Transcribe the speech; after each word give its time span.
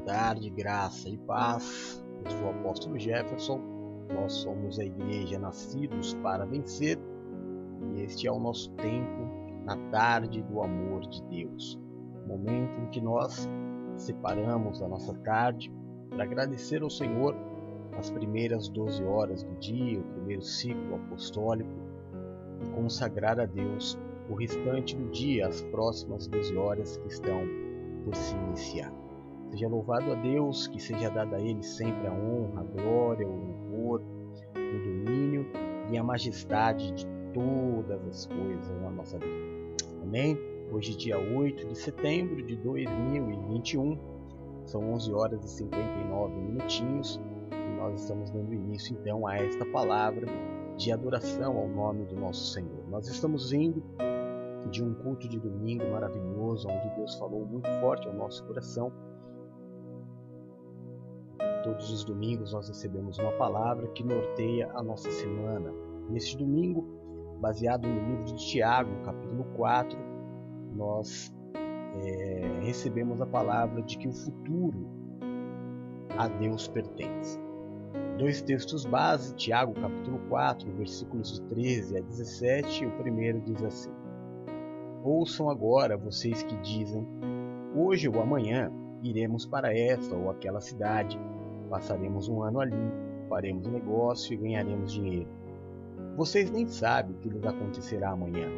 tarde, 0.00 0.50
graça 0.50 1.08
e 1.08 1.16
paz. 1.18 2.04
Eu 2.24 2.30
sou 2.30 2.46
o 2.46 2.50
apóstolo 2.50 2.98
Jefferson. 2.98 3.60
Nós 4.14 4.32
somos 4.32 4.78
a 4.78 4.84
igreja 4.84 5.38
Nascidos 5.38 6.14
para 6.14 6.44
Vencer 6.44 6.98
e 7.94 8.02
este 8.02 8.26
é 8.26 8.32
o 8.32 8.38
nosso 8.38 8.70
tempo 8.72 9.28
na 9.64 9.76
tarde 9.90 10.42
do 10.42 10.62
amor 10.62 11.02
de 11.02 11.22
Deus. 11.24 11.78
Momento 12.26 12.80
em 12.80 12.90
que 12.90 13.00
nós 13.00 13.48
separamos 13.96 14.82
a 14.82 14.88
nossa 14.88 15.14
tarde 15.20 15.72
para 16.08 16.24
agradecer 16.24 16.82
ao 16.82 16.90
Senhor 16.90 17.36
as 17.98 18.10
primeiras 18.10 18.68
12 18.68 19.04
horas 19.04 19.42
do 19.42 19.54
dia, 19.56 20.00
o 20.00 20.04
primeiro 20.14 20.42
ciclo 20.42 20.96
apostólico 20.96 21.70
e 22.64 22.70
consagrar 22.70 23.38
a 23.38 23.46
Deus 23.46 23.98
o 24.28 24.34
restante 24.34 24.96
do 24.96 25.10
dia, 25.10 25.46
as 25.46 25.62
próximas 25.62 26.26
12 26.26 26.56
horas 26.56 26.96
que 26.98 27.08
estão 27.08 27.42
por 28.04 28.14
se 28.14 28.34
iniciar. 28.34 28.99
Seja 29.50 29.68
louvado 29.68 30.12
a 30.12 30.14
Deus, 30.14 30.68
que 30.68 30.80
seja 30.80 31.10
dada 31.10 31.36
a 31.36 31.40
Ele 31.40 31.62
sempre 31.62 32.06
a 32.06 32.12
honra, 32.12 32.60
a 32.60 32.64
glória, 32.64 33.26
o 33.26 33.36
louvor, 33.36 34.00
o 34.54 34.78
domínio 34.78 35.46
e 35.90 35.98
a 35.98 36.04
majestade 36.04 36.92
de 36.92 37.06
todas 37.34 38.06
as 38.06 38.26
coisas 38.26 38.80
na 38.80 38.90
nossa 38.90 39.18
vida. 39.18 39.50
Amém? 40.02 40.38
Hoje, 40.72 40.96
dia 40.96 41.18
8 41.18 41.66
de 41.66 41.76
setembro 41.76 42.46
de 42.46 42.56
2021, 42.56 43.98
são 44.66 44.92
11 44.92 45.12
horas 45.12 45.44
e 45.44 45.48
59 45.48 46.32
minutinhos 46.36 47.20
e 47.50 47.76
nós 47.76 48.00
estamos 48.00 48.30
dando 48.30 48.54
início 48.54 48.96
então 49.00 49.26
a 49.26 49.36
esta 49.36 49.66
palavra 49.66 50.26
de 50.76 50.92
adoração 50.92 51.58
ao 51.58 51.68
nome 51.68 52.04
do 52.06 52.14
nosso 52.14 52.52
Senhor. 52.52 52.88
Nós 52.88 53.08
estamos 53.08 53.52
indo 53.52 53.82
de 54.70 54.82
um 54.82 54.94
culto 54.94 55.28
de 55.28 55.40
domingo 55.40 55.90
maravilhoso, 55.90 56.68
onde 56.68 56.94
Deus 56.94 57.16
falou 57.16 57.44
muito 57.44 57.68
forte 57.80 58.06
ao 58.06 58.14
nosso 58.14 58.44
coração. 58.44 58.92
Todos 61.62 61.90
os 61.90 62.04
domingos 62.04 62.52
nós 62.52 62.68
recebemos 62.68 63.18
uma 63.18 63.32
palavra 63.32 63.86
que 63.88 64.02
norteia 64.02 64.70
a 64.74 64.82
nossa 64.82 65.10
semana. 65.10 65.72
Neste 66.08 66.36
domingo, 66.36 66.86
baseado 67.40 67.86
no 67.86 68.08
livro 68.08 68.24
de 68.24 68.36
Tiago, 68.36 68.90
capítulo 69.04 69.44
4, 69.56 69.98
nós 70.74 71.32
é, 72.02 72.60
recebemos 72.62 73.20
a 73.20 73.26
palavra 73.26 73.82
de 73.82 73.98
que 73.98 74.08
o 74.08 74.12
futuro 74.12 74.88
a 76.16 76.28
Deus 76.28 76.68
pertence. 76.68 77.38
Dois 78.18 78.42
textos 78.42 78.84
base, 78.84 79.34
Tiago 79.34 79.74
capítulo 79.74 80.18
4, 80.28 80.70
versículos 80.76 81.32
de 81.32 81.42
13 81.48 81.98
a 81.98 82.00
17, 82.00 82.86
o 82.86 82.90
primeiro 82.92 83.40
diz 83.40 83.62
assim: 83.62 83.90
Ouçam 85.02 85.48
agora 85.48 85.96
vocês 85.96 86.42
que 86.42 86.56
dizem: 86.56 87.06
Hoje 87.74 88.08
ou 88.08 88.20
amanhã 88.20 88.70
iremos 89.02 89.46
para 89.46 89.74
esta 89.76 90.14
ou 90.14 90.30
aquela 90.30 90.60
cidade, 90.60 91.18
passaremos 91.70 92.28
um 92.28 92.42
ano 92.42 92.60
ali, 92.60 92.92
faremos 93.28 93.68
negócio 93.68 94.34
e 94.34 94.36
ganharemos 94.36 94.92
dinheiro. 94.92 95.28
Vocês 96.16 96.50
nem 96.50 96.66
sabem 96.66 97.14
o 97.14 97.18
que 97.20 97.30
lhes 97.30 97.44
acontecerá 97.44 98.10
amanhã. 98.10 98.48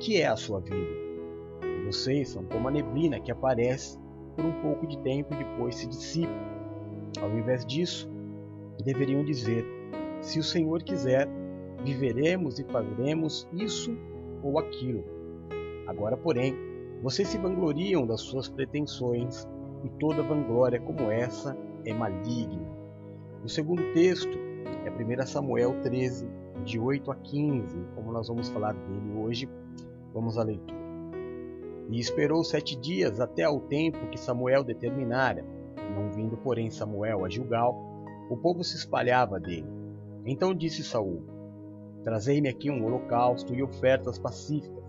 Que 0.00 0.20
é 0.20 0.26
a 0.26 0.34
sua 0.34 0.60
vida? 0.60 1.04
Vocês 1.86 2.30
são 2.30 2.44
como 2.46 2.66
a 2.66 2.70
neblina 2.70 3.20
que 3.20 3.30
aparece 3.30 3.98
por 4.34 4.44
um 4.44 4.52
pouco 4.62 4.86
de 4.86 4.98
tempo 4.98 5.34
e 5.34 5.36
depois 5.36 5.76
se 5.76 5.86
dissipa. 5.86 6.32
Ao 7.20 7.30
invés 7.30 7.64
disso, 7.66 8.10
deveriam 8.82 9.22
dizer: 9.22 9.64
Se 10.20 10.38
o 10.38 10.42
Senhor 10.42 10.82
quiser, 10.82 11.28
viveremos 11.84 12.58
e 12.58 12.64
faremos 12.64 13.46
isso 13.52 13.96
ou 14.42 14.58
aquilo. 14.58 15.04
Agora, 15.86 16.16
porém, 16.16 16.56
vocês 17.02 17.28
se 17.28 17.38
vangloriam 17.38 18.06
das 18.06 18.22
suas 18.22 18.48
pretensões, 18.48 19.46
e 19.84 19.90
toda 20.00 20.22
vanglória 20.22 20.80
como 20.80 21.10
essa 21.10 21.54
é 21.84 21.92
maligna. 21.92 22.66
O 23.44 23.48
segundo 23.48 23.92
texto 23.92 24.36
é 24.84 24.90
1 24.90 25.26
Samuel 25.26 25.80
13, 25.82 26.28
de 26.64 26.78
8 26.78 27.10
a 27.10 27.16
15, 27.16 27.76
como 27.94 28.12
nós 28.12 28.28
vamos 28.28 28.48
falar 28.48 28.72
dele 28.72 29.12
hoje, 29.16 29.48
vamos 30.12 30.38
à 30.38 30.42
leitura. 30.42 30.84
E 31.90 31.98
esperou 31.98 32.42
sete 32.42 32.76
dias 32.76 33.20
até 33.20 33.42
ao 33.42 33.60
tempo 33.60 34.08
que 34.08 34.18
Samuel 34.18 34.64
determinara. 34.64 35.44
Não 35.94 36.10
vindo, 36.10 36.36
porém, 36.38 36.70
Samuel 36.70 37.24
a 37.24 37.28
Gilgal, 37.28 37.76
o 38.30 38.36
povo 38.36 38.64
se 38.64 38.76
espalhava 38.76 39.38
dele. 39.38 39.68
Então 40.24 40.54
disse 40.54 40.82
Saul: 40.82 41.22
Trazei-me 42.02 42.48
aqui 42.48 42.70
um 42.70 42.84
holocausto 42.84 43.54
e 43.54 43.62
ofertas 43.62 44.18
pacíficas 44.18 44.82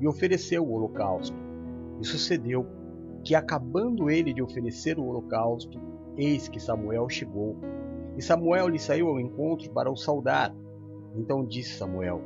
e 0.00 0.08
ofereceu 0.08 0.64
o 0.64 0.72
holocausto. 0.72 1.36
E 2.00 2.06
sucedeu 2.06 2.66
que, 3.24 3.34
acabando 3.34 4.10
ele 4.10 4.32
de 4.32 4.42
oferecer 4.42 4.98
o 4.98 5.06
holocausto, 5.06 5.80
eis 6.18 6.48
que 6.48 6.60
Samuel 6.60 7.08
chegou. 7.08 7.56
E 8.16 8.22
Samuel 8.22 8.68
lhe 8.68 8.78
saiu 8.78 9.08
ao 9.08 9.20
encontro 9.20 9.70
para 9.70 9.90
o 9.90 9.96
saudar. 9.96 10.54
Então 11.14 11.46
disse 11.46 11.78
Samuel: 11.78 12.20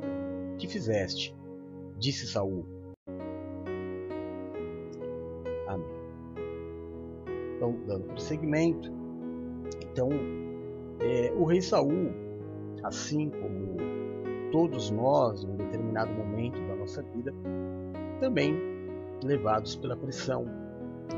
Que 0.57 0.67
fizeste? 0.67 1.35
Disse 1.97 2.27
Saul: 2.27 2.65
Amém. 5.67 5.85
Então, 7.55 7.75
dando 7.87 8.07
prosseguimento, 8.07 8.91
então 9.81 10.09
é, 10.99 11.31
o 11.37 11.45
rei 11.45 11.61
Saul, 11.61 12.11
assim 12.83 13.29
como 13.29 13.77
todos 14.51 14.89
nós, 14.91 15.43
em 15.43 15.47
um 15.47 15.55
determinado 15.55 16.11
momento 16.13 16.59
da 16.67 16.75
nossa 16.75 17.01
vida, 17.01 17.33
também 18.19 18.55
levados 19.23 19.75
pela 19.75 19.95
pressão, 19.95 20.45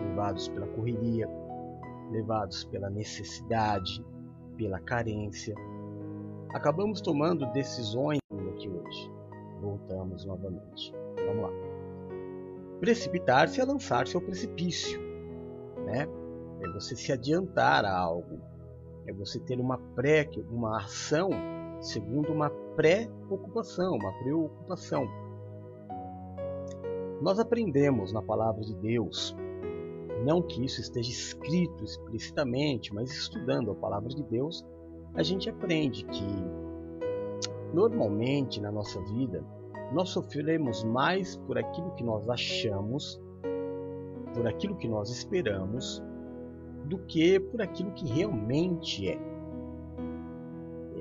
levados 0.09 0.47
pela 0.49 0.67
correria, 0.67 1.27
levados 2.11 2.63
pela 2.65 2.89
necessidade, 2.89 4.03
pela 4.57 4.79
carência. 4.79 5.55
Acabamos 6.53 7.01
tomando 7.01 7.45
decisões 7.51 8.19
aqui 8.53 8.69
hoje. 8.69 9.11
Voltamos 9.61 10.25
novamente. 10.25 10.93
Vamos 11.25 11.43
lá. 11.43 11.49
Precipitar-se 12.79 13.59
é 13.59 13.65
lançar-se 13.65 14.15
ao 14.15 14.21
precipício, 14.21 14.99
né? 15.85 16.07
É 16.61 16.71
você 16.71 16.95
se 16.95 17.11
adiantar 17.11 17.85
a 17.85 17.97
algo, 17.97 18.39
é 19.07 19.13
você 19.13 19.39
ter 19.39 19.59
uma 19.59 19.77
pré, 19.95 20.29
uma 20.51 20.77
ação 20.77 21.29
segundo 21.81 22.31
uma 22.31 22.49
pré-ocupação, 22.75 23.95
uma 23.95 24.11
preocupação. 24.19 25.07
Nós 27.21 27.39
aprendemos 27.39 28.11
na 28.11 28.21
palavra 28.21 28.61
de 28.61 28.75
Deus, 28.75 29.35
não 30.25 30.41
que 30.41 30.65
isso 30.65 30.81
esteja 30.81 31.11
escrito 31.11 31.83
explicitamente, 31.83 32.91
mas 32.91 33.11
estudando 33.11 33.69
a 33.71 33.75
palavra 33.75 34.09
de 34.09 34.23
Deus, 34.23 34.65
a 35.13 35.21
gente 35.21 35.47
aprende 35.47 36.03
que 36.05 36.25
normalmente 37.71 38.59
na 38.59 38.71
nossa 38.71 38.99
vida 39.01 39.45
nós 39.93 40.09
sofremos 40.09 40.83
mais 40.83 41.37
por 41.37 41.59
aquilo 41.59 41.91
que 41.91 42.03
nós 42.03 42.27
achamos, 42.27 43.21
por 44.33 44.47
aquilo 44.47 44.75
que 44.75 44.87
nós 44.87 45.11
esperamos, 45.11 46.01
do 46.85 46.97
que 47.05 47.39
por 47.39 47.61
aquilo 47.61 47.91
que 47.91 48.07
realmente 48.07 49.07
é. 49.07 49.19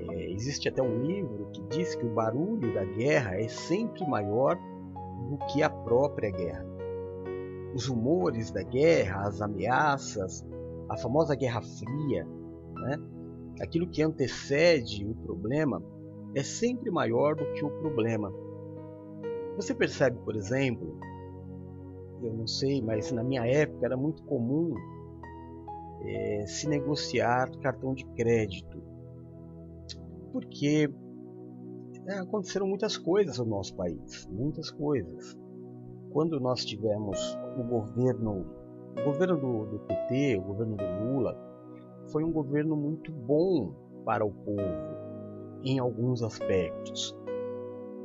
é 0.07 0.31
existe 0.31 0.69
até 0.69 0.83
um 0.83 1.01
livro 1.03 1.49
que 1.51 1.61
diz 1.63 1.95
que 1.95 2.05
o 2.05 2.13
barulho 2.13 2.71
da 2.75 2.85
guerra 2.85 3.39
é 3.39 3.47
sempre 3.47 4.07
maior 4.07 4.55
do 5.29 5.37
que 5.47 5.63
a 5.63 5.69
própria 5.69 6.29
guerra. 6.29 6.74
Os 7.75 7.87
rumores 7.87 8.51
da 8.51 8.63
guerra, 8.63 9.27
as 9.27 9.41
ameaças, 9.41 10.43
a 10.89 10.97
famosa 10.97 11.35
Guerra 11.35 11.61
Fria, 11.61 12.25
né? 12.73 12.97
aquilo 13.61 13.87
que 13.87 14.01
antecede 14.01 15.05
o 15.05 15.13
problema, 15.15 15.83
é 16.33 16.43
sempre 16.43 16.89
maior 16.89 17.35
do 17.35 17.45
que 17.53 17.63
o 17.63 17.69
problema. 17.79 18.31
Você 19.55 19.73
percebe, 19.73 20.17
por 20.19 20.35
exemplo, 20.35 20.97
eu 22.21 22.33
não 22.33 22.47
sei, 22.47 22.81
mas 22.81 23.11
na 23.11 23.23
minha 23.23 23.45
época 23.45 23.85
era 23.85 23.95
muito 23.97 24.23
comum 24.23 24.73
é, 26.03 26.45
se 26.45 26.67
negociar 26.67 27.49
cartão 27.59 27.93
de 27.93 28.05
crédito, 28.13 28.81
porque 30.31 30.89
é, 32.07 32.19
aconteceram 32.19 32.67
muitas 32.67 32.97
coisas 32.97 33.37
no 33.39 33.45
nosso 33.45 33.75
país, 33.75 34.27
muitas 34.27 34.69
coisas. 34.69 35.35
Quando 36.15 36.39
nós 36.39 36.63
tivemos 36.63 37.37
o 37.57 37.63
governo, 37.63 38.45
o 38.97 39.03
governo 39.03 39.35
do, 39.35 39.65
do 39.65 39.79
PT, 39.79 40.37
o 40.37 40.43
governo 40.43 40.77
do 40.77 41.03
Lula, 41.03 41.37
foi 42.09 42.23
um 42.23 42.31
governo 42.31 42.73
muito 42.73 43.11
bom 43.11 43.73
para 44.05 44.23
o 44.25 44.31
povo 44.31 44.95
em 45.61 45.77
alguns 45.77 46.23
aspectos. 46.23 47.13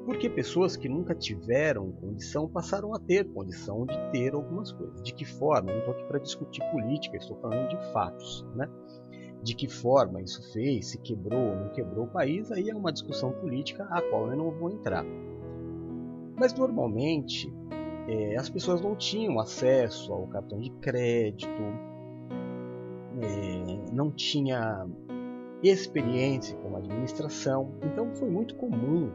Porque 0.04 0.28
pessoas 0.28 0.76
que 0.76 0.88
nunca 0.88 1.14
tiveram 1.14 1.92
condição 1.92 2.48
passaram 2.48 2.92
a 2.92 2.98
ter 2.98 3.32
condição 3.32 3.86
de 3.86 3.96
ter 4.10 4.34
algumas 4.34 4.72
coisas. 4.72 5.00
De 5.04 5.14
que 5.14 5.24
forma? 5.24 5.70
Não 5.70 5.78
estou 5.78 5.94
aqui 5.94 6.04
para 6.06 6.18
discutir 6.18 6.68
política, 6.72 7.16
estou 7.16 7.36
falando 7.36 7.68
de 7.68 7.92
fatos. 7.92 8.44
Né? 8.56 8.68
de 9.40 9.54
que 9.54 9.68
forma 9.68 10.20
isso 10.20 10.52
fez, 10.52 10.88
se 10.88 10.98
quebrou 10.98 11.40
ou 11.40 11.56
não 11.56 11.68
quebrou 11.70 12.04
o 12.06 12.10
país, 12.10 12.50
aí 12.50 12.68
é 12.68 12.74
uma 12.74 12.92
discussão 12.92 13.32
política 13.32 13.84
a 13.84 14.02
qual 14.02 14.28
eu 14.30 14.36
não 14.36 14.50
vou 14.50 14.68
entrar. 14.68 15.02
Mas 16.36 16.52
normalmente 16.52 17.50
é, 18.10 18.36
as 18.36 18.50
pessoas 18.50 18.80
não 18.80 18.96
tinham 18.96 19.38
acesso 19.38 20.12
ao 20.12 20.26
cartão 20.26 20.58
de 20.58 20.70
crédito, 20.70 21.62
é, 23.22 23.92
não 23.92 24.10
tinha 24.10 24.84
experiência 25.62 26.56
com 26.56 26.76
administração, 26.76 27.72
então 27.84 28.12
foi 28.16 28.28
muito 28.28 28.56
comum 28.56 29.12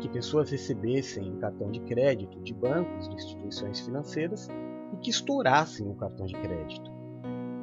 que 0.00 0.08
pessoas 0.08 0.50
recebessem 0.50 1.36
cartão 1.36 1.70
de 1.70 1.80
crédito 1.80 2.40
de 2.40 2.54
bancos, 2.54 3.08
de 3.08 3.14
instituições 3.14 3.80
financeiras 3.80 4.48
e 4.94 4.96
que 4.96 5.10
estourassem 5.10 5.86
o 5.86 5.94
cartão 5.94 6.24
de 6.24 6.34
crédito, 6.34 6.90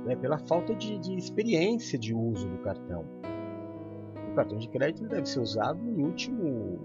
né, 0.05 0.15
pela 0.15 0.37
falta 0.37 0.75
de, 0.75 0.99
de, 0.99 1.15
experiência 1.15 1.97
de 1.97 2.13
uso 2.13 2.47
do 2.47 2.57
cartão. 2.59 3.03
O 4.31 4.35
cartão 4.35 4.59
de 4.59 4.69
crédito 4.69 5.07
deve 5.07 5.25
ser 5.25 5.39
usado 5.39 5.79
em 5.89 6.03
último, 6.03 6.79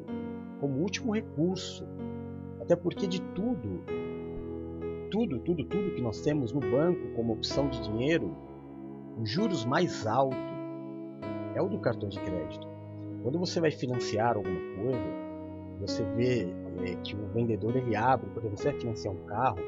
como 0.60 0.80
último 0.80 1.14
recurso, 1.14 1.86
até 2.66 2.74
porque 2.74 3.06
de 3.06 3.22
tudo, 3.22 3.84
tudo, 5.08 5.38
tudo, 5.38 5.64
tudo 5.64 5.94
que 5.94 6.02
nós 6.02 6.20
temos 6.20 6.52
no 6.52 6.58
banco 6.58 7.14
como 7.14 7.32
opção 7.32 7.68
de 7.68 7.80
dinheiro, 7.80 8.36
os 9.16 9.30
juros 9.30 9.64
mais 9.64 10.04
alto 10.04 10.36
é 11.54 11.62
o 11.62 11.68
do 11.68 11.78
cartão 11.78 12.08
de 12.08 12.18
crédito. 12.18 12.66
Quando 13.22 13.38
você 13.38 13.60
vai 13.60 13.70
financiar 13.70 14.36
alguma 14.36 14.58
coisa, 14.82 14.98
você 15.80 16.02
vê 16.16 16.48
é, 16.84 16.96
que 17.04 17.14
o 17.14 17.28
vendedor 17.28 17.76
ele 17.76 17.94
abre, 17.94 18.28
quando 18.34 18.50
você 18.50 18.72
vai 18.72 18.80
financiar 18.80 19.14
um 19.14 19.24
carro, 19.26 19.60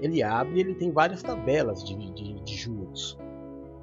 ele 0.00 0.22
abre 0.22 0.58
e 0.58 0.60
ele 0.60 0.74
tem 0.76 0.92
várias 0.92 1.20
tabelas 1.20 1.82
de, 1.82 1.96
de, 2.12 2.40
de 2.44 2.54
juros. 2.54 3.18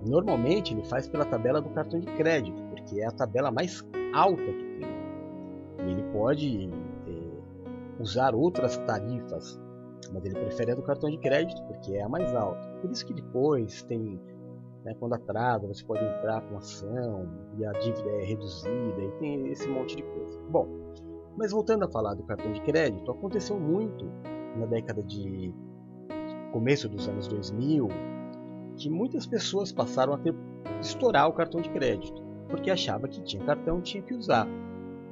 Normalmente 0.06 0.74
ele 0.74 0.86
faz 0.86 1.06
pela 1.06 1.26
tabela 1.26 1.60
do 1.60 1.70
cartão 1.72 2.00
de 2.00 2.08
crédito, 2.14 2.64
porque 2.70 3.02
é 3.02 3.08
a 3.08 3.12
tabela 3.12 3.52
mais 3.52 3.86
alta 4.14 4.42
que 4.42 4.80
tem. 4.80 5.86
E 5.86 5.92
ele 5.92 6.04
pode 6.14 6.70
usar 8.04 8.36
outras 8.36 8.78
tarifas, 8.80 9.60
mas 10.12 10.26
ele 10.26 10.36
prefere 10.36 10.74
a 10.74 10.76
do 10.76 10.84
cartão 10.84 11.10
de 11.10 11.18
crédito 11.18 11.64
porque 11.64 11.96
é 11.96 12.04
a 12.04 12.10
mais 12.10 12.36
alta. 12.36 12.68
Por 12.82 12.92
isso 12.92 13.06
que 13.06 13.14
depois 13.14 13.82
tem 13.84 14.20
né, 14.84 14.94
quando 15.00 15.14
atrasa, 15.14 15.66
você 15.66 15.84
pode 15.86 16.04
entrar 16.04 16.42
com 16.42 16.58
ação 16.58 17.28
e 17.58 17.66
a 17.66 17.72
dívida 17.72 18.10
é 18.10 18.26
reduzida 18.26 19.02
e 19.02 19.12
tem 19.20 19.48
esse 19.48 19.68
monte 19.68 19.96
de 19.96 20.04
coisa. 20.04 20.40
Bom, 20.50 20.68
mas 21.38 21.52
voltando 21.52 21.86
a 21.86 21.88
falar 21.90 22.14
do 22.16 22.24
cartão 22.24 22.52
de 22.52 22.62
crédito, 22.62 23.10
aconteceu 23.10 23.58
muito 23.58 24.06
na 24.58 24.66
década 24.66 25.02
de 25.02 25.54
começo 26.52 26.90
dos 26.90 27.08
anos 27.08 27.28
2000 27.28 27.88
que 28.76 28.90
muitas 28.90 29.26
pessoas 29.26 29.72
passaram 29.72 30.14
a 30.14 30.18
ter 30.18 30.36
estourar 30.82 31.30
o 31.30 31.34
cartão 31.34 31.62
de 31.62 31.70
crédito 31.70 32.22
porque 32.50 32.70
achava 32.70 33.08
que 33.08 33.22
tinha 33.24 33.44
cartão 33.46 33.82
tinha 33.82 34.04
que 34.04 34.14
usar. 34.14 34.48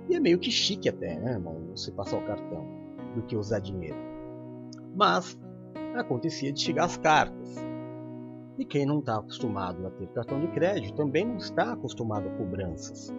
E 0.10 0.16
é 0.16 0.20
meio 0.20 0.38
que 0.38 0.52
chique 0.52 0.90
até, 0.90 1.18
né, 1.18 1.42
você 1.70 1.92
passar 1.92 2.18
o 2.18 2.26
cartão 2.26 2.81
do 3.16 3.22
que 3.24 3.36
usar 3.36 3.60
dinheiro. 3.60 3.98
Mas 4.96 5.38
acontecia 5.96 6.52
de 6.52 6.62
chegar 6.62 6.86
as 6.86 6.98
cartas 6.98 7.72
e 8.58 8.66
quem 8.66 8.86
não 8.86 9.00
está 9.00 9.18
acostumado 9.18 9.88
a 9.88 9.90
ter 9.90 10.08
cartão 10.10 10.40
de 10.40 10.48
crédito 10.50 10.96
também 10.96 11.26
não 11.26 11.38
está 11.38 11.74
acostumado 11.74 12.28
a 12.28 12.32
cobranças. 12.38 13.14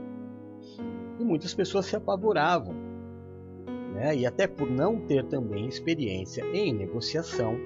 E 1.18 1.24
muitas 1.24 1.54
pessoas 1.54 1.86
se 1.86 1.96
apavoravam. 1.96 2.74
Né? 3.92 4.16
E 4.16 4.26
até 4.26 4.46
por 4.46 4.70
não 4.70 5.00
ter 5.00 5.24
também 5.26 5.66
experiência 5.66 6.44
em 6.54 6.72
negociação, 6.72 7.56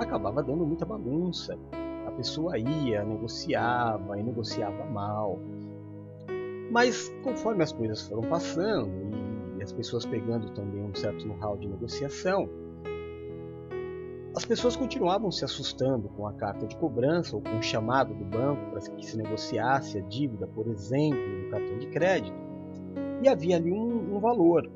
acabava 0.00 0.42
dando 0.42 0.66
muita 0.66 0.84
bagunça. 0.84 1.56
A 2.06 2.10
pessoa 2.10 2.58
ia, 2.58 3.04
negociava 3.04 4.18
e 4.18 4.22
negociava 4.22 4.84
mal. 4.86 5.38
Mas 6.70 7.14
conforme 7.22 7.62
as 7.62 7.72
coisas 7.72 8.02
foram 8.08 8.28
passando 8.28 8.90
as 9.66 9.72
pessoas 9.72 10.06
pegando 10.06 10.48
também 10.50 10.80
um 10.80 10.94
certo 10.94 11.26
know-how 11.26 11.56
de 11.56 11.66
negociação, 11.66 12.48
as 14.36 14.44
pessoas 14.44 14.76
continuavam 14.76 15.28
se 15.32 15.44
assustando 15.44 16.08
com 16.10 16.24
a 16.24 16.32
carta 16.34 16.66
de 16.66 16.76
cobrança 16.76 17.34
ou 17.34 17.42
com 17.42 17.58
o 17.58 17.62
chamado 17.62 18.14
do 18.14 18.24
banco 18.24 18.70
para 18.70 18.80
que 18.80 19.04
se 19.04 19.16
negociasse 19.16 19.98
a 19.98 20.02
dívida, 20.02 20.46
por 20.46 20.68
exemplo, 20.68 21.18
do 21.18 21.50
cartão 21.50 21.78
de 21.78 21.86
crédito. 21.88 22.36
E 23.22 23.28
havia 23.28 23.56
ali 23.56 23.72
um, 23.72 24.16
um 24.16 24.20
valor. 24.20 24.70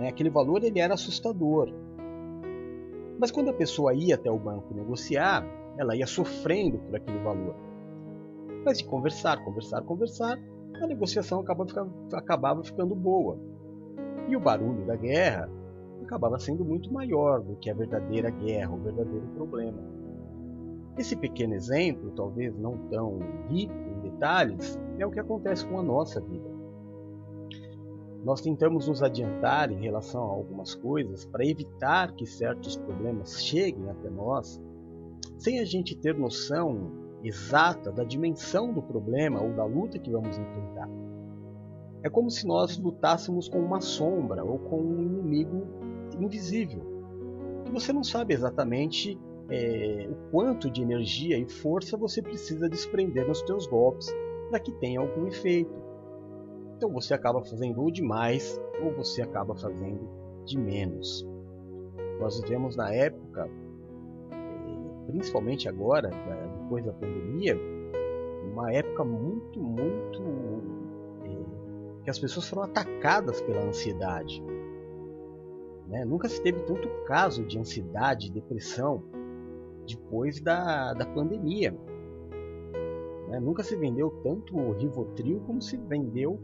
Né? 0.00 0.08
Aquele 0.08 0.30
valor 0.30 0.64
ele 0.64 0.80
era 0.80 0.94
assustador. 0.94 1.72
Mas 3.20 3.30
quando 3.30 3.50
a 3.50 3.54
pessoa 3.54 3.94
ia 3.94 4.16
até 4.16 4.30
o 4.30 4.38
banco 4.38 4.74
negociar, 4.74 5.46
ela 5.78 5.94
ia 5.94 6.06
sofrendo 6.06 6.78
por 6.78 6.96
aquele 6.96 7.18
valor. 7.20 7.54
Mas 8.64 8.78
de 8.78 8.84
conversar, 8.84 9.44
conversar, 9.44 9.82
conversar, 9.82 10.36
a 10.80 10.86
negociação 10.86 11.40
acabava 11.40 11.68
ficando, 11.68 11.92
acabava 12.14 12.62
ficando 12.62 12.94
boa. 12.94 13.38
E 14.28 14.36
o 14.36 14.40
barulho 14.40 14.84
da 14.86 14.96
guerra 14.96 15.50
acabava 16.02 16.38
sendo 16.38 16.64
muito 16.64 16.92
maior 16.92 17.40
do 17.40 17.56
que 17.56 17.70
a 17.70 17.74
verdadeira 17.74 18.30
guerra, 18.30 18.72
o 18.72 18.78
verdadeiro 18.78 19.26
problema. 19.34 19.78
Esse 20.98 21.16
pequeno 21.16 21.54
exemplo, 21.54 22.10
talvez 22.14 22.54
não 22.58 22.76
tão 22.88 23.18
rico 23.48 23.72
em 23.72 24.10
detalhes, 24.10 24.78
é 24.98 25.06
o 25.06 25.10
que 25.10 25.20
acontece 25.20 25.66
com 25.66 25.78
a 25.78 25.82
nossa 25.82 26.20
vida. 26.20 26.50
Nós 28.22 28.40
tentamos 28.40 28.86
nos 28.86 29.02
adiantar 29.02 29.72
em 29.72 29.80
relação 29.80 30.22
a 30.22 30.34
algumas 30.34 30.74
coisas 30.74 31.24
para 31.24 31.44
evitar 31.44 32.14
que 32.14 32.26
certos 32.26 32.76
problemas 32.76 33.42
cheguem 33.42 33.88
até 33.88 34.08
nós, 34.10 34.60
sem 35.38 35.58
a 35.60 35.64
gente 35.64 35.96
ter 35.96 36.14
noção 36.14 37.01
exata 37.22 37.90
da 37.90 38.04
dimensão 38.04 38.72
do 38.72 38.82
problema 38.82 39.40
ou 39.40 39.52
da 39.52 39.64
luta 39.64 39.98
que 39.98 40.10
vamos 40.10 40.36
enfrentar. 40.38 40.88
É 42.02 42.10
como 42.10 42.30
se 42.30 42.46
nós 42.46 42.76
lutássemos 42.76 43.48
com 43.48 43.60
uma 43.60 43.80
sombra 43.80 44.44
ou 44.44 44.58
com 44.58 44.80
um 44.80 45.02
inimigo 45.02 45.66
invisível, 46.18 46.82
que 47.64 47.72
você 47.72 47.92
não 47.92 48.02
sabe 48.02 48.34
exatamente 48.34 49.18
é, 49.48 50.08
o 50.10 50.30
quanto 50.30 50.70
de 50.70 50.82
energia 50.82 51.38
e 51.38 51.48
força 51.48 51.96
você 51.96 52.20
precisa 52.20 52.68
desprender 52.68 53.26
nos 53.26 53.40
seus 53.40 53.66
golpes 53.66 54.08
para 54.48 54.58
que 54.58 54.72
tenha 54.72 55.00
algum 55.00 55.26
efeito. 55.26 55.72
Então 56.76 56.90
você 56.90 57.14
acaba 57.14 57.42
fazendo 57.44 57.80
ou 57.80 57.90
demais 57.90 58.60
ou 58.82 58.92
você 58.92 59.22
acaba 59.22 59.54
fazendo 59.54 60.08
de 60.44 60.58
menos. 60.58 61.26
Nós 62.18 62.40
vivemos 62.40 62.76
na 62.76 62.92
época, 62.92 63.48
é, 64.32 65.06
principalmente 65.06 65.68
agora, 65.68 66.10
depois 66.72 66.84
da 66.84 66.92
pandemia, 66.92 67.58
uma 68.50 68.72
época 68.72 69.04
muito, 69.04 69.60
muito 69.60 70.22
é, 71.24 72.04
que 72.04 72.10
as 72.10 72.18
pessoas 72.18 72.48
foram 72.48 72.62
atacadas 72.62 73.42
pela 73.42 73.62
ansiedade. 73.62 74.42
Né? 75.88 76.04
Nunca 76.04 76.28
se 76.28 76.40
teve 76.40 76.60
tanto 76.62 76.88
caso 77.04 77.44
de 77.44 77.58
ansiedade 77.58 78.30
depressão 78.30 79.02
depois 79.86 80.40
da, 80.40 80.94
da 80.94 81.04
pandemia. 81.04 81.76
Né? 83.28 83.38
Nunca 83.38 83.62
se 83.62 83.76
vendeu 83.76 84.10
tanto 84.22 84.72
Rivotril 84.72 85.40
como 85.40 85.60
se 85.60 85.76
vendeu 85.76 86.38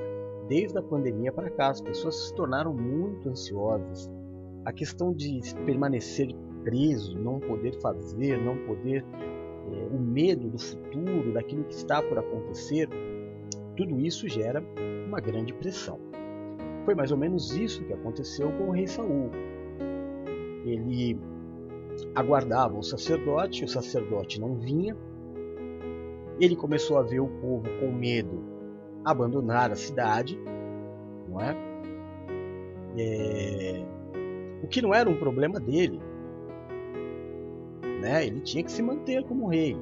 desde 0.46 0.76
a 0.76 0.82
pandemia 0.82 1.32
para 1.32 1.48
cá. 1.48 1.68
As 1.68 1.80
pessoas 1.80 2.16
se 2.16 2.34
tornaram 2.34 2.74
muito 2.74 3.30
ansiosas. 3.30 4.10
A 4.66 4.72
questão 4.72 5.14
de 5.14 5.40
permanecer 5.64 6.28
preso, 6.62 7.16
não 7.18 7.40
poder 7.40 7.80
fazer, 7.80 8.38
não 8.42 8.58
poder. 8.66 9.02
O 9.92 9.98
medo 9.98 10.48
do 10.48 10.58
futuro, 10.58 11.32
daquilo 11.32 11.64
que 11.64 11.74
está 11.74 12.02
por 12.02 12.18
acontecer, 12.18 12.88
tudo 13.76 14.00
isso 14.00 14.28
gera 14.28 14.62
uma 15.06 15.20
grande 15.20 15.52
pressão. 15.54 15.98
Foi 16.84 16.94
mais 16.94 17.10
ou 17.10 17.18
menos 17.18 17.56
isso 17.56 17.84
que 17.84 17.92
aconteceu 17.92 18.50
com 18.52 18.68
o 18.68 18.70
rei 18.70 18.86
Saul. 18.86 19.30
Ele 20.64 21.18
aguardava 22.14 22.78
o 22.78 22.82
sacerdote, 22.82 23.64
o 23.64 23.68
sacerdote 23.68 24.40
não 24.40 24.54
vinha. 24.54 24.96
Ele 26.40 26.56
começou 26.56 26.98
a 26.98 27.02
ver 27.02 27.20
o 27.20 27.28
povo 27.28 27.68
com 27.80 27.92
medo 27.92 28.42
abandonar 29.04 29.70
a 29.70 29.76
cidade, 29.76 30.38
não 31.28 31.40
é? 31.40 31.56
é... 32.96 33.86
O 34.62 34.66
que 34.66 34.82
não 34.82 34.92
era 34.92 35.08
um 35.08 35.16
problema 35.16 35.60
dele, 35.60 36.00
né? 38.00 38.26
Ele 38.26 38.40
tinha 38.40 38.62
que 38.62 38.72
se 38.72 38.82
manter 38.82 39.24
como 39.24 39.48
rei. 39.48 39.76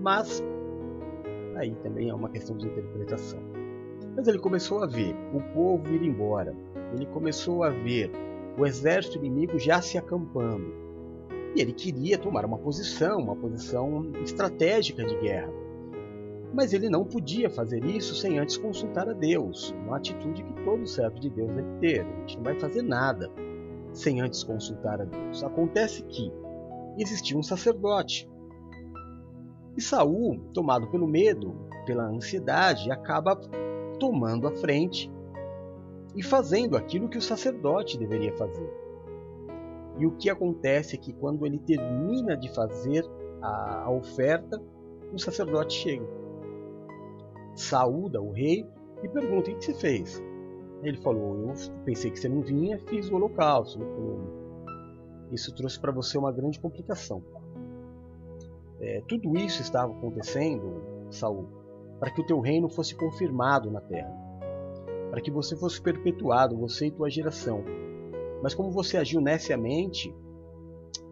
Mas 0.00 0.42
aí 1.56 1.74
também 1.82 2.08
é 2.08 2.14
uma 2.14 2.28
questão 2.28 2.56
de 2.56 2.66
interpretação. 2.66 3.40
Mas 4.16 4.26
ele 4.26 4.38
começou 4.38 4.82
a 4.82 4.86
ver 4.86 5.14
o 5.32 5.40
povo 5.54 5.88
ir 5.88 6.02
embora. 6.02 6.54
Ele 6.94 7.06
começou 7.06 7.62
a 7.62 7.70
ver 7.70 8.10
o 8.58 8.66
exército 8.66 9.18
inimigo 9.18 9.58
já 9.58 9.80
se 9.80 9.96
acampando. 9.96 10.82
E 11.54 11.60
ele 11.60 11.72
queria 11.72 12.18
tomar 12.18 12.44
uma 12.44 12.58
posição, 12.58 13.18
uma 13.18 13.36
posição 13.36 14.10
estratégica 14.22 15.04
de 15.04 15.16
guerra. 15.16 15.52
Mas 16.52 16.72
ele 16.74 16.88
não 16.88 17.04
podia 17.04 17.48
fazer 17.48 17.82
isso 17.84 18.14
sem 18.14 18.38
antes 18.38 18.58
consultar 18.58 19.08
a 19.08 19.14
Deus, 19.14 19.74
uma 19.86 19.96
atitude 19.96 20.42
que 20.42 20.52
todo 20.64 20.86
servo 20.86 21.18
de 21.18 21.30
Deus 21.30 21.50
deve 21.50 21.78
ter. 21.80 22.00
A 22.02 22.20
gente 22.20 22.36
não 22.36 22.44
vai 22.44 22.58
fazer 22.58 22.82
nada 22.82 23.30
sem 23.92 24.20
antes 24.20 24.42
consultar 24.42 25.00
a 25.00 25.04
Deus. 25.04 25.42
Acontece 25.42 26.02
que 26.04 26.30
existia 26.98 27.36
um 27.36 27.42
sacerdote. 27.42 28.28
E 29.76 29.80
Saul, 29.80 30.38
tomado 30.52 30.88
pelo 30.88 31.06
medo, 31.06 31.54
pela 31.86 32.04
ansiedade, 32.04 32.90
acaba 32.90 33.36
tomando 33.98 34.46
a 34.46 34.52
frente 34.52 35.10
e 36.14 36.22
fazendo 36.22 36.76
aquilo 36.76 37.08
que 37.08 37.18
o 37.18 37.22
sacerdote 37.22 37.98
deveria 37.98 38.36
fazer. 38.36 38.70
E 39.98 40.06
o 40.06 40.12
que 40.12 40.28
acontece 40.28 40.94
é 40.94 40.98
que 40.98 41.12
quando 41.12 41.46
ele 41.46 41.58
termina 41.58 42.36
de 42.36 42.52
fazer 42.54 43.04
a, 43.40 43.90
oferta, 43.90 44.62
o 45.12 45.18
sacerdote 45.18 45.74
chega, 45.74 46.06
saúda 47.54 48.20
o 48.20 48.32
rei 48.32 48.66
e 49.02 49.08
pergunta: 49.08 49.50
o 49.50 49.54
que 49.54 49.64
você 49.64 49.74
fez? 49.74 50.22
Ele 50.82 50.96
falou: 50.98 51.36
Eu 51.48 51.54
pensei 51.84 52.10
que 52.10 52.18
você 52.18 52.28
não 52.28 52.40
vinha, 52.40 52.78
fiz 52.86 53.10
o 53.10 53.16
holocausto. 53.16 53.80
Isso 55.32 55.54
trouxe 55.54 55.80
para 55.80 55.90
você 55.90 56.18
uma 56.18 56.30
grande 56.30 56.60
complicação. 56.60 57.22
É, 58.78 59.02
tudo 59.08 59.36
isso 59.38 59.62
estava 59.62 59.92
acontecendo, 59.92 61.08
Saul, 61.10 61.46
para 61.98 62.10
que 62.10 62.20
o 62.20 62.26
teu 62.26 62.40
reino 62.40 62.68
fosse 62.68 62.94
confirmado 62.94 63.70
na 63.70 63.80
terra, 63.80 64.12
para 65.10 65.20
que 65.20 65.30
você 65.30 65.56
fosse 65.56 65.80
perpetuado, 65.80 66.56
você 66.58 66.86
e 66.86 66.90
tua 66.90 67.08
geração. 67.08 67.64
Mas 68.42 68.54
como 68.54 68.70
você 68.70 68.98
agiu 68.98 69.20
neciamente, 69.20 70.14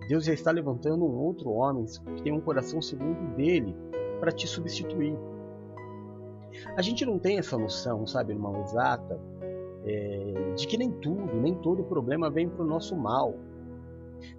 Deus 0.09 0.25
já 0.25 0.35
está 0.35 0.50
levantando 0.50 1.05
um 1.05 1.17
outro 1.17 1.50
homem 1.50 1.87
que 2.17 2.23
tem 2.23 2.33
um 2.33 2.41
coração 2.41 2.83
segundo 2.83 3.37
dele 3.37 3.75
para 4.19 4.33
te 4.33 4.47
substituir. 4.47 5.17
A 6.77 6.83
gente 6.83 7.07
não 7.07 7.19
tem 7.19 7.39
essa 7.39 7.57
noção, 7.57 8.07
sabe, 8.07 8.33
irmão, 8.33 8.61
exata, 8.61 9.19
é, 9.85 10.53
de 10.57 10.67
que 10.67 10.77
nem 10.77 10.91
tudo, 10.91 11.37
nem 11.41 11.55
todo 11.55 11.85
problema 11.85 12.29
vem 12.29 12.49
para 12.49 12.65
o 12.65 12.67
nosso 12.67 12.97
mal, 12.97 13.35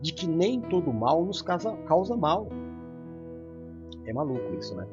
de 0.02 0.14
que 0.14 0.28
nem 0.28 0.62
todo 0.62 0.92
mal 0.94 1.24
nos 1.26 1.42
causa, 1.42 1.76
causa 1.88 2.16
mal. 2.16 2.48
É 4.06 4.14
maluco 4.14 4.54
isso, 4.56 4.76
né? 4.76 4.88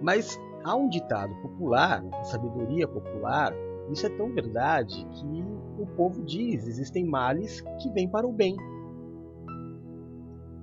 Mas 0.00 0.40
há 0.64 0.74
um 0.74 0.88
ditado 0.88 1.34
popular, 1.42 2.02
sabedoria 2.24 2.88
popular, 2.88 3.52
isso 3.90 4.06
é 4.06 4.10
tão 4.10 4.32
verdade 4.32 5.06
que 5.12 5.44
o 5.78 5.86
povo 5.96 6.22
diz: 6.22 6.66
existem 6.66 7.04
males 7.04 7.60
que 7.80 7.90
vêm 7.90 8.08
para 8.08 8.26
o 8.26 8.32
bem. 8.32 8.56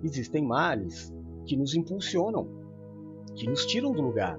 Existem 0.03 0.44
males 0.44 1.13
que 1.46 1.58
nos 1.58 1.75
impulsionam, 1.75 2.48
que 3.36 3.48
nos 3.48 3.65
tiram 3.65 3.91
do 3.91 4.01
lugar. 4.01 4.38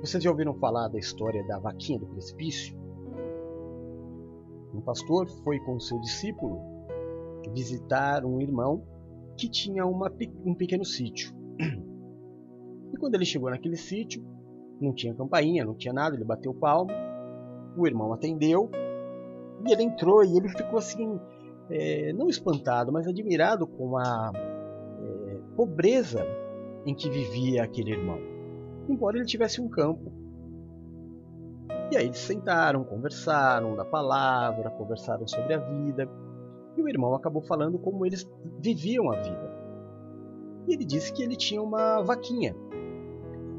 Vocês 0.00 0.22
já 0.22 0.30
ouviram 0.30 0.54
falar 0.54 0.88
da 0.88 0.98
história 0.98 1.44
da 1.46 1.58
vaquinha 1.58 1.98
do 1.98 2.06
precipício? 2.06 2.81
Um 4.74 4.80
pastor 4.80 5.28
foi 5.44 5.58
com 5.60 5.78
seu 5.78 6.00
discípulo 6.00 6.60
visitar 7.52 8.24
um 8.24 8.40
irmão 8.40 8.82
que 9.36 9.48
tinha 9.48 9.84
uma, 9.84 10.10
um 10.44 10.54
pequeno 10.54 10.84
sítio. 10.84 11.32
E 12.92 12.98
quando 12.98 13.14
ele 13.14 13.24
chegou 13.24 13.50
naquele 13.50 13.76
sítio, 13.76 14.22
não 14.80 14.92
tinha 14.92 15.14
campainha, 15.14 15.64
não 15.64 15.74
tinha 15.74 15.94
nada, 15.94 16.14
ele 16.14 16.24
bateu 16.24 16.52
palmo, 16.52 16.90
o 17.76 17.86
irmão 17.86 18.12
atendeu, 18.12 18.70
e 19.66 19.72
ele 19.72 19.82
entrou 19.82 20.24
e 20.24 20.36
ele 20.36 20.48
ficou 20.50 20.78
assim, 20.78 21.18
é, 21.70 22.12
não 22.12 22.28
espantado, 22.28 22.92
mas 22.92 23.06
admirado 23.06 23.66
com 23.66 23.96
a 23.96 24.32
é, 24.34 25.40
pobreza 25.56 26.26
em 26.84 26.94
que 26.94 27.08
vivia 27.08 27.62
aquele 27.62 27.92
irmão, 27.92 28.18
embora 28.88 29.16
ele 29.16 29.26
tivesse 29.26 29.60
um 29.60 29.68
campo. 29.68 30.12
E 31.92 31.96
aí 31.98 32.06
eles 32.06 32.20
sentaram, 32.20 32.82
conversaram 32.84 33.76
da 33.76 33.84
palavra, 33.84 34.70
conversaram 34.70 35.28
sobre 35.28 35.52
a 35.52 35.58
vida, 35.58 36.08
e 36.74 36.82
o 36.82 36.88
irmão 36.88 37.14
acabou 37.14 37.42
falando 37.42 37.78
como 37.78 38.06
eles 38.06 38.26
viviam 38.58 39.12
a 39.12 39.16
vida. 39.16 39.52
E 40.66 40.72
ele 40.72 40.86
disse 40.86 41.12
que 41.12 41.22
ele 41.22 41.36
tinha 41.36 41.60
uma 41.60 42.00
vaquinha. 42.00 42.56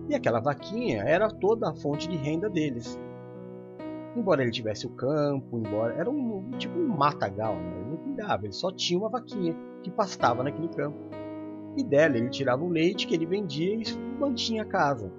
E 0.10 0.16
aquela 0.16 0.40
vaquinha 0.40 1.04
era 1.04 1.30
toda 1.30 1.70
a 1.70 1.76
fonte 1.76 2.10
de 2.10 2.18
renda 2.18 2.50
deles. 2.50 3.00
Embora 4.16 4.42
ele 4.42 4.52
tivesse 4.52 4.88
o 4.88 4.96
campo, 4.96 5.60
embora 5.60 5.94
era 5.94 6.10
um 6.10 6.50
tipo 6.58 6.76
um 6.76 6.88
matagal, 6.88 7.56
né? 7.56 7.82
ele 7.82 7.92
não 7.92 7.98
cuidava, 7.98 8.46
ele 8.46 8.54
só 8.54 8.72
tinha 8.72 8.98
uma 9.00 9.10
vaquinha 9.10 9.56
que 9.84 9.92
pastava 9.92 10.42
naquele 10.42 10.70
campo. 10.70 10.98
E 11.78 11.84
dela 11.84 12.18
ele 12.18 12.32
tirava 12.32 12.64
o 12.64 12.70
leite 12.70 13.06
que 13.06 13.14
ele 13.14 13.28
vendia 13.28 13.76
e 13.76 13.84
mantinha 14.20 14.64
a 14.64 14.66
casa. 14.66 15.12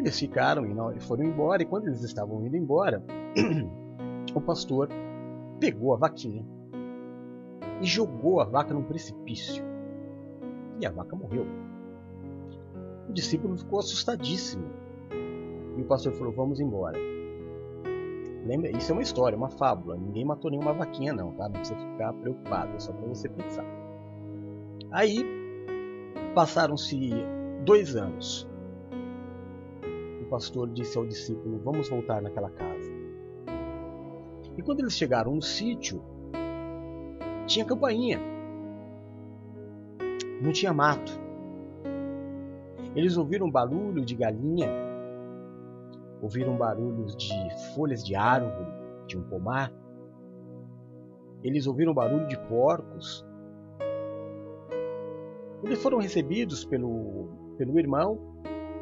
Eles 0.00 0.18
ficaram 0.18 0.64
e 0.96 1.00
foram 1.00 1.24
embora, 1.24 1.62
e 1.62 1.66
quando 1.66 1.86
eles 1.86 2.02
estavam 2.02 2.42
indo 2.42 2.56
embora, 2.56 3.04
o 4.34 4.40
pastor 4.40 4.88
pegou 5.60 5.92
a 5.92 5.98
vaquinha 5.98 6.42
e 7.82 7.84
jogou 7.84 8.40
a 8.40 8.46
vaca 8.46 8.72
num 8.72 8.82
precipício. 8.82 9.62
E 10.80 10.86
a 10.86 10.90
vaca 10.90 11.14
morreu. 11.14 11.44
O 13.10 13.12
discípulo 13.12 13.58
ficou 13.58 13.80
assustadíssimo. 13.80 14.64
E 15.76 15.82
o 15.82 15.84
pastor 15.84 16.14
falou: 16.14 16.32
Vamos 16.32 16.60
embora. 16.60 16.96
Lembra? 18.46 18.70
Isso 18.70 18.92
é 18.92 18.94
uma 18.94 19.02
história, 19.02 19.36
uma 19.36 19.50
fábula. 19.50 19.98
Ninguém 19.98 20.24
matou 20.24 20.50
nenhuma 20.50 20.72
vaquinha, 20.72 21.12
não, 21.12 21.32
tá? 21.32 21.44
Não 21.44 21.52
precisa 21.52 21.78
ficar 21.78 22.14
preocupado, 22.14 22.74
é 22.74 22.80
só 22.80 22.90
para 22.90 23.06
você 23.06 23.28
pensar. 23.28 23.66
Aí 24.92 25.22
passaram-se 26.34 27.10
dois 27.66 27.94
anos. 27.96 28.49
Pastor 30.30 30.68
disse 30.68 30.96
ao 30.96 31.04
discípulo: 31.04 31.58
Vamos 31.58 31.88
voltar 31.88 32.22
naquela 32.22 32.48
casa. 32.50 32.88
E 34.56 34.62
quando 34.62 34.78
eles 34.78 34.92
chegaram 34.92 35.34
no 35.34 35.42
sítio, 35.42 36.00
tinha 37.46 37.64
campainha. 37.64 38.20
Não 40.40 40.52
tinha 40.52 40.72
mato. 40.72 41.10
Eles 42.94 43.16
ouviram 43.16 43.50
barulho 43.50 44.04
de 44.04 44.14
galinha, 44.14 44.68
ouviram 46.22 46.56
barulhos 46.56 47.16
de 47.16 47.34
folhas 47.74 48.04
de 48.04 48.14
árvore, 48.14 48.70
de 49.08 49.18
um 49.18 49.22
pomar. 49.24 49.72
Eles 51.42 51.66
ouviram 51.66 51.92
barulho 51.92 52.28
de 52.28 52.38
porcos. 52.46 53.26
Eles 55.64 55.82
foram 55.82 55.98
recebidos 55.98 56.64
pelo, 56.64 57.30
pelo 57.58 57.78
irmão 57.78 58.30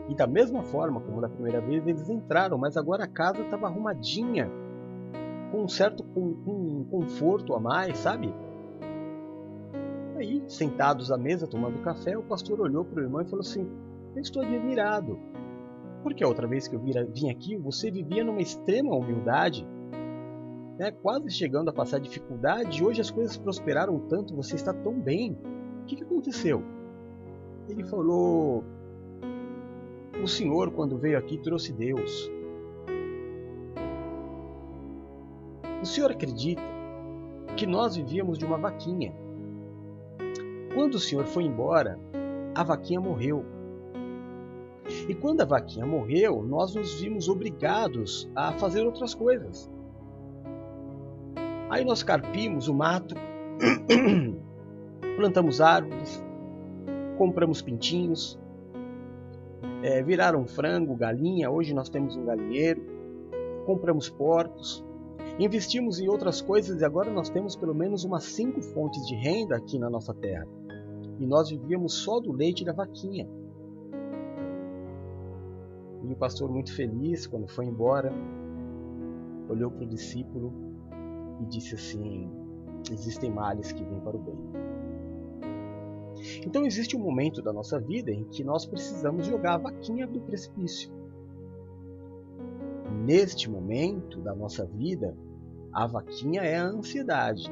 e 0.09 0.15
da 0.15 0.27
mesma 0.27 0.63
forma 0.63 1.01
como 1.01 1.21
da 1.21 1.29
primeira 1.29 1.61
vez 1.61 1.87
eles 1.87 2.09
entraram, 2.09 2.57
mas 2.57 2.77
agora 2.77 3.05
a 3.05 3.09
casa 3.09 3.43
estava 3.43 3.67
arrumadinha 3.67 4.51
com 5.51 5.63
um 5.63 5.69
certo 5.69 6.03
com, 6.03 6.35
com 6.35 6.85
conforto 6.85 7.55
a 7.55 7.61
mais, 7.61 7.99
sabe? 7.99 8.33
Aí, 10.17 10.43
sentados 10.49 11.13
à 11.13 11.19
mesa 11.19 11.47
tomando 11.47 11.81
café, 11.83 12.17
o 12.17 12.23
pastor 12.23 12.61
olhou 12.61 12.85
para 12.85 13.01
o 13.01 13.05
irmão 13.05 13.21
e 13.21 13.25
falou 13.25 13.41
assim: 13.41 13.69
Eu 14.17 14.23
estou 14.23 14.43
admirado. 14.43 15.19
Porque 16.03 16.25
a 16.25 16.29
outra 16.29 16.47
vez 16.47 16.67
que 16.67 16.75
eu 16.75 16.81
vim 16.81 17.31
aqui, 17.31 17.57
você 17.57 17.91
vivia 17.91 18.25
numa 18.25 18.41
extrema 18.41 18.95
humildade, 18.95 19.67
né, 20.79 20.91
quase 20.91 21.31
chegando 21.31 21.71
a 21.71 21.73
passar 21.73 21.99
dificuldade, 21.99 22.81
e 22.81 22.85
hoje 22.85 23.01
as 23.01 23.11
coisas 23.11 23.37
prosperaram 23.37 23.99
tanto, 24.09 24.35
você 24.35 24.55
está 24.55 24.73
tão 24.73 24.99
bem. 24.99 25.39
O 25.83 25.85
que, 25.87 25.97
que 25.97 26.05
aconteceu? 26.05 26.63
Ele 27.69 27.85
falou: 27.85 28.65
O 30.23 30.27
senhor, 30.27 30.73
quando 30.73 30.99
veio 30.99 31.17
aqui, 31.17 31.39
trouxe 31.39 31.73
Deus. 31.73 32.31
O 35.81 35.87
senhor 35.87 36.11
acredita 36.11 36.63
que 37.57 37.67
nós 37.67 37.97
vivíamos 37.97 38.37
de 38.37 38.45
uma 38.45 38.59
vaquinha? 38.59 39.15
Quando 40.75 40.95
o 40.95 40.99
senhor 40.99 41.25
foi 41.25 41.45
embora, 41.45 41.99
a 42.55 42.65
vaquinha 42.65 43.01
morreu. 43.01 43.45
E 45.09 45.15
quando 45.15 45.41
a 45.41 45.45
vaquinha 45.45 45.87
morreu, 45.87 46.43
nós 46.43 46.75
nos 46.75 47.01
vimos 47.01 47.29
obrigados 47.29 48.29
a 48.35 48.53
fazer 48.53 48.85
outras 48.85 49.15
coisas. 49.15 49.71
Aí 51.71 51.85
nós 51.85 52.03
carpimos 52.03 52.67
o 52.67 52.75
mato, 52.75 53.15
plantamos 55.17 55.61
árvores, 55.61 56.25
compramos 57.17 57.63
pintinhos, 57.63 58.39
é, 59.83 60.03
viraram 60.03 60.47
frango, 60.47 60.95
galinha. 60.95 61.51
Hoje 61.51 61.75
nós 61.75 61.89
temos 61.89 62.17
um 62.17 62.25
galinheiro, 62.25 62.83
compramos 63.67 64.09
porcos, 64.09 64.85
Investimos 65.39 66.01
em 66.01 66.09
outras 66.09 66.41
coisas 66.41 66.81
e 66.81 66.85
agora 66.85 67.13
nós 67.13 67.31
temos 67.31 67.55
pelo 67.55 67.73
menos 67.73 68.03
umas 68.03 68.25
cinco 68.25 68.61
fontes 68.61 69.07
de 69.07 69.15
renda 69.15 69.55
aqui 69.57 69.79
na 69.79 69.89
nossa 69.89 70.13
terra. 70.13 70.47
E 71.21 71.27
nós 71.27 71.49
vivíamos 71.49 71.95
só 71.95 72.19
do 72.19 72.33
leite 72.33 72.65
da 72.65 72.73
vaquinha. 72.73 73.29
E 76.03 76.13
o 76.13 76.17
pastor, 76.17 76.51
muito 76.51 76.75
feliz, 76.75 77.25
quando 77.25 77.47
foi 77.47 77.67
embora, 77.67 78.13
olhou 79.49 79.71
para 79.71 79.85
o 79.85 79.87
discípulo 79.87 80.53
e 81.41 81.47
disse 81.47 81.77
assim: 81.77 82.29
Existem 82.91 83.31
males 83.31 83.71
que 83.71 83.85
vêm 83.85 84.01
para 84.01 84.17
o 84.17 84.21
bem. 84.21 84.68
Então 86.45 86.65
existe 86.65 86.97
um 86.97 87.01
momento 87.01 87.43
da 87.43 87.53
nossa 87.53 87.79
vida 87.79 88.11
em 88.11 88.25
que 88.25 88.43
nós 88.45 88.67
precisamos 88.67 89.27
jogar 89.27 89.55
a 89.55 89.59
vaquinha 89.59 90.07
do 90.07 90.21
precipício. 90.21 90.91
Neste 93.05 93.51
momento 93.51 94.21
da 94.21 94.35
nossa 94.35 94.65
vida, 94.65 95.17
a 95.73 95.87
vaquinha 95.87 96.43
é 96.43 96.57
a 96.57 96.67
ansiedade, 96.67 97.51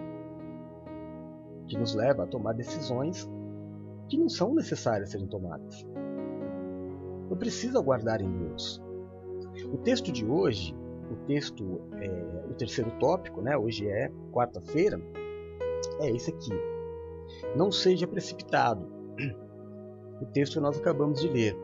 que 1.66 1.76
nos 1.76 1.94
leva 1.94 2.24
a 2.24 2.26
tomar 2.26 2.52
decisões 2.52 3.28
que 4.08 4.16
não 4.16 4.28
são 4.28 4.54
necessárias 4.54 5.10
serem 5.10 5.26
tomadas. 5.26 5.86
Eu 7.28 7.36
preciso 7.36 7.78
aguardar 7.78 8.22
em 8.22 8.30
Deus. 8.30 8.82
O 9.72 9.78
texto 9.78 10.12
de 10.12 10.24
hoje, 10.24 10.74
o 11.10 11.16
texto, 11.26 11.80
é, 11.98 12.46
o 12.50 12.54
terceiro 12.54 12.90
tópico, 12.98 13.40
né, 13.40 13.56
hoje 13.56 13.88
é 13.88 14.10
quarta-feira, 14.32 15.00
é 16.00 16.10
esse 16.10 16.30
aqui. 16.30 16.75
Não 17.54 17.70
seja 17.70 18.06
precipitado. 18.06 18.86
O 20.20 20.24
texto 20.26 20.60
nós 20.60 20.78
acabamos 20.78 21.20
de 21.20 21.28
ler. 21.28 21.56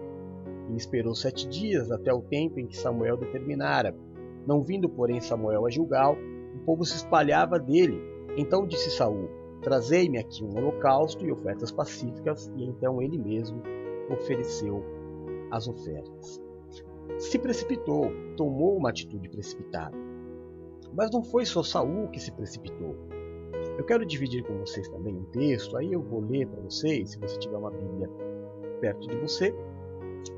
E 0.71 0.77
esperou 0.77 1.15
sete 1.15 1.49
dias 1.49 1.91
até 1.91 2.13
o 2.13 2.21
tempo 2.21 2.61
em 2.61 2.67
que 2.67 2.77
Samuel 2.77 3.17
determinara. 3.17 3.97
Não 4.47 4.63
vindo, 4.63 4.89
porém, 4.89 5.21
Samuel 5.21 5.67
a 5.67 5.71
Gilgal, 5.71 6.17
o 6.55 6.65
povo 6.65 6.85
se 6.85 6.97
espalhava 6.97 7.59
dele. 7.59 7.99
Então 8.37 8.67
disse 8.67 8.91
Saul: 8.91 9.29
Trazei-me 9.63 10.19
aqui 10.19 10.45
um 10.45 10.57
holocausto 10.57 11.25
e 11.25 11.33
ofertas 11.33 11.71
pacíficas. 11.71 12.51
E 12.57 12.65
então 12.65 13.01
ele 13.01 13.17
mesmo 13.17 13.63
ofereceu 14.11 14.85
as 15.51 15.69
ofertas. 15.69 16.41
Se 17.19 17.39
precipitou, 17.39 18.11
tomou 18.37 18.77
uma 18.77 18.91
atitude 18.91 19.29
precipitada. 19.29 19.97
Mas 20.95 21.11
não 21.11 21.23
foi 21.23 21.47
só 21.47 21.63
Saul 21.63 22.09
que 22.09 22.21
se 22.21 22.33
precipitou. 22.33 22.97
Eu 23.79 23.85
quero 23.85 24.05
dividir 24.05 24.45
com 24.45 24.59
vocês 24.59 24.87
também 24.89 25.15
um 25.15 25.25
texto, 25.25 25.77
aí 25.77 25.93
eu 25.93 26.03
vou 26.03 26.21
ler 26.21 26.47
para 26.47 26.61
vocês, 26.61 27.13
se 27.13 27.19
você 27.19 27.39
tiver 27.39 27.57
uma 27.57 27.71
Bíblia 27.71 28.09
perto 28.81 29.09
de 29.09 29.17
você, 29.17 29.55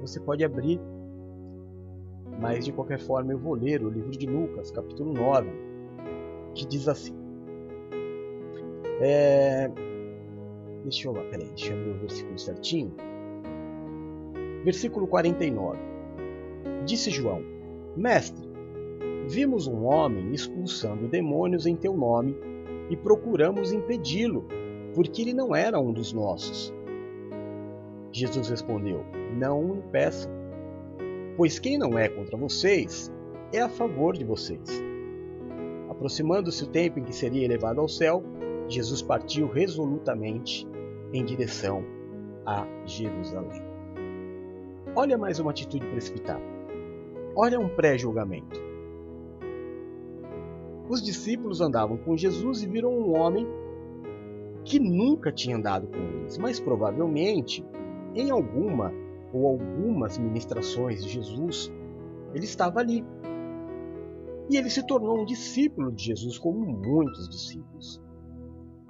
você 0.01 0.21
pode 0.21 0.45
abrir, 0.45 0.81
mas 2.41 2.65
de 2.65 2.73
qualquer 2.73 3.01
forma 3.01 3.33
eu 3.33 3.39
vou 3.39 3.55
ler 3.55 3.83
o 3.83 3.91
livro 3.91 4.13
de 4.13 4.27
Lucas, 4.27 4.71
capítulo 4.71 5.13
9, 5.13 5.49
que 6.55 6.65
diz 6.65 6.87
assim. 6.87 7.15
É... 9.01 9.71
Deixa 10.85 11.09
eu 11.09 11.13
lá, 11.13 11.23
peraí, 11.25 11.49
deixa 11.49 11.73
eu 11.73 11.85
ver 11.85 11.91
o 11.91 11.99
versículo 11.99 12.39
certinho. 12.39 12.95
Versículo 14.65 15.07
49. 15.09 15.79
Disse 16.85 17.11
João: 17.11 17.43
Mestre, 17.97 18.47
vimos 19.27 19.67
um 19.67 19.85
homem 19.85 20.33
expulsando 20.33 21.09
demônios 21.09 21.67
em 21.67 21.75
teu 21.75 21.97
nome 21.97 22.54
e 22.95 22.97
procuramos 22.97 23.73
impedi-lo, 23.73 24.47
porque 24.95 25.21
ele 25.21 25.35
não 25.35 25.55
era 25.55 25.81
um 25.81 25.93
dos 25.93 26.13
nossos. 26.13 26.73
Jesus 28.13 28.49
respondeu: 28.49 29.05
Não 29.37 29.61
o 29.61 29.77
impeçam, 29.79 30.31
pois 31.37 31.59
quem 31.59 31.77
não 31.77 31.99
é 31.99 32.09
contra 32.09 32.37
vocês 32.37 33.13
é 33.53 33.61
a 33.61 33.69
favor 33.69 34.17
de 34.17 34.25
vocês. 34.25 34.81
Aproximando-se 35.91 36.63
o 36.63 36.69
tempo 36.69 37.01
em 37.01 37.03
que 37.03 37.13
seria 37.13 37.45
elevado 37.45 37.81
ao 37.81 37.89
céu, 37.89 38.23
Jesus 38.69 39.03
partiu 39.03 39.49
resolutamente 39.49 40.67
em 41.13 41.25
direção 41.25 41.85
a 42.47 42.65
Jerusalém. 42.87 43.63
Olha 44.95 45.19
mais 45.19 45.41
uma 45.41 45.51
atitude 45.51 45.85
precipitada. 45.89 46.43
Olha 47.35 47.59
um 47.59 47.69
pré-julgamento. 47.69 48.74
Os 50.95 51.03
discípulos 51.03 51.61
andavam 51.61 51.97
com 51.97 52.17
Jesus 52.17 52.63
e 52.63 52.69
viram 52.69 52.89
um 52.89 53.19
homem 53.19 53.45
que 54.65 54.79
nunca 54.79 55.33
tinha 55.33 55.57
andado 55.57 55.89
com 55.89 55.99
eles, 55.99 56.39
mas 56.39 56.61
provavelmente 56.61 57.67
em 58.15 58.31
alguma 58.31 58.93
ou 59.33 59.49
algumas 59.49 60.17
ministrações 60.19 61.03
de 61.03 61.11
Jesus, 61.11 61.69
ele 62.33 62.45
estava 62.45 62.79
ali. 62.79 63.05
E 64.49 64.57
ele 64.57 64.71
se 64.71 64.87
tornou 64.87 65.19
um 65.19 65.25
discípulo 65.25 65.91
de 65.91 66.05
Jesus, 66.05 66.39
como 66.39 66.65
muitos 66.65 67.29
discípulos. 67.29 68.01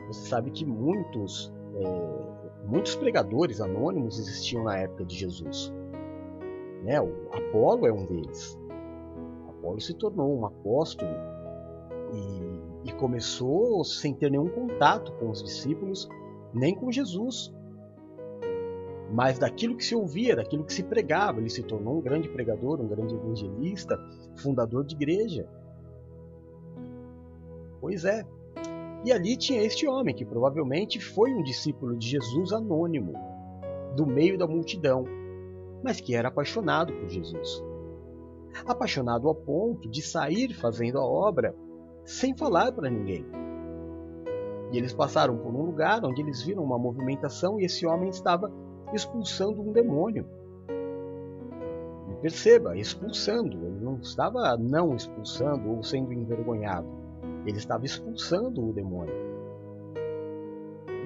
Você 0.06 0.28
sabe 0.28 0.50
que 0.50 0.66
muitos, 0.66 1.50
é, 1.74 2.66
muitos 2.66 2.94
pregadores 2.96 3.62
anônimos 3.62 4.18
existiam 4.18 4.64
na 4.64 4.76
época 4.76 5.06
de 5.06 5.16
Jesus. 5.16 5.72
Né? 6.82 7.00
O 7.00 7.30
Apolo 7.32 7.86
é 7.86 7.92
um 7.94 8.04
deles. 8.04 8.60
Apolo 9.48 9.80
se 9.80 9.94
tornou 9.94 10.38
um 10.38 10.44
apóstolo 10.44 11.32
e, 12.14 12.90
e 12.90 12.92
começou 12.92 13.84
sem 13.84 14.14
ter 14.14 14.30
nenhum 14.30 14.48
contato 14.48 15.12
com 15.12 15.30
os 15.30 15.42
discípulos, 15.42 16.08
nem 16.52 16.74
com 16.74 16.90
Jesus 16.90 17.52
mas 19.14 19.38
daquilo 19.38 19.76
que 19.76 19.84
se 19.84 19.94
ouvia, 19.94 20.34
daquilo 20.34 20.64
que 20.64 20.72
se 20.72 20.82
pregava. 20.82 21.38
Ele 21.38 21.48
se 21.48 21.62
tornou 21.62 21.98
um 21.98 22.00
grande 22.00 22.28
pregador, 22.28 22.80
um 22.80 22.88
grande 22.88 23.14
evangelista, 23.14 23.96
fundador 24.34 24.84
de 24.84 24.96
igreja. 24.96 25.48
Pois 27.80 28.04
é. 28.04 28.26
E 29.04 29.12
ali 29.12 29.36
tinha 29.36 29.62
este 29.62 29.86
homem, 29.86 30.14
que 30.14 30.24
provavelmente 30.24 30.98
foi 30.98 31.32
um 31.32 31.44
discípulo 31.44 31.96
de 31.96 32.08
Jesus 32.08 32.52
anônimo, 32.52 33.12
do 33.94 34.04
meio 34.04 34.36
da 34.36 34.48
multidão, 34.48 35.04
mas 35.82 36.00
que 36.00 36.16
era 36.16 36.28
apaixonado 36.28 36.92
por 36.94 37.08
Jesus. 37.08 37.62
Apaixonado 38.66 39.28
ao 39.28 39.34
ponto 39.34 39.88
de 39.88 40.02
sair 40.02 40.54
fazendo 40.54 40.98
a 40.98 41.04
obra 41.04 41.54
sem 42.04 42.36
falar 42.36 42.72
para 42.72 42.90
ninguém. 42.90 43.24
E 44.72 44.78
eles 44.78 44.92
passaram 44.92 45.36
por 45.36 45.54
um 45.54 45.62
lugar 45.62 46.04
onde 46.04 46.20
eles 46.20 46.42
viram 46.42 46.62
uma 46.62 46.78
movimentação 46.78 47.60
e 47.60 47.64
esse 47.64 47.86
homem 47.86 48.08
estava 48.08 48.50
expulsando 48.92 49.62
um 49.62 49.72
demônio. 49.72 50.26
E 52.10 52.14
perceba, 52.20 52.76
expulsando. 52.76 53.56
Ele 53.66 53.80
não 53.80 53.96
estava 53.96 54.56
não 54.56 54.94
expulsando 54.94 55.70
ou 55.70 55.82
sendo 55.82 56.12
envergonhado. 56.12 56.88
Ele 57.46 57.56
estava 57.56 57.84
expulsando 57.84 58.68
o 58.68 58.72
demônio. 58.72 59.14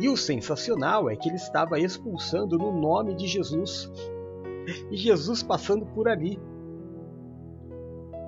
E 0.00 0.08
o 0.08 0.16
sensacional 0.16 1.10
é 1.10 1.16
que 1.16 1.28
ele 1.28 1.36
estava 1.36 1.78
expulsando 1.78 2.56
no 2.56 2.72
nome 2.72 3.14
de 3.14 3.26
Jesus. 3.26 3.90
E 4.90 4.96
Jesus 4.96 5.42
passando 5.42 5.84
por 5.86 6.08
ali. 6.08 6.38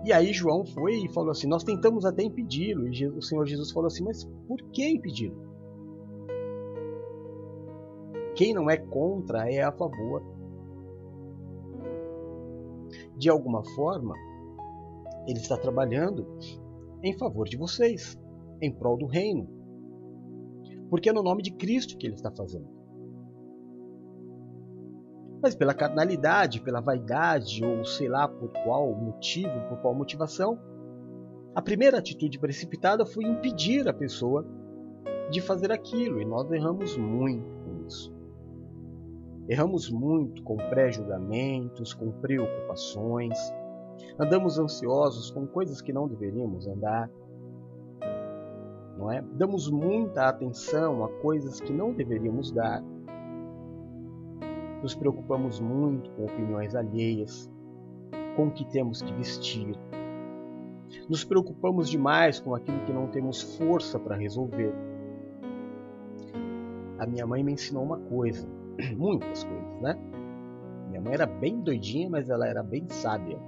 E 0.04 0.12
aí 0.12 0.32
João 0.32 0.64
foi 0.64 0.94
e 1.04 1.12
falou 1.12 1.30
assim: 1.30 1.46
Nós 1.46 1.62
tentamos 1.62 2.04
até 2.04 2.22
impedi-lo. 2.22 2.88
E 2.88 3.06
o 3.06 3.22
Senhor 3.22 3.46
Jesus 3.46 3.70
falou 3.70 3.88
assim: 3.88 4.04
Mas 4.04 4.24
por 4.46 4.62
que 4.70 4.88
impedi-lo? 4.88 5.50
Quem 8.34 8.54
não 8.54 8.70
é 8.70 8.76
contra 8.76 9.50
é 9.52 9.62
a 9.62 9.72
favor. 9.72 10.22
De 13.16 13.28
alguma 13.28 13.62
forma, 13.74 14.14
ele 15.26 15.38
está 15.38 15.58
trabalhando 15.58 16.26
em 17.02 17.16
favor 17.18 17.46
de 17.46 17.56
vocês, 17.56 18.18
em 18.62 18.72
prol 18.72 18.96
do 18.96 19.06
reino. 19.06 19.46
Porque 20.88 21.10
é 21.10 21.12
no 21.12 21.22
nome 21.22 21.42
de 21.42 21.52
Cristo 21.52 21.98
que 21.98 22.06
ele 22.06 22.14
está 22.14 22.30
fazendo. 22.30 22.79
Mas 25.42 25.54
pela 25.54 25.72
carnalidade, 25.72 26.60
pela 26.60 26.80
vaidade, 26.80 27.64
ou 27.64 27.84
sei 27.84 28.08
lá 28.08 28.28
por 28.28 28.50
qual 28.64 28.94
motivo, 28.94 29.60
por 29.68 29.78
qual 29.78 29.94
motivação, 29.94 30.58
a 31.54 31.62
primeira 31.62 31.98
atitude 31.98 32.38
precipitada 32.38 33.04
foi 33.06 33.24
impedir 33.24 33.88
a 33.88 33.92
pessoa 33.92 34.46
de 35.30 35.40
fazer 35.40 35.72
aquilo, 35.72 36.20
e 36.20 36.24
nós 36.24 36.50
erramos 36.50 36.96
muito 36.96 37.44
com 37.64 37.86
isso. 37.86 38.14
Erramos 39.48 39.90
muito 39.90 40.42
com 40.44 40.56
pré-julgamentos, 40.56 41.92
com 41.92 42.12
preocupações. 42.12 43.36
Andamos 44.18 44.58
ansiosos 44.58 45.30
com 45.30 45.46
coisas 45.46 45.80
que 45.80 45.92
não 45.92 46.06
deveríamos 46.06 46.68
andar. 46.68 47.10
Não 48.96 49.10
é? 49.10 49.22
Damos 49.32 49.68
muita 49.70 50.28
atenção 50.28 51.04
a 51.04 51.08
coisas 51.20 51.60
que 51.60 51.72
não 51.72 51.92
deveríamos 51.92 52.52
dar. 52.52 52.80
Nos 54.82 54.94
preocupamos 54.94 55.60
muito 55.60 56.10
com 56.12 56.24
opiniões 56.24 56.74
alheias, 56.74 57.50
com 58.34 58.46
o 58.46 58.50
que 58.50 58.64
temos 58.64 59.02
que 59.02 59.12
vestir. 59.12 59.76
Nos 61.08 61.24
preocupamos 61.24 61.90
demais 61.90 62.40
com 62.40 62.54
aquilo 62.54 62.80
que 62.80 62.92
não 62.92 63.06
temos 63.08 63.56
força 63.56 63.98
para 63.98 64.16
resolver. 64.16 64.74
A 66.98 67.06
minha 67.06 67.26
mãe 67.26 67.42
me 67.42 67.52
ensinou 67.52 67.82
uma 67.82 67.98
coisa: 67.98 68.48
muitas 68.96 69.44
coisas, 69.44 69.80
né? 69.82 69.98
Minha 70.88 71.00
mãe 71.00 71.14
era 71.14 71.26
bem 71.26 71.60
doidinha, 71.60 72.08
mas 72.08 72.30
ela 72.30 72.46
era 72.46 72.62
bem 72.62 72.88
sábia. 72.88 73.38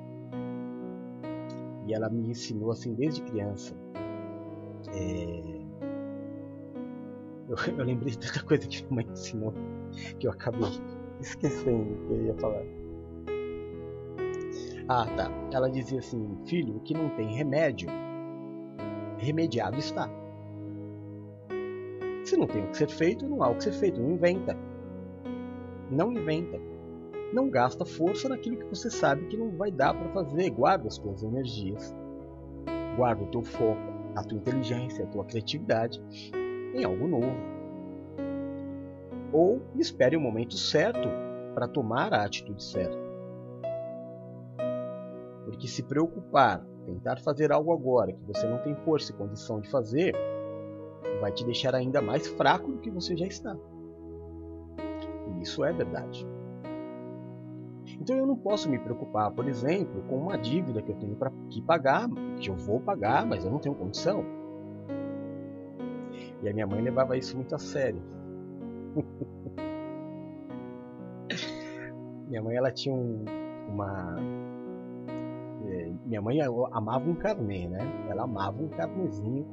E 1.87 1.95
ela 1.95 2.09
me 2.09 2.29
ensinou 2.29 2.71
assim 2.71 2.95
desde 2.95 3.23
criança. 3.23 3.75
É... 4.95 5.62
Eu, 7.49 7.57
eu 7.79 7.85
lembrei 7.85 8.11
de 8.11 8.18
tanta 8.18 8.42
coisa 8.45 8.66
que 8.68 8.83
minha 8.85 8.95
mãe 8.97 9.12
ensinou 9.12 9.53
que 10.18 10.27
eu 10.27 10.31
acabei 10.31 10.71
esquecendo 11.23 11.95
o 11.95 12.07
que 12.07 12.13
eu 12.13 12.27
ia 12.27 12.35
falar. 12.35 12.63
Ah, 14.89 15.07
tá. 15.17 15.31
Ela 15.53 15.71
dizia 15.71 16.01
assim: 16.01 16.37
Filho, 16.47 16.77
o 16.77 16.81
que 16.81 16.95
não 16.95 17.09
tem 17.11 17.35
remédio, 17.35 17.89
remediado 19.19 19.79
está. 19.79 20.09
Se 22.25 22.37
não 22.37 22.47
tem 22.47 22.65
o 22.65 22.69
que 22.69 22.77
ser 22.77 22.89
feito, 22.89 23.29
não 23.29 23.43
há 23.43 23.51
o 23.51 23.57
que 23.57 23.65
ser 23.65 23.73
feito, 23.73 24.01
não 24.01 24.13
inventa. 24.13 24.57
Não 25.91 26.13
inventa. 26.13 26.59
Não 27.33 27.49
gasta 27.49 27.85
força 27.85 28.29
naquilo 28.29 28.59
que 28.59 28.67
você 28.67 28.91
sabe 28.91 29.27
que 29.27 29.37
não 29.37 29.51
vai 29.57 29.71
dar 29.71 29.95
para 29.95 30.09
fazer. 30.11 30.51
Guarda 30.51 30.89
as 30.89 30.99
tuas 30.99 31.23
energias. 31.23 31.95
Guarda 32.97 33.25
o 33.25 33.27
teu 33.29 33.43
foco, 33.43 33.81
a 34.15 34.23
tua 34.23 34.39
inteligência, 34.39 35.05
a 35.05 35.09
tua 35.09 35.25
criatividade 35.25 36.03
em 36.75 36.85
algo 36.85 37.09
novo. 37.09 37.35
Ou 39.33 39.62
espere 39.77 40.16
o 40.16 40.21
momento 40.21 40.57
certo 40.57 41.09
para 41.55 41.68
tomar 41.68 42.12
a 42.12 42.25
atitude 42.25 42.62
certa. 42.62 42.99
Porque 45.45 45.66
se 45.66 45.83
preocupar, 45.83 46.64
tentar 46.85 47.21
fazer 47.21 47.53
algo 47.53 47.73
agora 47.73 48.12
que 48.12 48.25
você 48.25 48.47
não 48.47 48.59
tem 48.59 48.75
força 48.77 49.12
e 49.12 49.16
condição 49.16 49.61
de 49.61 49.71
fazer, 49.71 50.14
vai 51.21 51.33
te 51.33 51.45
deixar 51.45 51.75
ainda 51.75 52.03
mais 52.03 52.27
fraco 52.27 52.71
do 52.71 52.79
que 52.79 52.90
você 52.90 53.16
já 53.16 53.27
está. 53.27 53.57
E 55.29 55.42
isso 55.42 55.64
é 55.64 55.73
verdade. 55.73 56.27
Então 58.01 58.16
eu 58.16 58.27
não 58.27 58.37
posso 58.37 58.68
me 58.68 58.79
preocupar, 58.79 59.31
por 59.31 59.47
exemplo, 59.49 60.03
com 60.09 60.16
uma 60.16 60.37
dívida 60.37 60.83
que 60.83 60.90
eu 60.90 60.97
tenho 60.97 61.14
para 61.14 61.31
que 61.51 61.62
pagar, 61.62 62.09
que 62.38 62.51
eu 62.51 62.57
vou 62.57 62.81
pagar, 62.81 63.27
mas 63.27 63.45
eu 63.45 63.51
não 63.51 63.59
tenho 63.59 63.75
condição. 63.75 64.25
E 66.42 66.49
a 66.49 66.53
minha 66.53 66.66
mãe 66.66 66.83
levava 66.83 67.16
isso 67.16 67.37
muito 67.37 67.55
a 67.55 67.59
sério. 67.59 68.03
minha 72.28 72.42
mãe 72.42 72.57
ela 72.57 72.70
tinha 72.70 72.94
um, 72.94 73.24
uma 73.68 74.16
é, 75.66 75.92
minha 76.07 76.20
mãe 76.20 76.40
amava 76.40 77.09
um 77.09 77.14
carnê, 77.14 77.68
né? 77.68 77.81
Ela 78.09 78.24
amava 78.24 78.62
um 78.62 78.68
carnezinho 78.68 79.46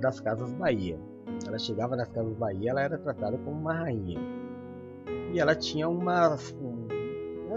das 0.00 0.20
Casas 0.20 0.52
Bahia. 0.54 0.98
Ela 1.46 1.58
chegava 1.58 1.96
nas 1.96 2.08
Casas 2.08 2.36
Bahia, 2.36 2.70
ela 2.70 2.82
era 2.82 2.98
tratada 2.98 3.38
como 3.38 3.58
uma 3.58 3.74
rainha. 3.74 4.18
E 5.32 5.38
ela 5.38 5.54
tinha 5.54 5.88
uma 5.88 6.36
um, 6.60 6.86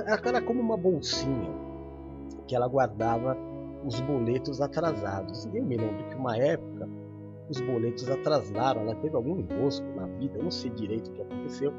era 0.06 0.41
como 0.41 0.60
uma 0.60 0.78
bolsinha 0.78 1.52
que 2.47 2.56
ela 2.56 2.67
guardava 2.67 3.38
os 3.86 3.99
boletos 4.02 4.62
atrasados. 4.62 5.45
E 5.45 5.58
eu 5.58 5.63
me 5.63 5.78
lembro 5.78 6.04
que 6.06 6.15
uma 6.15 6.38
época 6.38 6.88
os 7.50 7.60
boletos 7.60 8.10
atrasaram, 8.10 8.82
ela 8.82 8.96
teve 8.96 9.16
algum 9.16 9.40
enrosco 9.40 9.86
na 9.96 10.08
vida, 10.08 10.38
eu 10.38 10.44
não 10.44 10.52
sei 10.52 10.72
direito 10.72 11.10
o 11.10 11.14
que 11.14 11.22
aconteceu. 11.22 11.74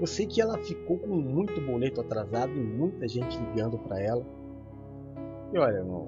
Eu 0.00 0.06
sei 0.06 0.26
que 0.26 0.40
ela 0.40 0.56
ficou 0.58 0.98
com 0.98 1.16
muito 1.16 1.60
boleto 1.60 2.00
atrasado 2.00 2.52
e 2.52 2.62
muita 2.62 3.08
gente 3.08 3.36
ligando 3.38 3.78
para 3.78 4.00
ela. 4.00 4.24
E 5.52 5.58
olha, 5.58 5.78
irmão, 5.78 6.06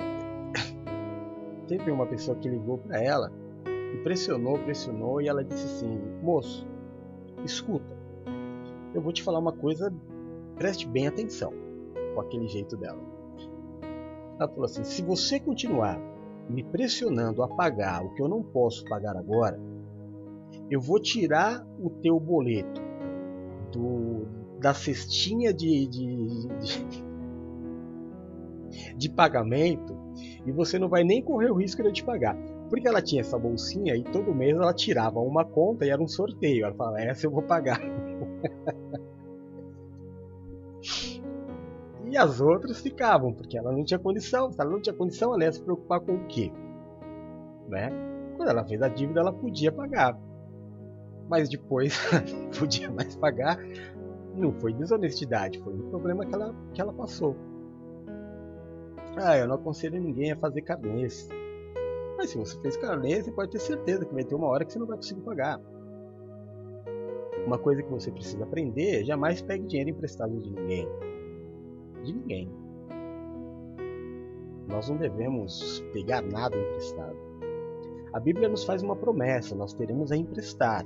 teve 1.66 1.90
uma 1.90 2.06
pessoa 2.06 2.36
que 2.36 2.48
ligou 2.48 2.78
para 2.78 3.02
ela 3.02 3.32
e 3.66 3.96
pressionou, 4.04 4.58
pressionou 4.58 5.20
e 5.20 5.28
ela 5.28 5.42
disse 5.42 5.66
assim: 5.66 6.00
"Moço, 6.22 6.66
escuta. 7.44 7.98
Eu 8.94 9.00
vou 9.00 9.12
te 9.12 9.22
falar 9.22 9.40
uma 9.40 9.52
coisa, 9.52 9.92
preste 10.56 10.86
bem 10.86 11.08
atenção." 11.08 11.52
Com 12.14 12.20
aquele 12.20 12.46
jeito 12.46 12.76
dela. 12.76 13.00
Ela 14.38 14.48
falou 14.48 14.66
assim: 14.66 14.84
"Se 14.84 15.02
você 15.02 15.40
continuar 15.40 15.98
me 16.50 16.64
pressionando 16.64 17.42
a 17.42 17.48
pagar 17.48 18.04
o 18.04 18.12
que 18.14 18.22
eu 18.22 18.28
não 18.28 18.42
posso 18.42 18.84
pagar 18.84 19.16
agora, 19.16 19.58
eu 20.70 20.80
vou 20.80 21.00
tirar 21.00 21.66
o 21.78 21.90
teu 21.90 22.18
boleto 22.18 22.80
do, 23.72 24.26
da 24.60 24.74
cestinha 24.74 25.52
de, 25.52 25.86
de, 25.86 26.48
de, 26.58 27.04
de, 28.96 29.10
pagamento 29.10 29.96
e 30.46 30.52
você 30.52 30.78
não 30.78 30.88
vai 30.88 31.04
nem 31.04 31.22
correr 31.22 31.50
o 31.50 31.56
risco 31.56 31.82
de 31.82 31.88
eu 31.88 31.92
te 31.92 32.04
pagar. 32.04 32.36
Porque 32.68 32.86
ela 32.86 33.02
tinha 33.02 33.20
essa 33.20 33.36
bolsinha 33.36 33.96
e 33.96 34.04
todo 34.04 34.34
mês 34.34 34.56
ela 34.56 34.72
tirava 34.72 35.18
uma 35.18 35.44
conta 35.44 35.84
e 35.84 35.90
era 35.90 36.00
um 36.00 36.06
sorteio. 36.06 36.64
Ela 36.64 36.74
falava, 36.74 37.00
essa 37.00 37.26
eu 37.26 37.30
vou 37.30 37.42
pagar. 37.42 37.80
as 42.20 42.40
outras 42.40 42.80
ficavam, 42.80 43.32
porque 43.32 43.56
ela 43.56 43.72
não 43.72 43.84
tinha 43.84 43.98
condição. 43.98 44.52
Se 44.52 44.60
ela 44.60 44.70
não 44.70 44.80
tinha 44.80 44.94
condição, 44.94 45.34
ela 45.34 45.44
ia 45.44 45.52
se 45.52 45.62
preocupar 45.62 46.00
com 46.00 46.14
o 46.14 46.26
quê? 46.26 46.52
Né? 47.68 47.90
Quando 48.36 48.48
ela 48.48 48.64
fez 48.64 48.82
a 48.82 48.88
dívida, 48.88 49.20
ela 49.20 49.32
podia 49.32 49.72
pagar. 49.72 50.18
Mas 51.28 51.48
depois 51.48 51.98
não 52.12 52.50
podia 52.50 52.90
mais 52.90 53.16
pagar. 53.16 53.58
Não 54.34 54.52
foi 54.52 54.72
desonestidade, 54.72 55.58
foi 55.60 55.74
um 55.74 55.90
problema 55.90 56.24
que 56.24 56.34
ela, 56.34 56.54
que 56.72 56.80
ela 56.80 56.92
passou. 56.92 57.36
Ah, 59.16 59.36
eu 59.36 59.48
não 59.48 59.56
aconselho 59.56 60.00
ninguém 60.00 60.32
a 60.32 60.36
fazer 60.36 60.62
carnês. 60.62 61.28
Mas 62.16 62.30
se 62.30 62.38
você 62.38 62.60
fez 62.60 62.76
carnês, 62.76 63.24
você 63.24 63.32
pode 63.32 63.50
ter 63.50 63.58
certeza 63.58 64.04
que 64.04 64.14
vai 64.14 64.24
ter 64.24 64.34
uma 64.34 64.46
hora 64.46 64.64
que 64.64 64.72
você 64.72 64.78
não 64.78 64.86
vai 64.86 64.96
conseguir 64.96 65.22
pagar. 65.22 65.60
Uma 67.46 67.58
coisa 67.58 67.82
que 67.82 67.90
você 67.90 68.10
precisa 68.10 68.44
aprender 68.44 69.00
é 69.00 69.04
jamais 69.04 69.40
pegue 69.42 69.66
dinheiro 69.66 69.90
emprestado 69.90 70.38
de 70.38 70.50
ninguém 70.50 70.86
de 72.02 72.12
ninguém. 72.12 72.50
Nós 74.68 74.88
não 74.88 74.96
devemos 74.96 75.84
pegar 75.92 76.22
nada 76.22 76.56
emprestado. 76.56 77.16
A 78.12 78.20
Bíblia 78.20 78.48
nos 78.48 78.64
faz 78.64 78.82
uma 78.82 78.96
promessa: 78.96 79.54
nós 79.54 79.72
teremos 79.72 80.12
a 80.12 80.16
emprestar, 80.16 80.84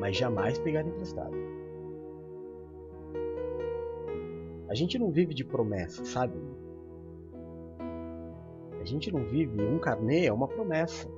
mas 0.00 0.16
jamais 0.16 0.58
pegar 0.58 0.82
emprestado. 0.82 1.34
A 4.68 4.74
gente 4.74 4.98
não 4.98 5.10
vive 5.10 5.32
de 5.32 5.44
promessa, 5.44 6.04
sabe? 6.04 6.34
A 8.80 8.84
gente 8.84 9.12
não 9.12 9.24
vive. 9.24 9.62
Um 9.62 9.78
carnê 9.78 10.26
é 10.26 10.32
uma 10.32 10.48
promessa. 10.48 11.08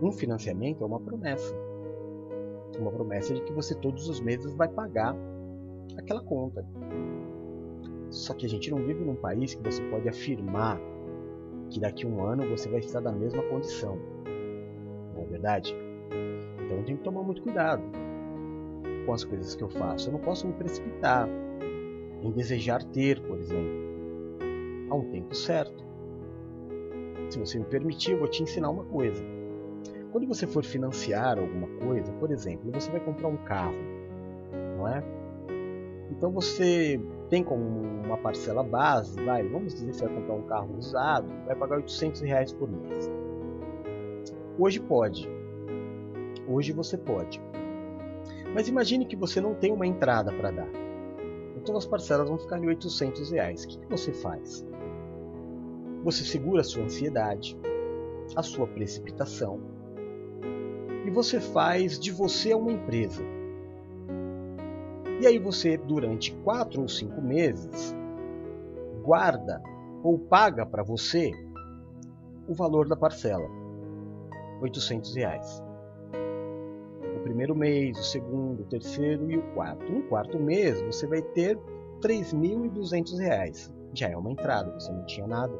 Um 0.00 0.10
financiamento 0.10 0.82
é 0.82 0.86
uma 0.86 1.00
promessa. 1.00 1.54
Uma 2.78 2.90
promessa 2.90 3.34
de 3.34 3.42
que 3.42 3.52
você 3.52 3.74
todos 3.74 4.08
os 4.08 4.20
meses 4.20 4.54
vai 4.54 4.68
pagar 4.68 5.14
aquela 5.96 6.22
conta. 6.22 6.66
Só 8.12 8.34
que 8.34 8.44
a 8.44 8.48
gente 8.48 8.70
não 8.70 8.78
vive 8.78 9.02
num 9.02 9.16
país 9.16 9.54
que 9.54 9.62
você 9.62 9.82
pode 9.84 10.06
afirmar 10.06 10.78
que 11.70 11.80
daqui 11.80 12.04
a 12.04 12.08
um 12.08 12.22
ano 12.24 12.46
você 12.46 12.68
vai 12.68 12.80
estar 12.80 13.00
na 13.00 13.10
mesma 13.10 13.42
condição. 13.44 13.98
Não 15.14 15.22
é 15.22 15.26
verdade? 15.26 15.74
Então 16.54 16.76
eu 16.76 16.84
tenho 16.84 16.98
que 16.98 17.04
tomar 17.04 17.22
muito 17.22 17.42
cuidado 17.42 17.82
com 19.06 19.12
as 19.14 19.24
coisas 19.24 19.54
que 19.54 19.64
eu 19.64 19.70
faço. 19.70 20.08
Eu 20.08 20.12
não 20.12 20.20
posso 20.20 20.46
me 20.46 20.52
precipitar 20.52 21.26
em 22.22 22.30
desejar 22.30 22.84
ter, 22.84 23.18
por 23.22 23.38
exemplo, 23.38 23.72
a 24.90 24.94
um 24.94 25.10
tempo 25.10 25.34
certo. 25.34 25.82
Se 27.30 27.38
você 27.38 27.58
me 27.58 27.64
permitir, 27.64 28.12
eu 28.12 28.18
vou 28.18 28.28
te 28.28 28.42
ensinar 28.42 28.68
uma 28.68 28.84
coisa. 28.84 29.24
Quando 30.12 30.26
você 30.26 30.46
for 30.46 30.62
financiar 30.62 31.38
alguma 31.38 31.66
coisa, 31.78 32.12
por 32.12 32.30
exemplo, 32.30 32.70
você 32.70 32.90
vai 32.90 33.00
comprar 33.00 33.28
um 33.28 33.38
carro, 33.38 33.74
não 34.76 34.86
é? 34.86 35.02
Então 36.10 36.30
você 36.30 37.00
tem 37.32 37.42
como 37.42 37.64
uma 38.04 38.18
parcela 38.18 38.62
base, 38.62 39.18
vai, 39.24 39.42
vamos 39.42 39.72
dizer 39.72 39.86
que 39.86 39.96
você 39.96 40.04
vai 40.04 40.14
comprar 40.16 40.34
um 40.34 40.42
carro 40.42 40.76
usado, 40.76 41.32
vai 41.46 41.56
pagar 41.56 41.76
800 41.76 42.20
reais 42.20 42.52
por 42.52 42.70
mês. 42.70 43.10
Hoje 44.58 44.78
pode. 44.78 45.26
Hoje 46.46 46.72
você 46.72 46.98
pode. 46.98 47.40
Mas 48.54 48.68
imagine 48.68 49.06
que 49.06 49.16
você 49.16 49.40
não 49.40 49.54
tem 49.54 49.72
uma 49.72 49.86
entrada 49.86 50.30
para 50.30 50.50
dar. 50.50 50.68
Então 51.56 51.74
as 51.74 51.86
parcelas 51.86 52.28
vão 52.28 52.38
ficar 52.38 52.58
em 52.58 52.66
800 52.66 53.30
reais. 53.30 53.64
O 53.64 53.68
que, 53.68 53.78
que 53.78 53.88
você 53.88 54.12
faz? 54.12 54.62
Você 56.04 56.24
segura 56.24 56.60
a 56.60 56.64
sua 56.64 56.84
ansiedade, 56.84 57.58
a 58.36 58.42
sua 58.42 58.66
precipitação, 58.66 59.58
e 61.06 61.10
você 61.10 61.40
faz 61.40 61.98
de 61.98 62.12
você 62.12 62.52
uma 62.52 62.72
empresa. 62.72 63.24
E 65.22 65.26
aí 65.28 65.38
você, 65.38 65.76
durante 65.76 66.34
quatro 66.38 66.82
ou 66.82 66.88
cinco 66.88 67.22
meses, 67.22 67.94
guarda 69.04 69.62
ou 70.02 70.18
paga 70.18 70.66
para 70.66 70.82
você 70.82 71.30
o 72.48 72.52
valor 72.52 72.88
da 72.88 72.96
parcela, 72.96 73.48
800 74.60 75.14
reais. 75.14 75.62
O 77.16 77.20
primeiro 77.20 77.54
mês, 77.54 77.96
o 78.00 78.02
segundo, 78.02 78.62
o 78.62 78.66
terceiro 78.66 79.30
e 79.30 79.38
o 79.38 79.42
quarto. 79.54 79.92
No 79.92 80.02
quarto 80.08 80.40
mês 80.40 80.82
você 80.82 81.06
vai 81.06 81.22
ter 81.22 81.56
3.200 82.00 83.16
reais. 83.20 83.72
Já 83.94 84.08
é 84.10 84.16
uma 84.16 84.32
entrada, 84.32 84.72
você 84.72 84.90
não 84.90 85.06
tinha 85.06 85.28
nada. 85.28 85.54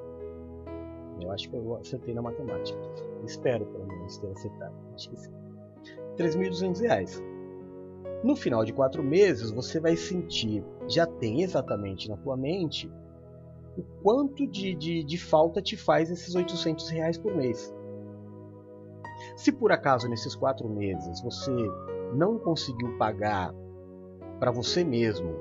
Eu 1.21 1.31
acho 1.31 1.49
que 1.49 1.55
eu 1.55 1.77
acertei 1.77 2.13
na 2.13 2.23
matemática. 2.23 2.81
Espero 3.25 3.65
pelo 3.67 3.87
menos 3.87 4.19
ter 4.19 4.33
acertado. 4.33 4.75
Acho 4.93 5.09
que 5.09 5.21
sim. 5.21 5.31
3.200 6.17 6.81
reais. 6.81 7.32
No 8.23 8.37
final 8.37 8.65
de 8.65 8.73
quatro 8.73 9.03
meses, 9.03 9.51
você 9.51 9.81
vai 9.81 9.97
sentir, 9.97 10.65
já 10.87 11.07
tem 11.07 11.43
exatamente 11.43 12.09
na 12.09 12.17
tua 12.17 12.37
mente, 12.37 12.91
o 13.77 13.83
quanto 14.03 14.47
de, 14.47 14.75
de, 14.75 15.03
de 15.03 15.19
falta 15.19 15.61
te 15.61 15.77
faz 15.77 16.11
esses 16.11 16.35
800 16.35 16.89
reais 16.91 17.19
por 17.19 17.35
mês. 17.35 17.75
Se 19.37 19.51
por 19.51 19.73
acaso 19.73 20.09
nesses 20.09 20.35
quatro 20.35 20.69
meses 20.69 21.23
você 21.23 21.51
não 22.15 22.39
conseguiu 22.39 22.97
pagar 22.97 23.53
para 24.39 24.51
você 24.51 24.85
mesmo 24.85 25.35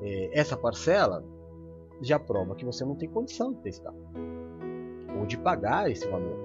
é, 0.00 0.38
essa 0.38 0.56
parcela, 0.56 1.24
já 2.00 2.18
prova 2.18 2.54
que 2.54 2.64
você 2.64 2.84
não 2.84 2.94
tem 2.94 3.08
condição 3.08 3.52
de 3.52 3.60
testar 3.60 3.94
ou 5.18 5.26
de 5.26 5.36
pagar 5.38 5.90
esse 5.90 6.08
valor. 6.08 6.36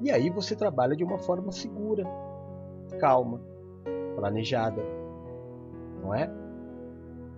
E 0.00 0.10
aí 0.10 0.30
você 0.30 0.56
trabalha 0.56 0.96
de 0.96 1.04
uma 1.04 1.18
forma 1.18 1.52
segura, 1.52 2.04
calma, 3.00 3.40
planejada, 4.14 4.82
não 6.02 6.14
é? 6.14 6.30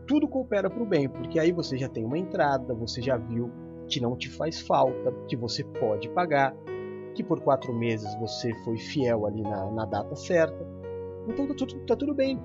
Tudo 0.06 0.28
coopera 0.28 0.68
para 0.68 0.82
o 0.82 0.86
bem, 0.86 1.08
porque 1.08 1.38
aí 1.38 1.52
você 1.52 1.78
já 1.78 1.88
tem 1.88 2.04
uma 2.04 2.18
entrada, 2.18 2.74
você 2.74 3.00
já 3.00 3.16
viu 3.16 3.50
que 3.88 4.00
não 4.00 4.16
te 4.16 4.28
faz 4.28 4.60
falta, 4.60 5.12
que 5.28 5.36
você 5.36 5.62
pode 5.64 6.08
pagar, 6.10 6.54
que 7.14 7.22
por 7.22 7.40
quatro 7.40 7.72
meses 7.72 8.12
você 8.18 8.52
foi 8.64 8.76
fiel 8.76 9.26
ali 9.26 9.42
na, 9.42 9.70
na 9.70 9.84
data 9.84 10.14
certa. 10.16 10.66
Então 11.28 11.46
tá 11.46 11.54
tudo, 11.54 11.86
tá 11.86 11.96
tudo 11.96 12.14
bem. 12.14 12.40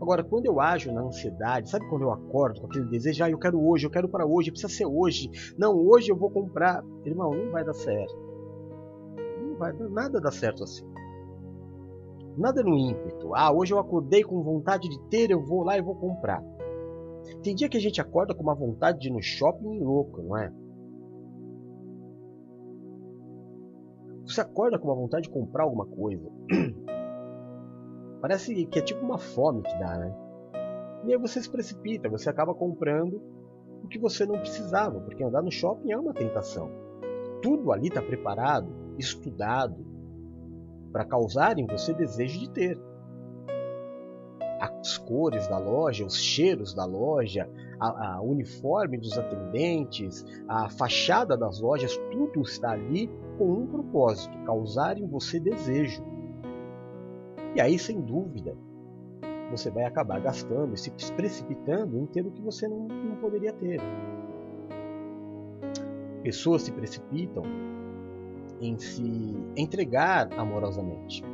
Agora, 0.00 0.22
quando 0.24 0.46
eu 0.46 0.60
ajo 0.60 0.92
na 0.92 1.02
ansiedade, 1.02 1.68
sabe 1.68 1.88
quando 1.88 2.02
eu 2.02 2.12
acordo 2.12 2.60
com 2.60 2.66
aquele 2.66 2.86
desejo, 2.86 3.24
ah, 3.24 3.30
eu 3.30 3.38
quero 3.38 3.60
hoje, 3.60 3.86
eu 3.86 3.90
quero 3.90 4.08
para 4.08 4.24
hoje, 4.24 4.50
precisa 4.50 4.72
ser 4.72 4.86
hoje, 4.86 5.28
não, 5.58 5.76
hoje 5.76 6.10
eu 6.10 6.16
vou 6.16 6.30
comprar. 6.30 6.84
Irmão, 7.04 7.34
não 7.34 7.50
vai 7.50 7.64
dar 7.64 7.74
certo. 7.74 8.16
vai, 9.58 9.72
nada 9.72 10.20
dá 10.20 10.30
certo 10.30 10.64
assim. 10.64 10.84
Nada 12.36 12.62
no 12.62 12.76
ímpeto. 12.76 13.34
Ah, 13.34 13.52
hoje 13.52 13.74
eu 13.74 13.78
acordei 13.78 14.22
com 14.22 14.42
vontade 14.42 14.88
de 14.88 14.98
ter, 15.08 15.30
eu 15.30 15.42
vou 15.44 15.62
lá 15.62 15.76
e 15.76 15.82
vou 15.82 15.94
comprar. 15.94 16.42
Tem 17.42 17.54
dia 17.54 17.68
que 17.68 17.76
a 17.76 17.80
gente 17.80 18.00
acorda 18.00 18.34
com 18.34 18.42
uma 18.42 18.54
vontade 18.54 18.98
de 18.98 19.08
ir 19.08 19.12
no 19.12 19.22
shopping 19.22 19.80
louco, 19.80 20.22
não 20.22 20.36
é? 20.36 20.52
Você 24.24 24.40
acorda 24.40 24.78
com 24.78 24.88
uma 24.88 24.94
vontade 24.94 25.24
de 25.24 25.30
comprar 25.30 25.64
alguma 25.64 25.86
coisa. 25.86 26.26
Parece 28.20 28.64
que 28.66 28.78
é 28.78 28.82
tipo 28.82 29.04
uma 29.04 29.18
fome 29.18 29.62
que 29.62 29.78
dá, 29.78 29.98
né? 29.98 30.16
E 31.04 31.12
aí 31.12 31.18
você 31.18 31.42
se 31.42 31.50
precipita, 31.50 32.08
você 32.08 32.30
acaba 32.30 32.54
comprando 32.54 33.20
o 33.82 33.88
que 33.88 33.98
você 33.98 34.24
não 34.24 34.38
precisava, 34.38 35.00
porque 35.00 35.24
andar 35.24 35.42
no 35.42 35.50
shopping 35.50 35.90
é 35.90 35.98
uma 35.98 36.14
tentação. 36.14 36.70
Tudo 37.42 37.72
ali 37.72 37.88
está 37.88 38.00
preparado, 38.00 38.72
estudado, 38.96 39.84
para 40.92 41.04
causar 41.04 41.58
em 41.58 41.66
você 41.66 41.94
desejo 41.94 42.38
de 42.38 42.50
ter. 42.50 42.78
As 44.60 44.96
cores 44.98 45.48
da 45.48 45.58
loja, 45.58 46.04
os 46.04 46.16
cheiros 46.16 46.72
da 46.72 46.84
loja, 46.84 47.48
a, 47.80 48.14
a 48.14 48.20
uniforme 48.20 48.96
dos 48.96 49.18
atendentes, 49.18 50.24
a 50.46 50.68
fachada 50.68 51.36
das 51.36 51.60
lojas, 51.60 51.96
tudo 52.12 52.42
está 52.42 52.70
ali 52.70 53.10
com 53.38 53.52
um 53.52 53.66
propósito: 53.66 54.36
causar 54.44 54.98
em 54.98 55.06
você 55.06 55.40
desejo. 55.40 56.04
E 57.56 57.60
aí, 57.60 57.78
sem 57.78 58.00
dúvida, 58.00 58.56
você 59.50 59.70
vai 59.70 59.84
acabar 59.84 60.20
gastando 60.20 60.74
e 60.74 60.78
se 60.78 60.90
precipitando 61.12 61.98
em 61.98 62.06
ter 62.06 62.24
o 62.24 62.30
que 62.30 62.40
você 62.40 62.68
não, 62.68 62.86
não 62.86 63.16
poderia 63.16 63.52
ter. 63.52 63.80
Pessoas 66.22 66.62
se 66.62 66.72
precipitam 66.72 67.42
em 68.62 68.78
se 68.78 69.02
entregar 69.56 70.32
amorosamente. 70.38 71.24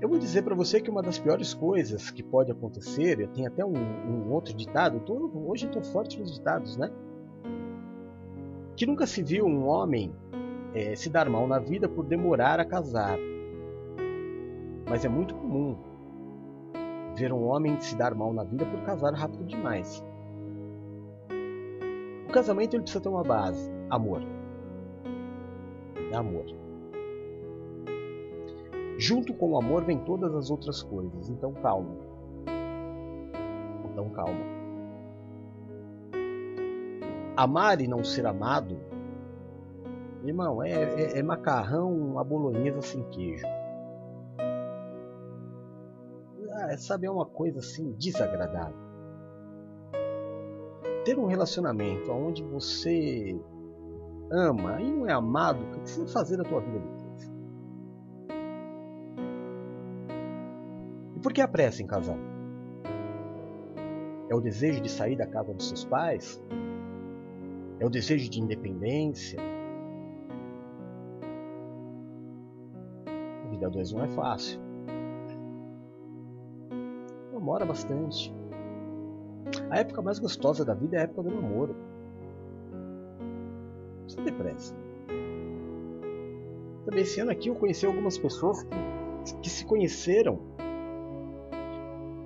Eu 0.00 0.08
vou 0.08 0.18
dizer 0.18 0.42
para 0.42 0.54
você 0.54 0.80
que 0.80 0.90
uma 0.90 1.02
das 1.02 1.18
piores 1.18 1.54
coisas 1.54 2.10
que 2.10 2.22
pode 2.22 2.50
acontecer, 2.50 3.20
eu 3.20 3.28
tenho 3.28 3.48
até 3.48 3.64
um, 3.64 3.72
um 3.72 4.32
outro 4.32 4.54
ditado, 4.54 5.00
tô, 5.00 5.30
hoje 5.46 5.66
estou 5.66 5.82
forte 5.82 6.18
nos 6.18 6.34
ditados, 6.34 6.76
né? 6.76 6.90
Que 8.76 8.84
nunca 8.84 9.06
se 9.06 9.22
viu 9.22 9.46
um 9.46 9.66
homem 9.66 10.14
é, 10.74 10.94
se 10.94 11.08
dar 11.08 11.30
mal 11.30 11.46
na 11.46 11.58
vida 11.58 11.88
por 11.88 12.04
demorar 12.04 12.60
a 12.60 12.64
casar. 12.64 13.16
Mas 14.88 15.04
é 15.04 15.08
muito 15.08 15.34
comum 15.34 15.76
ver 17.16 17.32
um 17.32 17.44
homem 17.44 17.80
se 17.80 17.96
dar 17.96 18.14
mal 18.14 18.32
na 18.32 18.44
vida 18.44 18.66
por 18.66 18.82
casar 18.82 19.14
rápido 19.14 19.44
demais. 19.44 20.04
O 22.28 22.32
casamento 22.32 22.74
ele 22.74 22.82
precisa 22.82 23.02
ter 23.02 23.08
uma 23.08 23.22
base: 23.22 23.70
amor. 23.94 24.22
É 26.12 26.16
amor. 26.16 26.44
Junto 28.98 29.34
com 29.34 29.50
o 29.50 29.58
amor 29.58 29.84
vem 29.84 29.98
todas 29.98 30.34
as 30.34 30.50
outras 30.50 30.82
coisas. 30.82 31.28
Então 31.28 31.52
calma. 31.54 31.96
Então 33.90 34.08
calma. 34.10 34.54
Amar 37.36 37.80
e 37.80 37.88
não 37.88 38.04
ser 38.04 38.26
amado 38.26 38.78
Irmão, 40.24 40.62
é, 40.62 40.70
é, 40.70 41.18
é 41.18 41.22
macarrão 41.22 42.18
a 42.18 42.24
bolonhesa 42.24 42.80
sem 42.80 43.02
queijo. 43.10 43.46
Ah, 46.50 46.76
sabe, 46.78 47.06
é 47.06 47.10
uma 47.10 47.26
coisa 47.26 47.58
assim 47.58 47.92
desagradável. 47.92 48.82
Ter 51.04 51.18
um 51.18 51.26
relacionamento 51.26 52.10
onde 52.10 52.42
você 52.42 53.38
ama 54.34 54.80
e 54.80 54.92
não 54.92 55.08
é 55.08 55.12
amado, 55.12 55.62
o 55.62 55.80
que 55.80 55.90
você 55.90 56.00
vai 56.00 56.08
fazer 56.08 56.36
da 56.36 56.44
tua 56.44 56.60
vida 56.60 56.78
depois? 56.78 57.32
E 61.16 61.20
por 61.20 61.32
que 61.32 61.40
a 61.40 61.48
pressa 61.48 61.82
em 61.82 61.86
casar? 61.86 62.18
É 64.28 64.34
o 64.34 64.40
desejo 64.40 64.80
de 64.80 64.90
sair 64.90 65.16
da 65.16 65.26
casa 65.26 65.54
dos 65.54 65.68
seus 65.68 65.84
pais? 65.84 66.42
É 67.78 67.86
o 67.86 67.90
desejo 67.90 68.28
de 68.30 68.40
independência? 68.40 69.38
vida 73.54 73.70
2 73.70 73.92
não 73.92 74.04
é 74.04 74.08
fácil. 74.08 74.60
Namora 77.32 77.64
bastante. 77.64 78.34
A 79.70 79.78
época 79.78 80.02
mais 80.02 80.18
gostosa 80.18 80.64
da 80.64 80.74
vida 80.74 80.96
é 80.96 81.00
a 81.00 81.02
época 81.02 81.22
do 81.22 81.30
namoro. 81.30 81.76
Depressa. 84.22 84.74
Também 86.84 87.02
esse 87.02 87.20
ano 87.20 87.30
aqui 87.30 87.48
eu 87.48 87.54
conheci 87.54 87.86
algumas 87.86 88.18
pessoas 88.18 88.62
que, 88.62 89.34
que 89.42 89.50
se 89.50 89.64
conheceram 89.64 90.38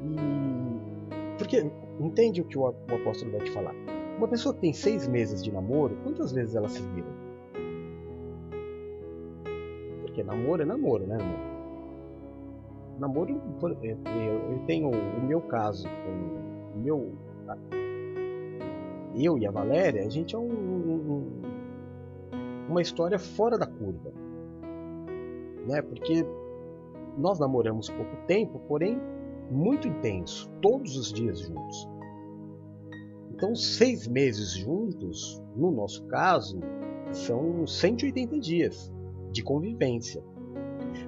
e. 0.02 1.38
Porque 1.38 1.70
entende 2.00 2.40
o 2.40 2.44
que 2.44 2.58
o 2.58 2.66
apóstolo 2.66 3.32
vai 3.32 3.40
te 3.40 3.50
falar. 3.52 3.74
Uma 4.16 4.26
pessoa 4.26 4.54
que 4.54 4.60
tem 4.60 4.72
seis 4.72 5.06
meses 5.06 5.42
de 5.42 5.52
namoro, 5.52 5.96
quantas 6.02 6.32
vezes 6.32 6.56
elas 6.56 6.72
se 6.72 6.82
viram? 6.82 7.08
Porque 10.02 10.24
namoro 10.24 10.62
é 10.62 10.64
namoro, 10.64 11.06
né? 11.06 11.18
Namoro, 12.98 13.40
eu 13.62 14.58
tenho 14.66 14.90
o 14.90 15.22
meu 15.24 15.40
caso 15.42 15.88
com 15.88 16.78
o 16.78 16.82
meu. 16.82 17.12
Eu 19.14 19.38
e 19.38 19.46
a 19.46 19.50
Valéria, 19.50 20.04
a 20.04 20.08
gente 20.08 20.34
é 20.34 20.38
um, 20.38 20.50
um, 20.50 21.42
uma 22.68 22.82
história 22.82 23.18
fora 23.18 23.56
da 23.56 23.66
curva. 23.66 24.12
Né? 25.66 25.82
Porque 25.82 26.24
nós 27.16 27.38
namoramos 27.38 27.88
pouco 27.90 28.16
tempo, 28.26 28.60
porém 28.68 29.00
muito 29.50 29.88
intenso, 29.88 30.48
todos 30.60 30.96
os 30.96 31.12
dias 31.12 31.40
juntos. 31.40 31.88
Então, 33.32 33.54
seis 33.54 34.06
meses 34.06 34.52
juntos, 34.52 35.42
no 35.56 35.70
nosso 35.70 36.04
caso, 36.06 36.60
são 37.12 37.66
180 37.66 38.38
dias 38.38 38.92
de 39.30 39.42
convivência. 39.42 40.22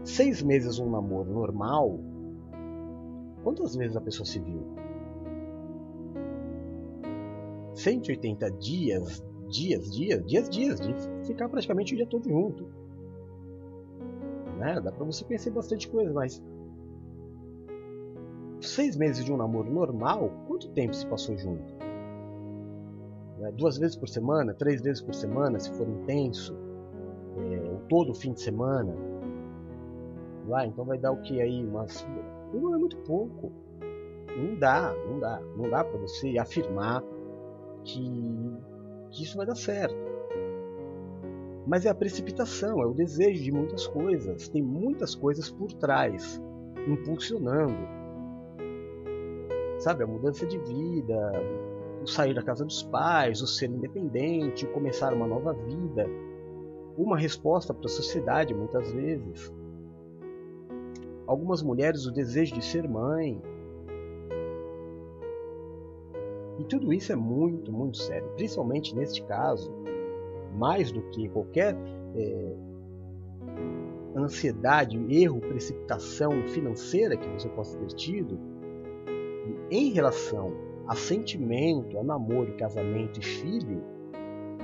Seis 0.05 0.42
meses 0.42 0.79
um 0.79 0.90
namoro 0.90 1.31
normal, 1.33 1.99
quantas 3.42 3.75
vezes 3.75 3.96
a 3.96 4.01
pessoa 4.01 4.25
se 4.25 4.38
viu? 4.38 4.62
180 7.75 8.51
dias, 8.53 9.25
dias, 9.51 9.91
dias, 9.91 10.25
dias, 10.25 10.49
dias, 10.49 10.81
de 10.81 10.95
ficar 11.27 11.49
praticamente 11.49 11.95
o 11.95 11.97
dia 11.97 12.07
todo 12.07 12.29
junto. 12.29 12.67
Né? 14.59 14.81
Dá 14.81 14.93
pra 14.93 15.05
você 15.05 15.25
conhecer 15.25 15.51
bastante 15.51 15.89
coisa, 15.89 16.13
mas 16.13 16.43
seis 18.61 18.97
meses 18.97 19.25
de 19.25 19.33
um 19.33 19.37
namoro 19.37 19.71
normal, 19.71 20.31
quanto 20.47 20.69
tempo 20.71 20.95
se 20.95 21.07
passou 21.07 21.37
junto? 21.37 21.75
Né? 23.39 23.51
Duas 23.53 23.79
vezes 23.79 23.97
por 23.97 24.09
semana, 24.09 24.55
três 24.55 24.83
vezes 24.83 25.03
por 25.03 25.15
semana, 25.15 25.59
se 25.59 25.73
for 25.73 25.89
intenso 25.89 26.57
é, 27.39 27.79
todo 27.89 28.15
fim 28.15 28.33
de 28.33 28.41
semana. 28.41 28.95
Lá, 30.47 30.67
então 30.67 30.85
vai 30.85 30.99
dar 30.99 31.13
o 31.13 31.21
que 31.23 31.41
aí? 31.41 31.65
Mas 31.65 32.07
não 32.53 32.75
é 32.75 32.79
muito 32.79 32.97
pouco. 32.99 33.53
Não 34.37 34.59
dá, 34.59 34.95
não 35.09 35.19
dá. 35.19 35.41
Não 35.57 35.71
dá 35.71 35.85
para 35.85 35.99
você 35.99 36.39
afirmar 36.39 37.03
que, 37.85 38.53
que 39.11 39.23
isso 39.25 39.37
vai 39.37 39.46
dar 39.46 39.55
certo. 39.55 39.96
Mas 41.66 41.85
é 41.85 41.90
a 41.90 41.94
precipitação, 41.94 42.83
é 42.83 42.87
o 42.87 42.94
desejo 42.94 43.42
de 43.42 43.53
muitas 43.53 43.87
coisas. 43.87 44.49
Tem 44.49 44.62
muitas 44.62 45.14
coisas 45.14 45.51
por 45.51 45.73
trás, 45.75 46.40
impulsionando. 46.88 48.01
Sabe, 49.79 50.03
a 50.03 50.07
mudança 50.07 50.46
de 50.46 50.59
vida, 50.59 51.33
o 52.03 52.07
sair 52.07 52.35
da 52.35 52.42
casa 52.42 52.64
dos 52.64 52.83
pais, 52.83 53.40
o 53.40 53.46
ser 53.46 53.70
independente, 53.70 54.64
o 54.64 54.73
começar 54.73 55.12
uma 55.12 55.27
nova 55.27 55.53
vida 55.53 56.07
uma 57.03 57.16
resposta 57.16 57.73
para 57.73 57.87
a 57.87 57.88
sociedade 57.88 58.55
muitas 58.55 58.92
vezes. 58.92 59.53
Algumas 61.27 61.62
mulheres 61.62 62.07
o 62.07 62.12
desejo 62.12 62.55
de 62.55 62.64
ser 62.64 62.88
mãe. 62.88 63.40
E 66.61 66.64
tudo 66.64 66.92
isso 66.92 67.11
é 67.11 67.16
muito, 67.16 67.73
muito 67.73 67.96
sério, 67.96 68.29
principalmente 68.37 68.94
neste 68.94 69.23
caso, 69.23 69.73
mais 70.55 70.92
do 70.92 71.01
que 71.09 71.27
qualquer 71.31 71.75
é, 72.14 72.57
ansiedade, 74.14 74.99
erro, 75.09 75.40
precipitação 75.40 76.31
financeira 76.49 77.16
que 77.16 77.27
você 77.31 77.49
possa 77.49 77.79
ter 77.79 77.87
tido, 77.94 78.38
em 79.70 79.90
relação 79.92 80.53
a 80.87 80.94
sentimento, 80.94 81.99
a 81.99 82.05
namoro, 82.05 82.55
casamento 82.59 83.18
e 83.20 83.25
filho, 83.25 83.83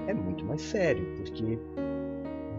é 0.06 0.12
muito 0.12 0.44
mais 0.44 0.60
sério, 0.60 1.06
porque 1.16 1.58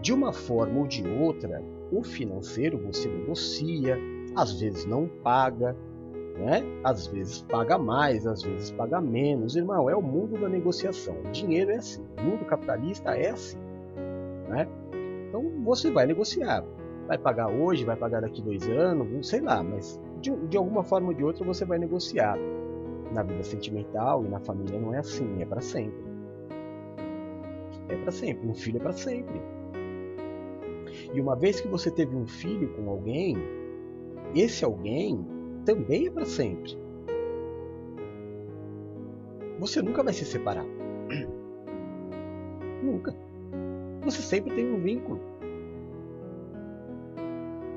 de 0.02 0.12
uma 0.12 0.32
forma 0.32 0.80
ou 0.80 0.86
de 0.88 1.06
outra, 1.06 1.62
o 1.92 2.02
financeiro 2.02 2.76
você 2.76 3.08
negocia, 3.08 3.96
às 4.34 4.58
vezes 4.60 4.84
não 4.84 5.06
paga, 5.22 5.76
né? 6.38 6.62
às 6.84 7.06
vezes 7.08 7.42
paga 7.42 7.76
mais, 7.76 8.26
às 8.26 8.42
vezes 8.42 8.70
paga 8.70 9.00
menos. 9.00 9.56
Irmão, 9.56 9.90
é 9.90 9.96
o 9.96 10.02
mundo 10.02 10.40
da 10.40 10.48
negociação. 10.48 11.16
O 11.24 11.30
dinheiro 11.30 11.70
é 11.70 11.76
assim. 11.76 12.04
O 12.18 12.22
mundo 12.22 12.44
capitalista 12.44 13.16
é 13.16 13.30
assim. 13.30 13.58
Então 15.28 15.44
você 15.64 15.90
vai 15.90 16.06
negociar. 16.06 16.64
Vai 17.06 17.18
pagar 17.18 17.48
hoje, 17.48 17.84
vai 17.84 17.96
pagar 17.96 18.20
daqui 18.20 18.42
dois 18.42 18.68
anos, 18.68 19.10
não 19.10 19.22
sei 19.22 19.40
lá, 19.40 19.62
mas 19.62 20.00
de, 20.20 20.34
de 20.48 20.56
alguma 20.56 20.82
forma 20.82 21.08
ou 21.08 21.14
de 21.14 21.24
outra 21.24 21.44
você 21.44 21.64
vai 21.64 21.78
negociar. 21.78 22.36
Na 23.12 23.22
vida 23.22 23.42
sentimental 23.42 24.24
e 24.24 24.28
na 24.28 24.38
família 24.38 24.78
não 24.78 24.92
é 24.94 24.98
assim, 24.98 25.40
é 25.40 25.46
para 25.46 25.60
sempre. 25.60 26.06
É 27.88 27.96
para 27.96 28.12
sempre, 28.12 28.46
um 28.46 28.54
filho 28.54 28.76
é 28.76 28.80
para 28.80 28.92
sempre. 28.92 29.40
E 31.14 31.20
uma 31.20 31.34
vez 31.34 31.58
que 31.60 31.68
você 31.68 31.90
teve 31.90 32.14
um 32.14 32.26
filho 32.26 32.68
com 32.74 32.90
alguém, 32.90 33.36
esse 34.34 34.62
alguém 34.62 35.24
também 35.68 36.06
é 36.06 36.10
para 36.10 36.24
sempre. 36.24 36.78
Você 39.60 39.82
nunca 39.82 40.02
vai 40.02 40.14
se 40.14 40.24
separar. 40.24 40.64
Nunca. 42.82 43.14
Você 44.02 44.22
sempre 44.22 44.54
tem 44.54 44.72
um 44.72 44.80
vínculo. 44.80 45.20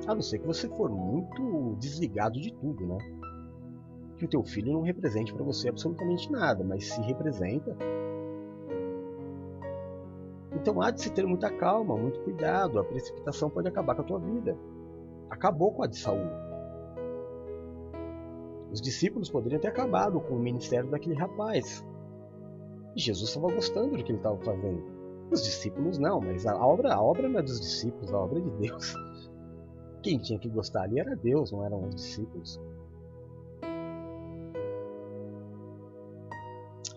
A 0.07 0.15
não 0.15 0.21
ser 0.21 0.39
que 0.39 0.47
você 0.47 0.69
for 0.69 0.89
muito 0.89 1.75
desligado 1.79 2.39
de 2.39 2.53
tudo, 2.53 2.87
né? 2.87 2.97
Que 4.15 4.23
o 4.23 4.29
teu 4.29 4.41
filho 4.41 4.71
não 4.71 4.83
represente 4.83 5.33
para 5.33 5.43
você 5.43 5.67
absolutamente 5.67 6.31
nada, 6.31 6.63
mas 6.63 6.85
se 6.85 7.01
representa. 7.01 7.75
Então 10.53 10.81
há 10.81 10.91
de 10.91 11.01
se 11.01 11.11
ter 11.11 11.25
muita 11.25 11.49
calma, 11.49 11.97
muito 11.97 12.21
cuidado. 12.21 12.79
A 12.79 12.85
precipitação 12.85 13.49
pode 13.49 13.67
acabar 13.67 13.95
com 13.95 14.01
a 14.01 14.05
tua 14.05 14.19
vida. 14.19 14.57
Acabou 15.29 15.73
com 15.73 15.83
a 15.83 15.87
de 15.87 15.97
Saul. 15.97 16.50
Os 18.71 18.81
discípulos 18.81 19.29
poderiam 19.29 19.59
ter 19.59 19.67
acabado 19.67 20.19
com 20.21 20.35
o 20.35 20.39
ministério 20.39 20.89
daquele 20.89 21.15
rapaz. 21.15 21.85
E 22.95 22.99
Jesus 22.99 23.29
estava 23.29 23.53
gostando 23.53 23.97
do 23.97 24.03
que 24.03 24.11
ele 24.11 24.19
estava 24.19 24.37
fazendo. 24.39 24.83
Os 25.31 25.43
discípulos 25.43 25.97
não, 25.97 26.19
mas 26.19 26.45
a 26.45 26.55
obra, 26.55 26.93
a 26.93 27.01
obra 27.01 27.27
não 27.27 27.39
é 27.39 27.43
dos 27.43 27.59
discípulos, 27.59 28.13
a 28.13 28.19
obra 28.19 28.39
é 28.39 28.41
de 28.41 28.49
Deus. 28.51 28.93
Quem 30.01 30.17
tinha 30.17 30.39
que 30.39 30.49
gostar 30.49 30.83
ali 30.83 30.99
era 30.99 31.15
Deus, 31.15 31.51
não 31.51 31.65
eram 31.65 31.87
os 31.87 31.95
discípulos. 31.95 32.59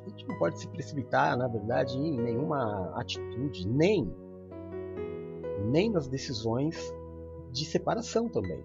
A 0.05 0.09
gente 0.09 0.29
não 0.29 0.39
pode 0.39 0.59
se 0.59 0.69
precipitar, 0.69 1.37
na 1.37 1.49
verdade, 1.49 1.99
em 1.99 2.21
nenhuma 2.21 2.93
atitude, 2.95 3.67
nem 3.69 4.13
nem 5.71 5.91
nas 5.91 6.09
decisões 6.09 6.95
de 7.51 7.65
separação 7.65 8.29
também. 8.29 8.63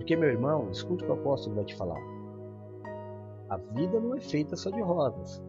Porque, 0.00 0.16
meu 0.16 0.30
irmão, 0.30 0.70
escute 0.70 1.04
o 1.04 1.06
que 1.06 1.12
o 1.12 1.14
apóstolo 1.14 1.56
vai 1.56 1.64
te 1.66 1.76
falar. 1.76 2.00
A 3.50 3.58
vida 3.58 4.00
não 4.00 4.14
é 4.14 4.20
feita 4.20 4.56
só 4.56 4.70
de 4.70 4.80
rosas. 4.80 5.42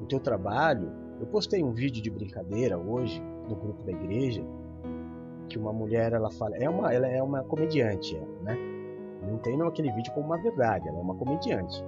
O 0.00 0.06
teu 0.06 0.18
trabalho, 0.18 0.90
eu 1.20 1.26
postei 1.26 1.62
um 1.62 1.72
vídeo 1.72 2.02
de 2.02 2.10
brincadeira 2.10 2.78
hoje 2.78 3.22
no 3.46 3.54
grupo 3.54 3.82
da 3.84 3.92
igreja 3.92 4.42
que 5.50 5.58
uma 5.58 5.70
mulher 5.70 6.14
ela 6.14 6.30
fala, 6.30 6.56
é 6.56 6.66
uma, 6.68 6.94
ela 6.94 7.08
é 7.08 7.22
uma 7.22 7.44
comediante, 7.44 8.16
ela, 8.16 8.42
né? 8.42 8.56
Não 9.30 9.36
tem 9.36 9.60
aquele 9.60 9.92
vídeo 9.92 10.14
como 10.14 10.28
uma 10.28 10.38
verdade, 10.38 10.88
ela 10.88 10.98
é 10.98 11.02
uma 11.02 11.14
comediante. 11.14 11.84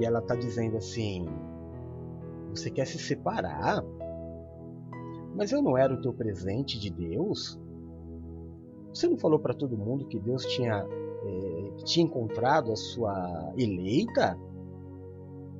E 0.00 0.06
ela 0.06 0.22
tá 0.22 0.34
dizendo 0.34 0.78
assim: 0.78 1.26
Você 2.48 2.70
quer 2.70 2.86
se 2.86 2.98
separar? 2.98 3.84
Mas 5.34 5.52
eu 5.52 5.60
não 5.60 5.76
era 5.76 5.92
o 5.92 6.00
teu 6.00 6.14
presente 6.14 6.80
de 6.80 6.88
Deus? 6.90 7.60
Você 8.96 9.06
não 9.08 9.18
falou 9.18 9.38
para 9.38 9.52
todo 9.52 9.76
mundo 9.76 10.06
que 10.06 10.18
Deus 10.18 10.42
tinha, 10.46 10.78
é, 10.78 11.70
tinha 11.84 12.06
encontrado 12.06 12.72
a 12.72 12.76
sua 12.76 13.52
eleita? 13.58 14.38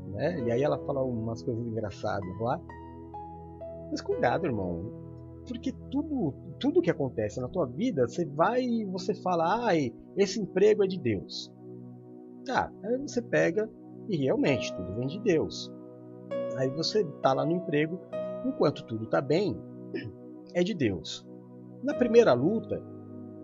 Né? 0.06 0.40
E 0.46 0.52
aí 0.52 0.62
ela 0.62 0.78
fala 0.78 1.04
umas 1.04 1.42
coisas 1.42 1.66
engraçadas 1.66 2.40
lá. 2.40 2.58
Mas 3.90 4.00
cuidado, 4.00 4.46
irmão. 4.46 4.90
Porque 5.46 5.70
tudo, 5.90 6.32
tudo 6.58 6.80
que 6.80 6.90
acontece 6.90 7.38
na 7.38 7.46
tua 7.46 7.66
vida, 7.66 8.08
você 8.08 8.24
vai 8.24 8.62
e 8.62 8.86
você 8.86 9.14
fala, 9.14 9.66
ai, 9.66 9.92
esse 10.16 10.40
emprego 10.40 10.82
é 10.82 10.86
de 10.86 10.98
Deus. 10.98 11.52
Tá, 12.46 12.72
aí 12.82 12.96
você 12.96 13.20
pega 13.20 13.68
e 14.08 14.16
realmente 14.16 14.74
tudo 14.74 14.94
vem 14.94 15.08
de 15.08 15.20
Deus. 15.20 15.70
Aí 16.56 16.70
você 16.70 17.04
tá 17.20 17.34
lá 17.34 17.44
no 17.44 17.52
emprego, 17.52 18.00
enquanto 18.46 18.86
tudo 18.86 19.04
tá 19.04 19.20
bem, 19.20 19.54
é 20.54 20.64
de 20.64 20.72
Deus. 20.72 21.28
Na 21.82 21.92
primeira 21.92 22.32
luta, 22.32 22.95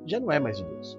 já 0.07 0.19
não 0.21 0.31
é 0.31 0.39
mais 0.39 0.59
de 0.59 0.65
Deus. 0.65 0.99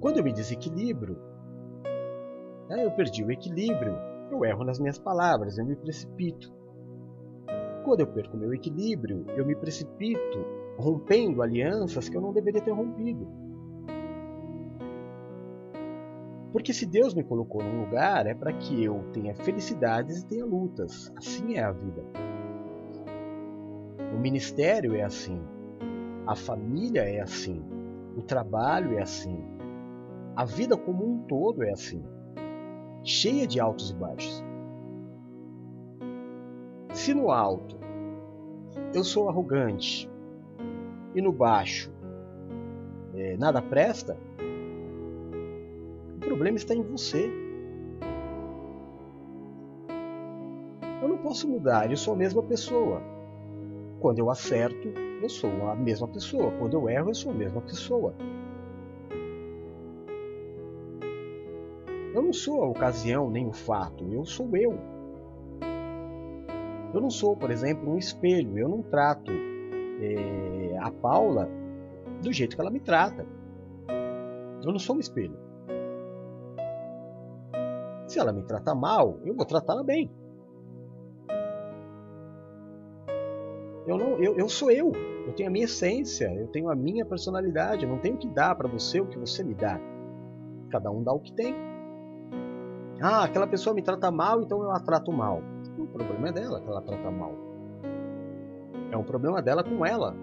Quando 0.00 0.18
eu 0.18 0.24
me 0.24 0.32
desequilibro, 0.32 1.16
né, 2.68 2.84
eu 2.84 2.90
perdi 2.90 3.24
o 3.24 3.30
equilíbrio, 3.30 3.96
eu 4.30 4.44
erro 4.44 4.64
nas 4.64 4.78
minhas 4.78 4.98
palavras, 4.98 5.56
eu 5.58 5.64
me 5.64 5.76
precipito. 5.76 6.52
Quando 7.84 8.00
eu 8.00 8.06
perco 8.06 8.36
meu 8.36 8.52
equilíbrio, 8.52 9.24
eu 9.36 9.44
me 9.46 9.54
precipito 9.54 10.44
rompendo 10.78 11.42
alianças 11.42 12.08
que 12.08 12.16
eu 12.16 12.20
não 12.20 12.32
deveria 12.32 12.60
ter 12.60 12.72
rompido. 12.72 13.26
Porque 16.52 16.72
se 16.72 16.86
Deus 16.86 17.14
me 17.14 17.24
colocou 17.24 17.62
num 17.62 17.80
lugar, 17.80 18.26
é 18.26 18.34
para 18.34 18.52
que 18.52 18.84
eu 18.84 19.02
tenha 19.12 19.34
felicidades 19.34 20.20
e 20.20 20.26
tenha 20.26 20.44
lutas. 20.44 21.12
Assim 21.16 21.54
é 21.56 21.64
a 21.64 21.72
vida. 21.72 22.04
Ministério 24.24 24.94
é 24.94 25.02
assim. 25.02 25.38
A 26.26 26.34
família 26.34 27.02
é 27.02 27.20
assim. 27.20 27.62
O 28.16 28.22
trabalho 28.22 28.98
é 28.98 29.02
assim. 29.02 29.38
A 30.34 30.46
vida 30.46 30.78
como 30.78 31.06
um 31.06 31.18
todo 31.24 31.62
é 31.62 31.70
assim, 31.70 32.02
cheia 33.02 33.46
de 33.46 33.60
altos 33.60 33.90
e 33.90 33.94
baixos. 33.94 34.42
Se 36.94 37.12
no 37.12 37.30
alto 37.30 37.78
eu 38.94 39.04
sou 39.04 39.28
arrogante 39.28 40.10
e 41.14 41.20
no 41.20 41.30
baixo 41.30 41.92
é, 43.14 43.36
nada 43.36 43.60
presta, 43.60 44.16
o 46.16 46.18
problema 46.20 46.56
está 46.56 46.74
em 46.74 46.82
você. 46.82 47.30
Eu 51.02 51.08
não 51.08 51.18
posso 51.18 51.46
mudar, 51.46 51.90
eu 51.90 51.96
sou 51.98 52.14
a 52.14 52.16
mesma 52.16 52.42
pessoa. 52.42 53.12
Quando 54.04 54.18
eu 54.18 54.28
acerto, 54.28 54.86
eu 55.22 55.28
sou 55.30 55.66
a 55.66 55.74
mesma 55.74 56.06
pessoa. 56.06 56.52
Quando 56.58 56.74
eu 56.74 56.90
erro, 56.90 57.08
eu 57.08 57.14
sou 57.14 57.32
a 57.32 57.34
mesma 57.34 57.62
pessoa. 57.62 58.14
Eu 62.14 62.20
não 62.20 62.30
sou 62.34 62.62
a 62.62 62.68
ocasião 62.68 63.30
nem 63.30 63.46
o 63.46 63.52
fato, 63.54 64.06
eu 64.12 64.22
sou 64.26 64.54
eu. 64.54 64.78
Eu 66.92 67.00
não 67.00 67.08
sou, 67.08 67.34
por 67.34 67.50
exemplo, 67.50 67.90
um 67.90 67.96
espelho. 67.96 68.58
Eu 68.58 68.68
não 68.68 68.82
trato 68.82 69.32
é, 69.32 70.76
a 70.82 70.90
Paula 70.90 71.48
do 72.20 72.30
jeito 72.30 72.56
que 72.56 72.60
ela 72.60 72.70
me 72.70 72.80
trata. 72.80 73.26
Eu 74.62 74.70
não 74.70 74.78
sou 74.78 74.96
um 74.96 75.00
espelho. 75.00 75.38
Se 78.06 78.18
ela 78.18 78.34
me 78.34 78.42
trata 78.42 78.74
mal, 78.74 79.18
eu 79.24 79.34
vou 79.34 79.46
tratá-la 79.46 79.82
bem. 79.82 80.10
Eu, 83.86 83.98
não, 83.98 84.18
eu, 84.18 84.36
eu 84.36 84.48
sou 84.48 84.70
eu. 84.70 84.92
Eu 85.26 85.32
tenho 85.32 85.48
a 85.48 85.52
minha 85.52 85.64
essência, 85.64 86.32
eu 86.34 86.48
tenho 86.48 86.70
a 86.70 86.74
minha 86.74 87.04
personalidade. 87.04 87.84
Eu 87.84 87.90
não 87.90 87.98
tenho 87.98 88.16
que 88.16 88.28
dar 88.28 88.54
para 88.54 88.68
você 88.68 89.00
o 89.00 89.06
que 89.06 89.18
você 89.18 89.42
me 89.42 89.54
dá. 89.54 89.78
Cada 90.70 90.90
um 90.90 91.02
dá 91.02 91.12
o 91.12 91.20
que 91.20 91.32
tem. 91.32 91.54
Ah, 93.00 93.24
aquela 93.24 93.46
pessoa 93.46 93.74
me 93.74 93.82
trata 93.82 94.10
mal, 94.10 94.42
então 94.42 94.62
eu 94.62 94.70
a 94.70 94.80
trato 94.80 95.12
mal. 95.12 95.42
O 95.78 95.86
problema 95.86 96.28
é 96.28 96.32
dela 96.32 96.60
que 96.60 96.68
ela 96.68 96.80
trata 96.80 97.10
mal. 97.10 97.32
É 98.90 98.96
um 98.96 99.02
problema 99.02 99.42
dela 99.42 99.64
com 99.64 99.84
ela. 99.84 100.14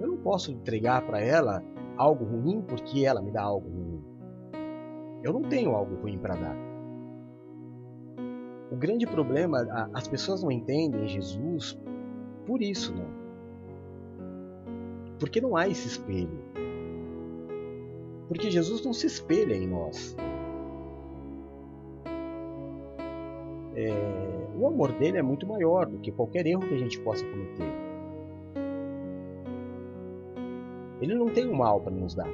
Eu 0.00 0.08
não 0.08 0.16
posso 0.18 0.52
entregar 0.52 1.04
para 1.06 1.20
ela 1.20 1.62
algo 1.96 2.24
ruim 2.24 2.62
porque 2.62 3.04
ela 3.04 3.20
me 3.20 3.30
dá 3.30 3.42
algo 3.42 3.68
ruim. 3.68 4.04
Eu 5.22 5.32
não 5.32 5.42
tenho 5.42 5.74
algo 5.74 5.96
ruim 5.96 6.18
para 6.18 6.36
dar. 6.36 6.56
O 8.70 8.76
grande 8.76 9.06
problema, 9.06 9.66
as 9.94 10.06
pessoas 10.06 10.42
não 10.42 10.50
entendem 10.50 11.08
Jesus 11.08 11.78
por 12.46 12.62
isso, 12.62 12.94
não. 12.94 13.08
Porque 15.18 15.40
não 15.40 15.56
há 15.56 15.68
esse 15.68 15.88
espelho. 15.88 16.38
Porque 18.28 18.50
Jesus 18.50 18.84
não 18.84 18.92
se 18.92 19.06
espelha 19.06 19.54
em 19.54 19.66
nós. 19.66 20.16
é, 23.76 23.92
o 24.58 24.66
amor 24.66 24.90
dele 24.92 25.18
é 25.18 25.22
muito 25.22 25.46
maior 25.46 25.86
do 25.86 25.98
que 25.98 26.10
qualquer 26.10 26.46
erro 26.46 26.66
que 26.66 26.74
a 26.74 26.78
gente 26.78 26.98
possa 27.00 27.24
cometer. 27.24 27.70
Ele 31.00 31.14
não 31.14 31.28
tem 31.28 31.46
o 31.46 31.52
um 31.52 31.56
mal 31.56 31.80
para 31.80 31.92
nos 31.92 32.14
dar. 32.14 32.30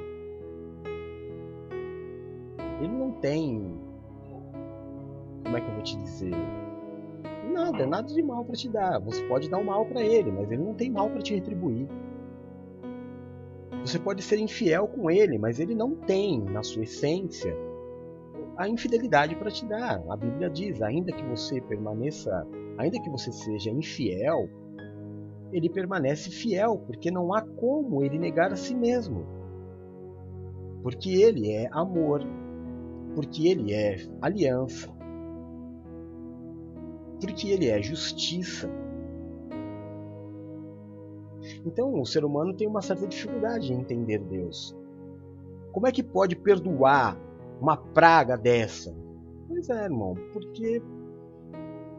Ele 2.79 2.93
não 2.93 3.11
tem. 3.11 3.77
Como 5.43 5.57
é 5.57 5.61
que 5.61 5.67
eu 5.67 5.73
vou 5.73 5.83
te 5.83 5.97
dizer? 5.97 6.33
Nada, 7.51 7.85
nada 7.85 8.07
de 8.07 8.21
mal 8.21 8.45
para 8.45 8.55
te 8.55 8.69
dar. 8.69 8.99
Você 8.99 9.23
pode 9.27 9.49
dar 9.49 9.57
o 9.57 9.61
um 9.61 9.65
mal 9.65 9.85
para 9.85 10.01
ele, 10.01 10.31
mas 10.31 10.51
ele 10.51 10.63
não 10.63 10.73
tem 10.73 10.89
mal 10.89 11.09
para 11.09 11.21
te 11.21 11.35
retribuir. 11.35 11.87
Você 13.81 13.99
pode 13.99 14.21
ser 14.21 14.39
infiel 14.39 14.87
com 14.87 15.11
ele, 15.11 15.37
mas 15.37 15.59
ele 15.59 15.75
não 15.75 15.95
tem, 15.95 16.41
na 16.41 16.63
sua 16.63 16.83
essência, 16.83 17.53
a 18.55 18.67
infidelidade 18.67 19.35
para 19.35 19.51
te 19.51 19.65
dar. 19.65 20.01
A 20.09 20.15
Bíblia 20.15 20.49
diz: 20.49 20.81
ainda 20.81 21.11
que 21.11 21.23
você 21.23 21.59
permaneça, 21.59 22.47
ainda 22.77 22.99
que 23.01 23.09
você 23.09 23.31
seja 23.31 23.69
infiel, 23.69 24.47
ele 25.51 25.69
permanece 25.69 26.29
fiel, 26.29 26.77
porque 26.85 27.11
não 27.11 27.33
há 27.33 27.41
como 27.41 28.03
ele 28.03 28.17
negar 28.17 28.51
a 28.51 28.55
si 28.55 28.75
mesmo. 28.75 29.25
Porque 30.81 31.09
ele 31.11 31.51
é 31.51 31.67
amor, 31.71 32.21
porque 33.15 33.47
ele 33.47 33.73
é 33.73 33.97
aliança, 34.21 34.92
porque 37.25 37.49
ele 37.49 37.67
é 37.67 37.81
justiça. 37.81 38.69
Então, 41.65 41.99
o 41.99 42.05
ser 42.05 42.25
humano 42.25 42.53
tem 42.53 42.67
uma 42.67 42.81
certa 42.81 43.07
dificuldade 43.07 43.71
em 43.71 43.79
entender 43.79 44.19
Deus. 44.19 44.75
Como 45.71 45.87
é 45.87 45.91
que 45.91 46.03
pode 46.03 46.35
perdoar 46.35 47.17
uma 47.61 47.77
praga 47.77 48.37
dessa? 48.37 48.93
Pois 49.47 49.69
é, 49.69 49.85
irmão, 49.85 50.15
porque 50.33 50.81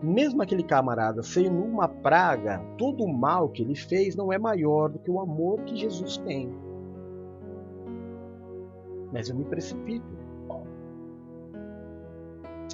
mesmo 0.03 0.43
aquele 0.43 0.63
camarada 0.63 1.23
sendo 1.23 1.63
uma 1.63 1.89
praga, 1.89 2.59
todo 2.77 3.05
o 3.05 3.13
mal 3.13 3.49
que 3.49 3.63
ele 3.63 3.75
fez 3.75 4.15
não 4.15 4.33
é 4.33 4.39
maior 4.39 4.91
do 4.91 4.99
que 4.99 5.11
o 5.11 5.21
amor 5.21 5.63
que 5.63 5.77
Jesus 5.77 6.19
tem. 6.19 6.53
Mas 9.13 9.31
eu 9.31 9.37
me 9.37 9.45
precipito. 9.45 10.14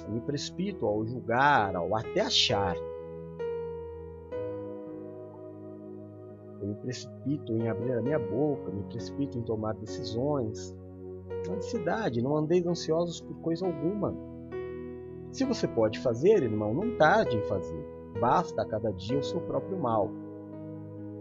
Me 0.09 0.21
precipito 0.21 0.85
ao 0.85 1.05
julgar, 1.05 1.75
ao 1.75 1.95
até 1.95 2.21
achar. 2.21 2.75
Eu 6.61 6.67
me 6.67 6.75
precipito 6.75 7.53
em 7.53 7.69
abrir 7.69 7.93
a 7.93 8.01
minha 8.01 8.19
boca, 8.19 8.71
me 8.71 8.83
precipito 8.83 9.37
em 9.37 9.41
tomar 9.41 9.73
decisões. 9.75 10.75
Ansiedade, 11.49 12.21
não 12.21 12.35
andeis 12.35 12.65
ansiosos 12.67 13.19
por 13.21 13.35
coisa 13.41 13.65
alguma 13.65 14.15
se 15.31 15.45
você 15.45 15.65
pode 15.65 15.97
fazer, 15.99 16.43
irmão, 16.43 16.73
não 16.73 16.97
tarde 16.97 17.37
em 17.37 17.41
fazer. 17.43 17.85
Basta 18.19 18.61
a 18.61 18.65
cada 18.65 18.91
dia 18.91 19.17
o 19.17 19.23
seu 19.23 19.39
próprio 19.39 19.79
mal. 19.79 20.11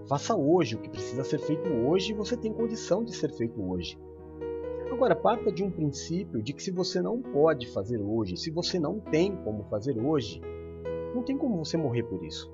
Faça 0.09 0.35
hoje 0.35 0.75
o 0.75 0.81
que 0.81 0.91
precisa 0.91 1.23
ser 1.23 1.39
feito 1.39 1.71
hoje 1.71 2.11
e 2.11 2.15
você 2.15 2.37
tem 2.37 2.53
condição 2.53 3.05
de 3.05 3.15
ser 3.15 3.31
feito 3.31 3.63
hoje. 3.63 3.97
Agora, 5.01 5.17
parta 5.17 5.51
de 5.51 5.65
um 5.65 5.71
princípio 5.71 6.43
de 6.43 6.53
que 6.53 6.63
se 6.63 6.71
você 6.71 7.01
não 7.01 7.23
pode 7.23 7.73
fazer 7.73 8.03
hoje, 8.03 8.37
se 8.37 8.51
você 8.51 8.79
não 8.79 9.01
tem 9.01 9.35
como 9.35 9.65
fazer 9.65 9.99
hoje, 9.99 10.43
não 11.15 11.23
tem 11.23 11.39
como 11.39 11.57
você 11.57 11.79
morrer 11.79 12.03
por 12.03 12.23
isso. 12.23 12.53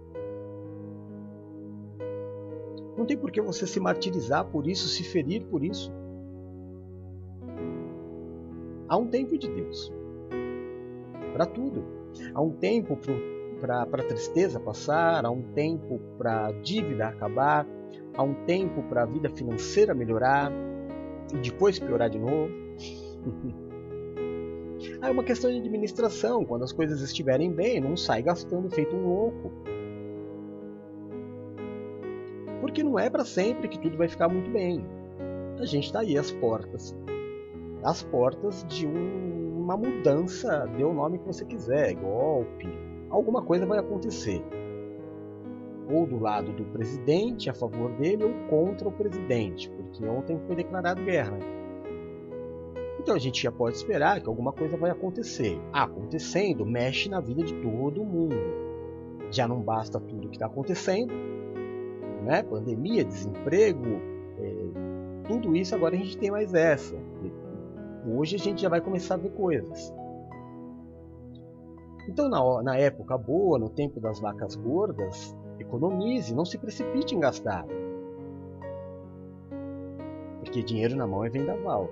Não 2.97 3.05
tem 3.05 3.19
por 3.19 3.33
que 3.33 3.41
você 3.41 3.67
se 3.67 3.81
martirizar 3.81 4.45
por 4.45 4.69
isso, 4.69 4.87
se 4.87 5.03
ferir 5.03 5.45
por 5.47 5.65
isso. 5.65 5.93
Há 8.87 8.97
um 8.97 9.09
tempo 9.09 9.37
de 9.37 9.51
Deus 9.53 9.93
para 11.33 11.47
tudo. 11.47 11.83
Há 12.33 12.41
um 12.41 12.53
tempo 12.53 12.97
para 13.61 13.83
a 13.83 14.05
tristeza 14.05 14.61
passar, 14.61 15.27
há 15.27 15.31
um 15.33 15.43
tempo 15.53 15.99
para 16.17 16.47
a 16.47 16.53
dívida 16.53 17.09
acabar, 17.09 17.67
há 18.17 18.23
um 18.23 18.35
tempo 18.45 18.85
para 18.85 19.03
a 19.03 19.07
vida 19.07 19.29
financeira 19.31 19.93
melhorar 19.93 20.53
e 21.35 21.39
depois 21.39 21.79
piorar 21.79 22.11
de 22.11 22.19
novo. 22.19 22.51
é 25.03 25.11
uma 25.11 25.25
questão 25.25 25.51
de 25.51 25.59
administração. 25.59 26.45
Quando 26.45 26.65
as 26.65 26.73
coisas 26.73 27.01
estiverem 27.01 27.53
bem, 27.53 27.81
não 27.81 27.97
sai 27.97 28.23
gastando 28.23 28.71
feito 28.71 28.95
um 28.95 29.07
louco. 29.07 29.53
Porque 32.61 32.83
não 32.83 32.99
é 32.99 33.09
para 33.09 33.25
sempre 33.25 33.69
que 33.69 33.79
tudo 33.79 33.97
vai 33.97 34.09
ficar 34.09 34.29
muito 34.29 34.51
bem. 34.51 34.85
A 35.59 35.65
gente 35.65 35.85
está 35.85 36.01
aí 36.01 36.19
às 36.19 36.31
portas. 36.33 36.95
Às 37.83 38.03
portas 38.03 38.65
de 38.69 38.87
um 38.87 39.37
uma 39.67 39.77
mudança, 39.77 40.65
dê 40.77 40.85
o 40.85 40.93
nome 40.93 41.19
que 41.19 41.27
você 41.27 41.45
quiser, 41.45 41.95
golpe, 41.95 42.69
alguma 43.11 43.43
coisa 43.43 43.67
vai 43.67 43.81
acontecer. 43.81 44.41
Ou 45.89 46.07
do 46.07 46.19
lado 46.19 46.53
do 46.53 46.65
presidente, 46.65 47.49
a 47.49 47.55
favor 47.55 47.93
dele, 47.93 48.25
ou 48.25 48.33
contra 48.49 48.89
o 48.89 48.93
presidente, 48.93 49.71
porque 49.71 50.05
ontem 50.05 50.41
foi 50.47 50.57
declarado 50.57 51.03
guerra. 51.05 51.39
Então 52.99 53.15
a 53.15 53.19
gente 53.19 53.41
já 53.41 53.53
pode 53.53 53.77
esperar 53.77 54.21
que 54.21 54.29
alguma 54.29 54.53
coisa 54.53 54.77
vai 54.77 54.91
acontecer. 54.91 55.61
Acontecendo, 55.73 56.67
mexe 56.67 57.09
na 57.09 57.21
vida 57.21 57.45
de 57.45 57.55
todo 57.63 58.05
mundo. 58.05 58.37
Já 59.31 59.47
não 59.47 59.61
basta 59.61 60.01
tudo 60.01 60.29
que 60.29 60.37
está 60.37 60.47
acontecendo, 60.47 61.13
né? 62.25 62.43
pandemia, 62.43 63.05
desemprego, 63.05 63.87
é, 64.39 65.29
tudo 65.29 65.57
isso 65.57 65.75
agora 65.75 65.95
a 65.95 65.99
gente 65.99 66.19
tem 66.19 66.31
mais 66.31 66.53
essa. 66.55 66.97
Hoje 68.07 68.37
a 68.37 68.39
gente 68.39 68.63
já 68.63 68.69
vai 68.69 68.81
começar 68.81 69.15
a 69.15 69.19
ver 69.19 69.31
coisas. 69.31 69.93
Então, 72.09 72.29
na, 72.29 72.63
na 72.63 72.77
época 72.77 73.19
boa, 73.19 73.59
no 73.59 73.69
tempo 73.69 74.01
das 74.01 74.21
vacas 74.21 74.55
gordas, 74.55 75.35
economize, 75.59 76.35
não 76.35 76.45
se 76.45 76.59
precipite 76.59 77.15
em 77.15 77.21
gastar. 77.21 77.67
Porque 80.41 80.63
dinheiro 80.63 80.97
na 80.97 81.07
mão 81.07 81.25
é 81.25 81.29
vendaval. 81.29 81.89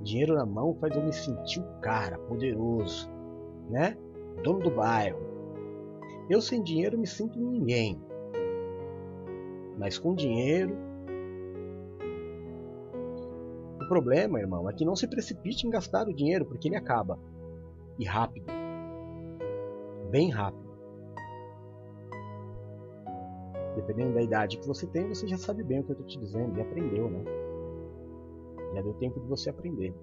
Dinheiro 0.00 0.34
na 0.34 0.46
mão 0.46 0.74
faz 0.74 0.96
eu 0.96 1.02
me 1.02 1.12
sentir 1.12 1.60
o 1.60 1.80
cara, 1.80 2.18
poderoso, 2.18 3.08
né? 3.70 3.96
Dono 4.42 4.60
do 4.60 4.70
bairro. 4.70 5.20
Eu 6.28 6.40
sem 6.40 6.62
dinheiro 6.62 6.98
me 6.98 7.06
sinto 7.06 7.38
ninguém. 7.38 8.00
Mas 9.78 9.98
com 9.98 10.14
dinheiro 10.14 10.76
problema, 13.92 14.40
irmão, 14.40 14.70
é 14.70 14.72
que 14.72 14.86
não 14.86 14.96
se 14.96 15.06
precipite 15.06 15.66
em 15.66 15.70
gastar 15.70 16.08
o 16.08 16.14
dinheiro, 16.14 16.46
porque 16.46 16.66
ele 16.66 16.76
acaba. 16.76 17.18
E 17.98 18.06
rápido. 18.06 18.46
Bem 20.10 20.30
rápido. 20.30 20.71
Dependendo 23.74 24.14
da 24.14 24.22
idade 24.22 24.58
que 24.58 24.66
você 24.66 24.86
tem, 24.86 25.08
você 25.08 25.26
já 25.26 25.36
sabe 25.36 25.62
bem 25.62 25.80
o 25.80 25.84
que 25.84 25.90
eu 25.90 25.94
estou 25.94 26.06
te 26.06 26.18
dizendo, 26.18 26.58
e 26.58 26.60
aprendeu, 26.60 27.08
né? 27.10 27.24
Já 28.74 28.82
deu 28.82 28.94
tempo 28.94 29.20
de 29.20 29.26
você 29.26 29.50
aprender. 29.50 29.94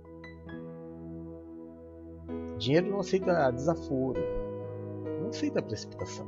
Dinheiro 2.58 2.90
não 2.90 3.00
aceita 3.00 3.52
desaforo, 3.52 4.20
não 5.22 5.30
aceita 5.30 5.62
precipitação. 5.62 6.28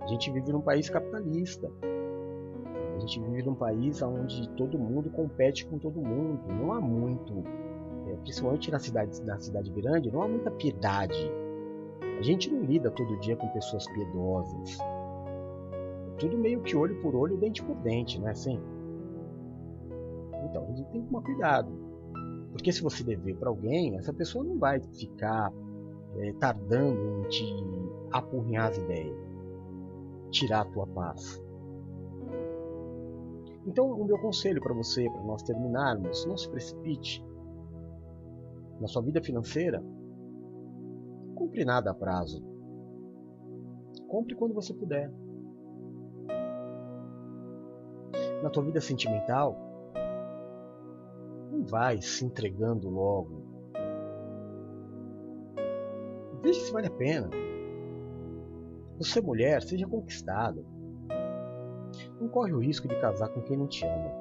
A 0.00 0.06
gente 0.06 0.30
vive 0.30 0.52
num 0.52 0.60
país 0.60 0.88
capitalista, 0.88 1.70
a 2.94 2.98
gente 3.00 3.20
vive 3.20 3.42
num 3.42 3.54
país 3.54 4.00
onde 4.02 4.48
todo 4.50 4.78
mundo 4.78 5.10
compete 5.10 5.66
com 5.66 5.78
todo 5.78 6.00
mundo. 6.00 6.40
Não 6.48 6.72
há 6.72 6.80
muito, 6.80 7.32
é, 8.06 8.16
principalmente 8.16 8.70
na 8.70 8.78
cidade, 8.78 9.22
na 9.22 9.38
cidade 9.38 9.70
grande, 9.70 10.10
não 10.10 10.22
há 10.22 10.28
muita 10.28 10.50
piedade. 10.50 11.30
A 12.18 12.22
gente 12.22 12.50
não 12.50 12.62
lida 12.62 12.90
todo 12.90 13.18
dia 13.20 13.36
com 13.36 13.48
pessoas 13.48 13.86
piedosas. 13.88 14.78
É 14.80 16.16
tudo 16.18 16.38
meio 16.38 16.62
que 16.62 16.76
olho 16.76 17.00
por 17.02 17.14
olho, 17.14 17.36
dente 17.36 17.62
por 17.62 17.76
dente, 17.76 18.20
não 18.20 18.28
é 18.28 18.30
assim? 18.30 18.60
Então, 20.44 20.64
a 20.64 20.72
gente 20.72 20.90
tem 20.90 21.00
que 21.02 21.08
tomar 21.08 21.22
cuidado. 21.22 21.72
Porque 22.52 22.70
se 22.70 22.82
você 22.82 23.02
dever 23.02 23.36
para 23.36 23.48
alguém, 23.48 23.96
essa 23.96 24.12
pessoa 24.12 24.44
não 24.44 24.58
vai 24.58 24.80
ficar 24.80 25.52
é, 26.18 26.32
tardando 26.34 27.24
em 27.24 27.28
te 27.28 27.44
apurrinhar 28.12 28.68
as 28.68 28.78
ideias, 28.78 29.16
tirar 30.30 30.60
a 30.60 30.64
tua 30.66 30.86
paz. 30.86 31.42
Então, 33.66 33.90
o 33.90 34.04
meu 34.04 34.18
conselho 34.18 34.60
para 34.60 34.74
você, 34.74 35.08
para 35.10 35.22
nós 35.22 35.42
terminarmos, 35.42 36.24
não 36.26 36.36
se 36.36 36.48
precipite. 36.48 37.24
Na 38.80 38.86
sua 38.86 39.02
vida 39.02 39.22
financeira, 39.22 39.82
compre 41.34 41.64
nada 41.64 41.90
a 41.90 41.94
prazo. 41.94 42.42
Compre 44.08 44.34
quando 44.34 44.54
você 44.54 44.72
puder. 44.72 45.12
Na 48.42 48.50
tua 48.50 48.62
vida 48.62 48.80
sentimental, 48.80 49.56
não 51.50 51.64
vai 51.64 52.00
se 52.00 52.24
entregando 52.24 52.88
logo. 52.88 53.42
Veja 56.42 56.60
se 56.60 56.72
vale 56.72 56.88
a 56.88 56.90
pena. 56.90 57.30
Você, 58.98 59.20
mulher, 59.20 59.62
seja 59.62 59.86
conquistada 59.86 60.64
não 62.20 62.28
corre 62.28 62.52
o 62.52 62.58
risco 62.58 62.88
de 62.88 62.98
casar 63.00 63.28
com 63.28 63.42
quem 63.42 63.56
não 63.56 63.66
te 63.66 63.84
ama. 63.86 64.12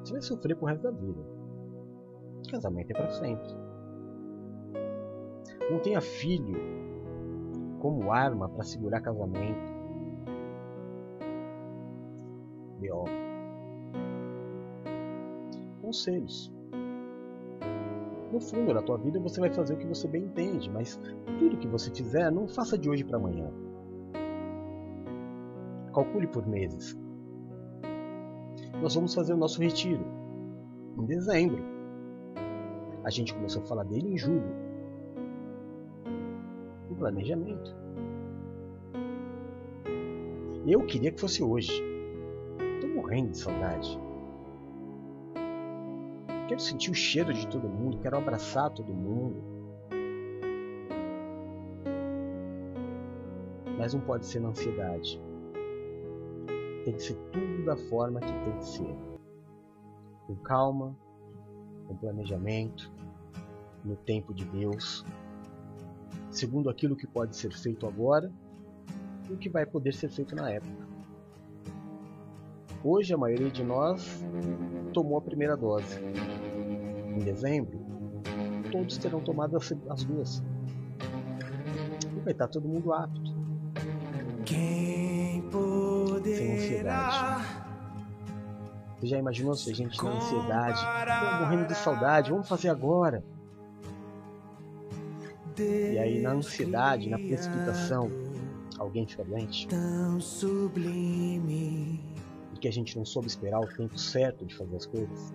Você 0.00 0.12
vai 0.12 0.22
sofrer 0.22 0.56
pro 0.56 0.66
resto 0.66 0.82
da 0.82 0.90
vida. 0.90 1.20
Casamento 2.50 2.90
é 2.90 2.94
para 2.94 3.10
sempre. 3.10 3.65
Não 5.70 5.78
tenha 5.80 6.00
filho 6.00 6.56
como 7.80 8.12
arma 8.12 8.48
para 8.48 8.64
segurar 8.64 9.00
casamento. 9.00 9.74
B.O. 12.80 13.04
Conselhos. 15.82 16.52
No 18.32 18.40
fundo 18.40 18.74
da 18.74 18.82
tua 18.82 18.98
vida 18.98 19.20
você 19.20 19.40
vai 19.40 19.50
fazer 19.50 19.74
o 19.74 19.78
que 19.78 19.86
você 19.86 20.08
bem 20.08 20.24
entende, 20.24 20.70
mas 20.70 21.00
tudo 21.38 21.58
que 21.58 21.68
você 21.68 21.90
fizer 21.90 22.30
não 22.30 22.48
faça 22.48 22.76
de 22.76 22.90
hoje 22.90 23.04
para 23.04 23.16
amanhã 23.16 23.50
calcule 25.96 26.26
por 26.26 26.46
meses. 26.46 26.94
Nós 28.82 28.94
vamos 28.94 29.14
fazer 29.14 29.32
o 29.32 29.36
nosso 29.38 29.62
retiro. 29.62 30.04
em 30.98 31.06
dezembro. 31.06 31.62
A 33.02 33.10
gente 33.10 33.34
começou 33.34 33.62
a 33.62 33.66
falar 33.66 33.84
dele 33.84 34.12
em 34.12 34.18
julho. 34.18 34.65
Planejamento. 37.06 37.72
Eu 40.66 40.84
queria 40.86 41.12
que 41.12 41.20
fosse 41.20 41.40
hoje. 41.40 41.70
Tô 42.80 42.88
morrendo 42.88 43.30
de 43.30 43.38
saudade. 43.38 43.96
Quero 46.48 46.58
sentir 46.58 46.90
o 46.90 46.94
cheiro 46.94 47.32
de 47.32 47.46
todo 47.46 47.68
mundo, 47.68 48.00
quero 48.00 48.18
abraçar 48.18 48.70
todo 48.70 48.92
mundo. 48.92 49.40
Mas 53.78 53.94
não 53.94 54.00
pode 54.00 54.26
ser 54.26 54.40
na 54.40 54.48
ansiedade. 54.48 55.22
Tem 56.84 56.92
que 56.92 57.02
ser 57.04 57.14
tudo 57.30 57.64
da 57.66 57.76
forma 57.76 58.18
que 58.18 58.32
tem 58.32 58.58
que 58.58 58.66
ser. 58.66 58.96
Com 60.26 60.34
calma, 60.42 60.98
com 61.86 61.96
planejamento, 61.96 62.92
no 63.84 63.94
tempo 63.94 64.34
de 64.34 64.44
Deus, 64.46 65.06
segundo 66.36 66.68
aquilo 66.68 66.94
que 66.94 67.06
pode 67.06 67.34
ser 67.34 67.50
feito 67.50 67.86
agora 67.86 68.30
e 69.28 69.32
o 69.32 69.38
que 69.38 69.48
vai 69.48 69.64
poder 69.64 69.94
ser 69.94 70.10
feito 70.10 70.36
na 70.36 70.50
época. 70.50 70.86
Hoje 72.84 73.14
a 73.14 73.16
maioria 73.16 73.50
de 73.50 73.64
nós 73.64 74.22
tomou 74.92 75.18
a 75.18 75.22
primeira 75.22 75.56
dose. 75.56 75.98
Em 75.98 77.18
dezembro, 77.20 77.80
todos 78.70 78.98
terão 78.98 79.20
tomado 79.20 79.56
as 79.56 80.04
duas. 80.04 80.42
E 82.14 82.20
vai 82.20 82.32
estar 82.32 82.48
todo 82.48 82.68
mundo 82.68 82.92
apto. 82.92 83.34
Sem 86.36 86.52
ansiedade. 86.52 87.44
Você 88.98 89.06
já 89.06 89.18
imaginou 89.18 89.54
se 89.54 89.70
a 89.70 89.74
gente 89.74 90.02
na 90.02 90.10
ansiedade, 90.10 90.80
morrendo 91.40 91.66
de 91.66 91.74
saudade, 91.74 92.30
vamos 92.30 92.48
fazer 92.48 92.68
agora? 92.68 93.24
E 95.62 95.98
aí 95.98 96.20
na 96.20 96.32
ansiedade, 96.32 97.08
na 97.08 97.18
precipitação, 97.18 98.10
alguém 98.78 99.06
fica 99.06 99.24
doente. 99.24 99.66
Tão 99.68 100.20
sublime. 100.20 102.00
E 102.54 102.58
que 102.58 102.68
a 102.68 102.72
gente 102.72 102.96
não 102.96 103.04
soube 103.04 103.28
esperar 103.28 103.60
o 103.60 103.66
tempo 103.66 103.98
certo 103.98 104.44
de 104.44 104.54
fazer 104.54 104.76
as 104.76 104.86
coisas. 104.86 105.34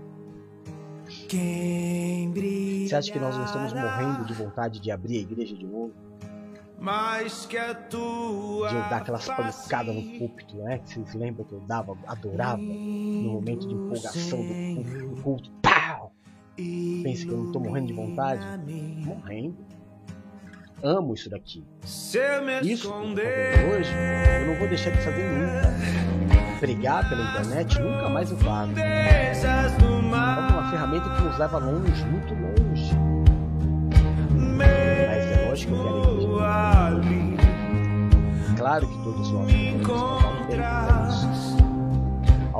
Você 2.88 2.96
acha 2.96 3.12
que 3.12 3.20
nós 3.20 3.36
não 3.36 3.46
estamos 3.46 3.74
morrendo 3.74 4.26
de 4.26 4.34
vontade 4.34 4.80
de 4.80 4.92
abrir 4.92 5.18
a 5.18 5.22
igreja 5.22 5.56
de 5.56 5.66
novo? 5.66 5.94
Mais 6.80 7.46
que 7.46 7.58
a 7.58 7.76
tua 7.76 8.70
de 8.70 8.76
eu 8.76 8.82
dar 8.82 8.98
aquelas 8.98 9.28
pancadas 9.28 9.94
no 9.94 10.18
púlpito, 10.18 10.56
né? 10.58 10.80
Que 10.80 10.90
vocês 10.90 11.14
lembram 11.14 11.46
que 11.46 11.54
eu 11.54 11.60
dava, 11.62 11.96
adorava 12.08 12.62
no 12.62 13.34
momento 13.34 13.68
de 13.68 13.74
empolgação 13.76 14.40
do, 14.40 15.10
do 15.16 15.22
culto. 15.22 15.52
Pau! 15.62 16.12
Pensa 16.56 17.26
que 17.26 17.32
eu 17.32 17.38
não 17.38 17.46
estou 17.48 17.62
morrendo 17.62 17.88
de 17.88 17.94
vontade? 17.94 18.44
Morrendo 19.06 19.58
amo 20.84 21.14
isso 21.14 21.30
daqui. 21.30 21.64
Isso 21.84 22.18
que 22.88 22.88
eu 22.88 22.94
tô 22.94 23.00
hoje, 23.76 23.94
eu 24.42 24.48
não 24.48 24.56
vou 24.56 24.68
deixar 24.68 24.90
de 24.92 24.98
fazer 24.98 25.24
nunca. 25.24 25.72
Pregar 26.60 27.08
pela 27.10 27.24
internet, 27.24 27.80
nunca 27.80 28.10
mais 28.10 28.30
eu 28.32 28.38
faço. 28.38 28.80
É 28.80 29.32
uma 29.84 30.70
ferramenta 30.70 31.10
que 31.10 31.22
nos 31.24 31.40
leva 31.40 31.58
longe, 31.58 32.06
muito 32.06 32.34
longe. 32.34 32.92
Mas 34.58 34.68
é 34.68 35.48
lógico 35.50 35.74
que 35.74 35.80
eu 35.80 36.38
quero 36.38 37.04
igreja. 37.04 37.52
Claro 38.58 38.88
que 38.88 39.04
todos 39.04 39.32
nós 39.32 39.52
podemos 39.52 39.82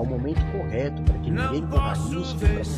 um 0.02 0.06
momento 0.06 0.42
correto 0.52 1.02
para 1.04 1.20
que 1.20 1.30
ninguém 1.30 1.64
corra 1.68 1.94
risco, 1.94 2.40
para 2.40 2.48
que 2.48 2.56
ninguém 2.56 2.72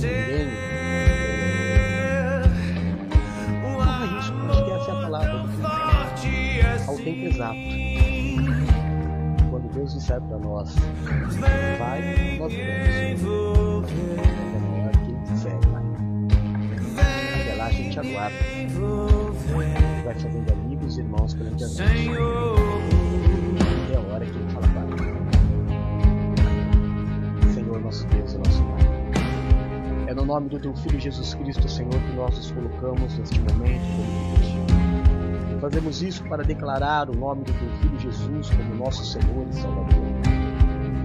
tempo 7.03 7.25
exato. 7.25 7.59
Quando 9.49 9.71
Deus 9.73 9.93
disser 9.93 10.21
para 10.21 10.37
nós, 10.37 10.75
vai, 11.79 12.37
nós 12.37 12.53
vamos. 13.21 13.91
É 13.91 14.25
hora 14.81 14.97
que 14.97 15.11
Ele 15.11 15.19
disser, 15.29 15.57
vai. 15.69 15.83
Até 17.41 17.55
lá 17.55 17.65
a 17.65 17.71
gente 17.71 17.99
aguarda. 17.99 18.37
Vai 20.03 20.13
fazendo 20.15 20.51
amigos, 20.51 20.97
irmãos 20.97 21.33
perante 21.33 21.63
a 21.63 21.67
Deus. 21.67 21.79
É 23.91 23.95
a 23.95 23.99
hora 24.13 24.25
que 24.25 24.37
Ele 24.37 24.49
fala 24.51 24.67
para 24.67 24.83
Senhor, 27.53 27.79
nosso 27.81 28.05
Deus 28.07 28.33
e 28.33 28.37
nosso 28.37 28.63
Pai. 28.63 28.83
É 30.07 30.13
no 30.13 30.25
nome 30.25 30.49
do 30.49 30.59
Teu 30.59 30.75
Filho 30.75 30.99
Jesus 30.99 31.33
Cristo, 31.35 31.67
Senhor, 31.69 31.93
que 31.93 32.15
nós 32.15 32.35
nos 32.35 32.51
colocamos 32.51 33.17
neste 33.17 33.39
momento 33.39 35.12
Fazemos 35.63 36.01
isso 36.03 36.21
para 36.25 36.43
declarar 36.43 37.09
o 37.09 37.15
nome 37.15 37.45
do 37.45 37.53
Teu 37.53 37.69
Filho 37.77 37.97
Jesus 37.97 38.49
como 38.49 38.75
nosso 38.75 39.05
Senhor 39.05 39.47
e 39.47 39.53
Salvador. 39.53 40.03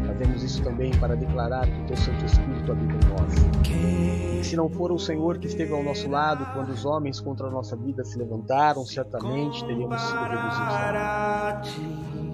Fazemos 0.04 0.42
isso 0.42 0.64
também 0.64 0.90
para 0.98 1.14
declarar 1.14 1.64
que 1.64 1.80
o 1.80 1.86
Teu 1.86 1.96
Santo 1.96 2.24
Espírito 2.24 2.72
habita 2.72 2.92
em 2.92 3.08
nós. 3.08 3.32
E 3.70 4.42
se 4.42 4.56
não 4.56 4.68
for 4.68 4.90
o 4.90 4.98
Senhor 4.98 5.38
que 5.38 5.46
esteve 5.46 5.72
ao 5.72 5.84
nosso 5.84 6.10
lado 6.10 6.44
quando 6.54 6.70
os 6.70 6.84
homens 6.84 7.20
contra 7.20 7.46
a 7.46 7.50
nossa 7.52 7.76
vida 7.76 8.04
se 8.04 8.18
levantaram, 8.18 8.84
certamente 8.84 9.64
teríamos 9.64 10.00
sido 10.00 10.24
reduzidos. 10.24 10.58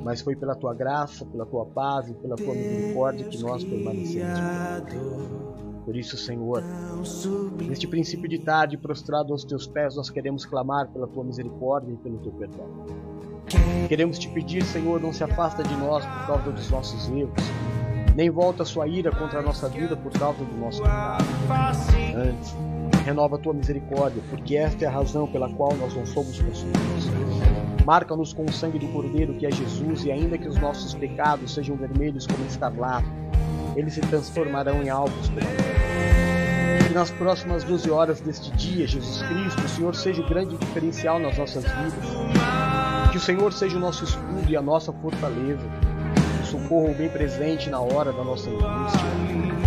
Mas 0.03 0.23
foi 0.23 0.35
pela 0.35 0.55
Tua 0.55 0.73
graça, 0.73 1.27
pela 1.27 1.45
Tua 1.45 1.67
paz 1.67 2.09
e 2.09 2.15
pela 2.15 2.37
Tua 2.37 2.55
misericórdia 2.55 3.29
que 3.29 3.37
nós 3.43 3.63
permanecemos. 3.63 5.44
Por 5.85 5.97
isso, 5.97 6.17
Senhor, 6.17 6.63
neste 7.69 7.87
princípio 7.87 8.29
de 8.29 8.39
tarde, 8.39 8.79
prostrado 8.79 9.33
aos 9.33 9.45
teus 9.45 9.67
pés, 9.67 9.97
nós 9.97 10.09
queremos 10.09 10.47
clamar 10.47 10.89
pela 10.89 11.07
tua 11.07 11.23
misericórdia 11.23 11.93
e 11.93 11.97
pelo 11.97 12.19
teu 12.19 12.33
perdão. 12.33 12.67
Queremos 13.89 14.19
te 14.19 14.29
pedir, 14.29 14.65
Senhor, 14.65 14.99
não 14.99 15.13
se 15.13 15.23
afasta 15.23 15.63
de 15.63 15.77
nós 15.77 16.05
por 16.07 16.27
causa 16.27 16.51
dos 16.51 16.71
nossos 16.71 17.09
erros, 17.11 17.35
nem 18.17 18.31
volta 18.31 18.63
a 18.63 18.67
sua 18.67 18.89
ira 18.89 19.11
contra 19.11 19.41
a 19.41 19.43
nossa 19.43 19.69
vida 19.69 19.95
por 19.95 20.11
causa 20.13 20.43
do 20.43 20.57
nosso 20.57 20.83
pecado. 20.83 21.25
Antes, 22.17 22.57
renova 23.05 23.37
a 23.37 23.39
tua 23.39 23.53
misericórdia, 23.53 24.23
porque 24.31 24.57
esta 24.57 24.85
é 24.85 24.89
a 24.89 24.91
razão 24.91 25.27
pela 25.27 25.53
qual 25.53 25.75
nós 25.75 25.95
não 25.95 26.07
somos 26.07 26.41
consumidos. 26.41 27.11
Marca-nos 27.85 28.33
com 28.33 28.45
o 28.45 28.53
sangue 28.53 28.79
do 28.79 28.89
Cordeiro 28.89 29.35
que 29.35 29.45
é 29.45 29.51
Jesus, 29.51 30.07
e 30.07 30.11
ainda 30.11 30.39
que 30.39 30.49
os 30.49 30.57
nossos 30.59 30.95
pecados 30.95 31.53
sejam 31.53 31.77
vermelhos 31.77 32.27
como 32.27 32.47
escarlate, 32.47 33.07
eles 33.77 33.95
se 33.95 34.01
transformarão 34.01 34.83
em 34.83 34.89
alvos 34.89 35.31
Que 36.87 36.95
nas 36.95 37.11
próximas 37.11 37.65
12 37.65 37.91
horas 37.91 38.21
deste 38.21 38.51
dia, 38.53 38.87
Jesus 38.87 39.23
Cristo, 39.23 39.65
o 39.65 39.69
Senhor 39.69 39.95
seja 39.95 40.23
o 40.23 40.29
grande 40.29 40.57
diferencial 40.57 41.19
nas 41.19 41.37
nossas 41.37 41.65
vidas. 41.65 42.05
Que 43.11 43.19
o 43.19 43.21
Senhor 43.21 43.53
seja 43.53 43.77
o 43.77 43.81
nosso 43.81 44.05
escudo 44.05 44.49
e 44.49 44.57
a 44.57 44.63
nossa 44.63 44.93
fortaleza. 44.93 45.67
O 46.43 46.47
socorro 46.47 46.95
bem 46.95 47.09
presente 47.09 47.69
na 47.71 47.81
hora 47.81 48.13
da 48.13 48.23
nossa 48.23 48.49
angústia. 48.49 49.01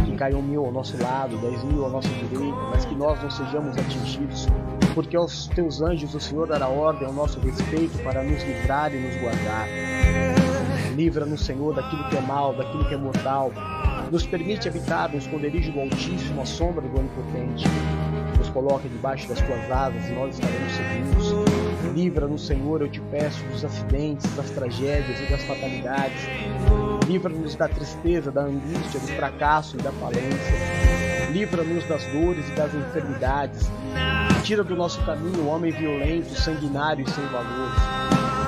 Que 0.05 0.15
caiam 0.15 0.41
mil 0.41 0.65
ao 0.65 0.71
nosso 0.71 1.01
lado, 1.01 1.37
dez 1.37 1.63
mil 1.63 1.83
ao 1.83 1.89
nosso 1.89 2.09
direito, 2.09 2.57
mas 2.71 2.85
que 2.85 2.95
nós 2.95 3.21
não 3.21 3.29
sejamos 3.29 3.77
atingidos. 3.77 4.47
Porque 4.93 5.15
aos 5.15 5.47
teus 5.47 5.81
anjos 5.81 6.15
o 6.15 6.19
Senhor 6.19 6.47
dará 6.47 6.67
ordem 6.67 7.07
ao 7.07 7.13
nosso 7.13 7.39
respeito 7.39 7.97
para 8.03 8.23
nos 8.23 8.41
livrar 8.43 8.93
e 8.93 8.99
nos 8.99 9.15
guardar. 9.21 9.67
Livra-nos, 10.95 11.45
Senhor, 11.45 11.75
daquilo 11.75 12.09
que 12.09 12.17
é 12.17 12.21
mal, 12.21 12.55
daquilo 12.55 12.83
que 12.87 12.95
é 12.95 12.97
mortal, 12.97 13.51
nos 14.11 14.25
permite 14.25 14.67
habitar 14.67 15.11
no 15.11 15.17
esconderijo 15.17 15.71
do 15.71 15.81
Altíssimo, 15.81 16.41
à 16.41 16.45
sombra 16.45 16.87
do 16.87 16.99
Onipotente. 16.99 17.65
Nos 18.37 18.49
coloca 18.49 18.87
debaixo 18.87 19.27
das 19.27 19.41
tuas 19.41 19.71
asas 19.71 20.07
e 20.09 20.13
nós 20.13 20.35
estaremos 20.35 20.73
seguros. 20.73 21.93
Livra-nos, 21.93 22.45
Senhor, 22.45 22.81
eu 22.81 22.89
te 22.89 23.01
peço, 23.01 23.43
dos 23.45 23.65
acidentes, 23.65 24.31
das 24.35 24.49
tragédias 24.51 25.19
e 25.19 25.31
das 25.31 25.43
fatalidades. 25.43 26.21
Livra-nos 27.07 27.55
da 27.55 27.67
tristeza, 27.67 28.31
da 28.31 28.41
angústia, 28.41 28.99
do 28.99 29.07
fracasso 29.07 29.77
e 29.77 29.81
da 29.81 29.91
falência. 29.93 30.53
Livra-nos 31.31 31.85
das 31.85 32.03
dores 32.07 32.47
e 32.47 32.51
das 32.51 32.73
enfermidades. 32.73 33.69
Tira 34.43 34.63
do 34.63 34.75
nosso 34.75 35.03
caminho 35.05 35.43
o 35.43 35.47
homem 35.47 35.71
violento, 35.71 36.33
sanguinário 36.39 37.03
e 37.05 37.09
sem 37.09 37.25
valor. 37.25 37.71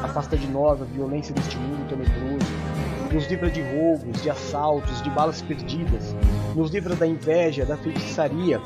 Afasta 0.04 0.38
de 0.38 0.48
nós 0.48 0.82
a 0.82 0.86
violência 0.86 1.34
deste 1.34 1.58
mundo 1.58 1.88
tenebroso 1.90 2.79
nos 3.12 3.28
livra 3.28 3.50
de 3.50 3.62
roubos, 3.62 4.22
de 4.22 4.30
assaltos, 4.30 5.02
de 5.02 5.10
balas 5.10 5.42
perdidas, 5.42 6.16
nos 6.56 6.72
livra 6.72 6.96
da 6.96 7.08
inveja, 7.08 7.66
da 7.66 7.78
feitiçaria 7.78 8.62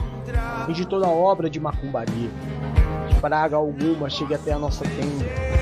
e 0.68 0.74
de 0.74 0.86
toda 0.86 1.08
obra 1.08 1.50
de 1.50 1.60
macumbaria. 1.60 2.30
Que 3.08 3.20
praga 3.20 3.56
alguma 3.56 4.10
chegue 4.10 4.34
até 4.34 4.52
a 4.52 4.60
nossa 4.60 4.84
tenda. 4.84 5.54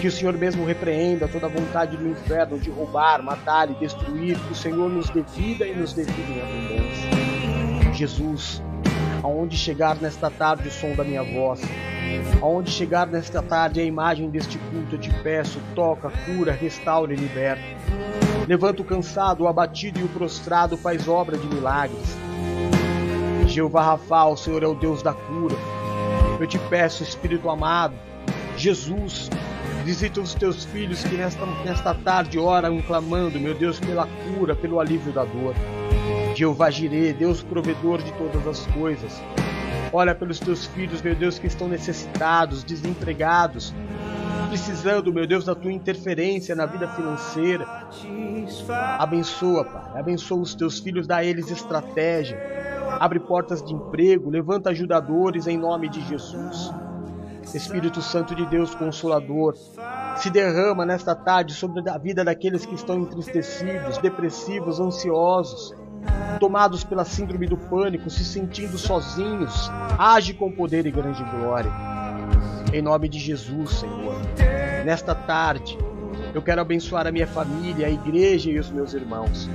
Que 0.00 0.06
o 0.06 0.12
Senhor 0.12 0.36
mesmo 0.36 0.64
repreenda 0.64 1.26
toda 1.26 1.46
a 1.46 1.48
vontade 1.48 1.96
do 1.96 2.08
inferno 2.08 2.58
de 2.58 2.70
roubar, 2.70 3.20
matar 3.22 3.68
e 3.68 3.74
destruir. 3.74 4.38
Que 4.38 4.52
o 4.52 4.54
Senhor 4.54 4.88
nos 4.88 5.10
dê 5.10 5.22
vida 5.22 5.66
e 5.66 5.74
nos 5.74 5.92
dê 5.92 6.04
vida 6.04 6.32
em 6.32 6.40
abundância. 6.40 7.94
Jesus, 7.94 8.62
aonde 9.24 9.56
chegar 9.56 9.96
nesta 9.96 10.30
tarde 10.30 10.68
o 10.68 10.70
som 10.70 10.94
da 10.94 11.02
minha 11.02 11.24
voz, 11.24 11.60
aonde 12.40 12.70
chegar 12.70 13.08
nesta 13.08 13.42
tarde 13.42 13.80
a 13.80 13.84
imagem 13.84 14.30
deste 14.30 14.56
culto, 14.70 14.94
eu 14.94 15.00
te 15.00 15.12
peço, 15.22 15.58
toca, 15.74 16.10
cura, 16.26 16.52
restaura 16.52 17.12
e 17.12 17.16
liberta. 17.16 18.27
Levanta 18.48 18.80
o 18.80 18.84
cansado, 18.84 19.44
o 19.44 19.46
abatido 19.46 20.00
e 20.00 20.04
o 20.04 20.08
prostrado, 20.08 20.74
faz 20.78 21.06
obra 21.06 21.36
de 21.36 21.46
milagres. 21.46 22.16
Jeová 23.46 23.82
Rafa, 23.82 24.24
o 24.24 24.38
Senhor 24.38 24.62
é 24.62 24.66
o 24.66 24.74
Deus 24.74 25.02
da 25.02 25.12
cura. 25.12 25.54
Eu 26.40 26.46
te 26.46 26.58
peço, 26.58 27.02
Espírito 27.02 27.50
amado, 27.50 27.94
Jesus, 28.56 29.28
visita 29.84 30.22
os 30.22 30.32
teus 30.32 30.64
filhos 30.64 31.04
que 31.04 31.14
nesta, 31.14 31.44
nesta 31.62 31.92
tarde 31.92 32.38
oram 32.38 32.80
clamando, 32.80 33.38
meu 33.38 33.54
Deus, 33.54 33.78
pela 33.78 34.06
cura, 34.06 34.56
pelo 34.56 34.80
alívio 34.80 35.12
da 35.12 35.24
dor. 35.26 35.54
Jeová 36.34 36.70
Jireh, 36.70 37.12
Deus 37.12 37.42
provedor 37.42 38.02
de 38.02 38.12
todas 38.12 38.46
as 38.46 38.66
coisas. 38.68 39.20
Olha 39.92 40.14
pelos 40.14 40.40
teus 40.40 40.64
filhos, 40.64 41.02
meu 41.02 41.14
Deus, 41.14 41.38
que 41.38 41.46
estão 41.46 41.68
necessitados, 41.68 42.64
desempregados, 42.64 43.74
precisando, 44.48 45.12
meu 45.12 45.26
Deus, 45.26 45.44
da 45.44 45.54
tua 45.54 45.72
interferência 45.72 46.54
na 46.54 46.66
vida 46.66 46.88
financeira. 46.88 47.66
Abençoa, 48.98 49.64
Pai. 49.64 50.00
Abençoa 50.00 50.40
os 50.40 50.54
teus 50.54 50.78
filhos, 50.78 51.06
dá 51.06 51.18
a 51.18 51.24
eles 51.24 51.50
estratégia. 51.50 52.38
Abre 52.98 53.20
portas 53.20 53.62
de 53.62 53.72
emprego, 53.74 54.30
levanta 54.30 54.70
ajudadores 54.70 55.46
em 55.46 55.56
nome 55.58 55.88
de 55.88 56.00
Jesus. 56.00 56.72
Espírito 57.54 58.02
Santo 58.02 58.34
de 58.34 58.44
Deus 58.46 58.74
Consolador, 58.74 59.54
se 60.16 60.28
derrama 60.28 60.84
nesta 60.84 61.14
tarde 61.14 61.54
sobre 61.54 61.88
a 61.88 61.96
vida 61.96 62.24
daqueles 62.24 62.66
que 62.66 62.74
estão 62.74 62.98
entristecidos, 62.98 63.98
depressivos, 63.98 64.80
ansiosos, 64.80 65.74
tomados 66.38 66.84
pela 66.84 67.04
síndrome 67.04 67.46
do 67.46 67.56
pânico, 67.56 68.10
se 68.10 68.24
sentindo 68.24 68.76
sozinhos. 68.76 69.70
Age 69.98 70.34
com 70.34 70.52
poder 70.52 70.86
e 70.86 70.90
grande 70.90 71.24
glória. 71.24 71.70
Em 72.72 72.82
nome 72.82 73.08
de 73.08 73.18
Jesus, 73.18 73.70
Senhor. 73.70 74.16
Nesta 74.84 75.14
tarde, 75.14 75.78
eu 76.34 76.42
quero 76.42 76.60
abençoar 76.60 77.06
a 77.06 77.12
minha 77.12 77.26
família, 77.26 77.86
a 77.86 77.90
igreja 77.90 78.50
e 78.50 78.58
os 78.58 78.70
meus 78.70 78.92
irmãos. 78.94 79.48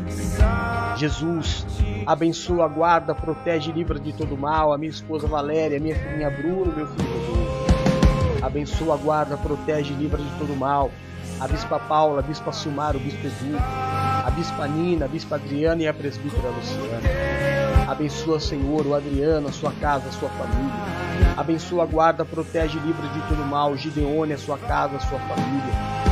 Jesus, 0.98 1.66
abençoa, 2.06 2.68
guarda, 2.68 3.14
protege 3.14 3.72
e 3.72 3.74
livra 3.74 4.00
de 4.00 4.14
todo 4.14 4.38
mal 4.38 4.74
a 4.74 4.78
minha 4.78 4.90
esposa 4.90 5.28
Valéria, 5.28 5.80
minha 5.80 5.96
filhinha 5.96 6.30
Bruno, 6.30 6.74
meu 6.76 6.88
filho 6.88 7.10
Rodolfo. 7.10 8.46
Abençoa, 8.46 8.98
guarda, 8.98 9.38
protege 9.38 9.94
e 9.94 9.96
livra 9.96 10.22
de 10.22 10.30
todo 10.38 10.56
mal 10.56 10.92
a 11.40 11.48
Bispa 11.48 11.80
Paula, 11.80 12.20
a 12.20 12.22
Bispa 12.22 12.52
Silmar, 12.52 12.96
o 12.96 13.00
Bispo 13.00 13.26
Edu, 13.26 13.58
a 13.58 14.30
Bispa 14.32 14.68
Nina, 14.68 15.06
a 15.06 15.08
Bispa 15.08 15.36
Adriana 15.36 15.82
e 15.82 15.88
a 15.88 15.94
Presbítera 15.94 16.50
Luciana. 16.50 17.90
Abençoa, 17.90 18.40
Senhor, 18.40 18.86
o 18.86 18.96
Adriano, 18.96 19.48
a 19.48 19.52
sua 19.52 19.72
casa, 19.74 20.08
a 20.08 20.12
sua 20.12 20.30
família. 20.30 20.93
Abençoa, 21.38 21.86
guarda, 21.86 22.24
protege 22.24 22.78
e 22.78 22.82
livra 22.82 23.08
de 23.10 23.22
todo 23.28 23.44
mal, 23.46 23.76
Gideone, 23.76 24.34
a 24.34 24.38
sua 24.38 24.58
casa, 24.58 24.98
a 24.98 25.00
sua 25.00 25.20
família 25.20 26.04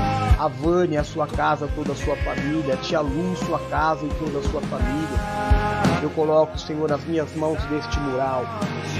a 0.41 0.47
Vânia, 0.47 1.02
a 1.02 1.04
sua 1.04 1.28
casa, 1.28 1.70
toda 1.76 1.91
a 1.91 1.95
sua 1.95 2.16
família, 2.16 2.74
a 2.74 2.78
tia 2.78 2.99
Lu, 2.99 3.36
sua 3.45 3.60
casa 3.70 4.04
e 4.04 4.10
toda 4.10 4.39
a 4.39 4.49
sua 4.49 4.60
família. 4.62 6.02
Eu 6.02 6.10
coloco, 6.10 6.58
Senhor, 6.58 6.89
nas 6.89 7.04
minhas 7.06 7.32
mãos 7.36 7.64
deste 7.66 7.99
mural, 7.99 8.43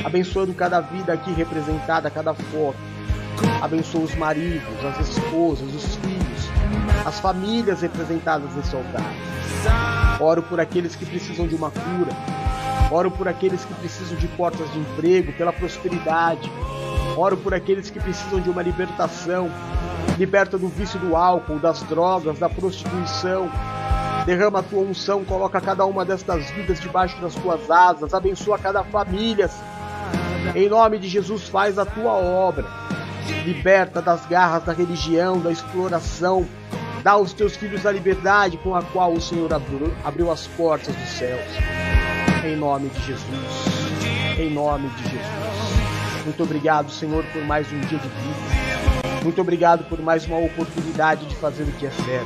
abençoando 0.04 0.54
cada 0.54 0.80
vida 0.80 1.14
aqui 1.14 1.32
representada, 1.32 2.12
cada 2.12 2.36
foto. 2.36 2.78
Abençoa 3.60 4.02
os 4.02 4.14
maridos, 4.14 4.86
as 4.86 5.10
esposas, 5.10 5.74
os 5.74 5.96
filhos, 5.96 6.50
as 7.08 7.20
famílias 7.20 7.82
representadas 7.82 8.54
nesse 8.56 8.76
altar. 8.76 10.20
Oro 10.20 10.44
por 10.44 10.60
aqueles 10.60 10.96
que 10.96 11.08
precisam 11.08 11.48
de 11.48 11.56
uma 11.56 11.72
cura. 11.72 12.41
Oro 12.92 13.10
por 13.10 13.26
aqueles 13.26 13.64
que 13.64 13.74
precisam 13.76 14.18
de 14.18 14.28
portas 14.28 14.70
de 14.74 14.80
emprego, 14.80 15.32
pela 15.34 15.54
prosperidade. 15.54 16.52
Oro 17.16 17.38
por 17.38 17.54
aqueles 17.54 17.90
que 17.90 18.00
precisam 18.00 18.42
de 18.42 18.50
uma 18.50 18.62
libertação, 18.62 19.50
liberta 20.18 20.58
do 20.58 20.68
vício 20.68 21.00
do 21.00 21.16
álcool, 21.16 21.58
das 21.58 21.82
drogas, 21.84 22.38
da 22.38 22.50
prostituição. 22.50 23.50
Derrama 24.26 24.60
a 24.60 24.64
tua 24.64 24.82
unção, 24.82 25.24
coloca 25.24 25.62
cada 25.62 25.86
uma 25.86 26.04
destas 26.04 26.52
vidas 26.52 26.82
debaixo 26.82 27.20
das 27.22 27.34
tuas 27.34 27.72
asas, 27.72 28.14
abençoa 28.14 28.60
cada 28.60 28.84
família. 28.84 29.50
Em 30.54 30.68
nome 30.68 31.00
de 31.00 31.08
Jesus, 31.08 31.48
faz 31.48 31.80
a 31.80 31.86
tua 31.86 32.12
obra. 32.12 32.66
Liberta 33.46 34.02
das 34.02 34.26
garras 34.26 34.64
da 34.64 34.74
religião, 34.74 35.40
da 35.40 35.52
exploração. 35.52 36.46
Dá 37.04 37.12
aos 37.12 37.32
teus 37.32 37.56
filhos 37.56 37.86
a 37.86 37.92
liberdade 37.92 38.58
com 38.58 38.76
a 38.76 38.84
qual 38.84 39.14
o 39.14 39.22
Senhor 39.22 39.52
abriu, 39.54 39.92
abriu 40.04 40.30
as 40.30 40.46
portas 40.46 40.94
dos 40.94 41.10
céus. 41.10 42.01
Em 42.44 42.56
nome 42.56 42.90
de 42.90 43.00
Jesus. 43.06 43.28
Em 44.40 44.50
nome 44.50 44.90
de 44.90 45.04
Jesus. 45.04 45.22
Muito 46.26 46.42
obrigado, 46.42 46.90
Senhor, 46.90 47.24
por 47.26 47.44
mais 47.46 47.72
um 47.72 47.80
dia 47.82 48.00
de 48.00 48.08
vida. 48.08 49.22
Muito 49.24 49.40
obrigado 49.40 49.84
por 49.86 50.02
mais 50.02 50.26
uma 50.26 50.40
oportunidade 50.40 51.28
de 51.28 51.36
fazer 51.36 51.64
o 51.64 51.72
que 51.74 51.86
é 51.86 51.92
certo. 51.92 52.26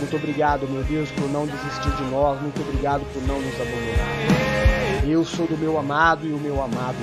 Muito 0.00 0.16
obrigado, 0.16 0.66
meu 0.68 0.82
Deus, 0.82 1.08
por 1.12 1.30
não 1.30 1.46
desistir 1.46 1.90
de 1.96 2.02
nós. 2.10 2.40
Muito 2.40 2.60
obrigado 2.60 3.04
por 3.12 3.22
não 3.22 3.40
nos 3.40 3.54
abandonar. 3.54 5.06
Eu 5.06 5.24
sou 5.24 5.46
do 5.46 5.56
meu 5.56 5.78
amado 5.78 6.26
e 6.26 6.32
o 6.32 6.38
meu 6.38 6.60
amado 6.60 6.96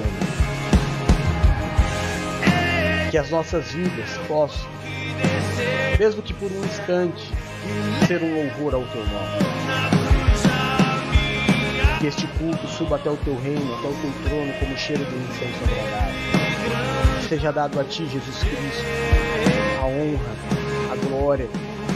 é 3.08 3.10
Que 3.10 3.18
as 3.18 3.30
nossas 3.30 3.72
vidas 3.72 4.10
possam, 4.28 4.70
mesmo 5.98 6.22
que 6.22 6.34
por 6.34 6.52
um 6.52 6.66
instante, 6.66 7.32
ser 8.06 8.22
um 8.22 8.36
louvor 8.36 8.76
ao 8.76 8.84
teu 8.88 9.06
nome. 9.06 9.99
Que 12.00 12.08
este 12.08 12.26
culto 12.40 12.66
suba 12.68 12.96
até 12.96 13.10
o 13.10 13.18
teu 13.18 13.38
reino, 13.42 13.74
até 13.76 13.88
o 13.88 13.94
teu 13.94 14.12
trono, 14.24 14.54
como 14.60 14.78
cheiro 14.78 15.04
de 15.04 15.16
incenso 15.16 15.64
agradável 15.64 16.40
seja 17.30 17.52
dado 17.52 17.80
a 17.80 17.84
ti, 17.84 18.08
Jesus 18.08 18.40
Cristo, 18.40 18.86
a 19.80 19.86
honra, 19.86 20.36
a 20.92 20.96
glória, 21.08 21.48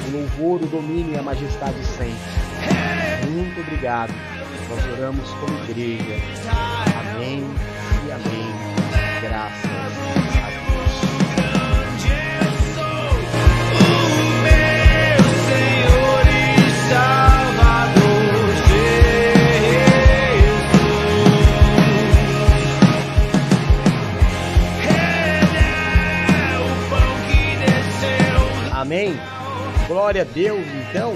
o 0.08 0.12
louvor, 0.12 0.62
o 0.62 0.68
domínio 0.68 1.16
e 1.16 1.18
a 1.18 1.24
majestade 1.24 1.84
sempre. 1.84 2.14
Muito 3.32 3.60
obrigado. 3.62 4.14
Nós 4.70 4.99
oramos 4.99 5.28
como 5.32 5.58
igreja. 5.64 6.22
Amém. 7.16 7.72
Amém? 28.94 29.14
Glória 29.88 30.22
a 30.22 30.24
Deus, 30.24 30.62
então. 30.88 31.14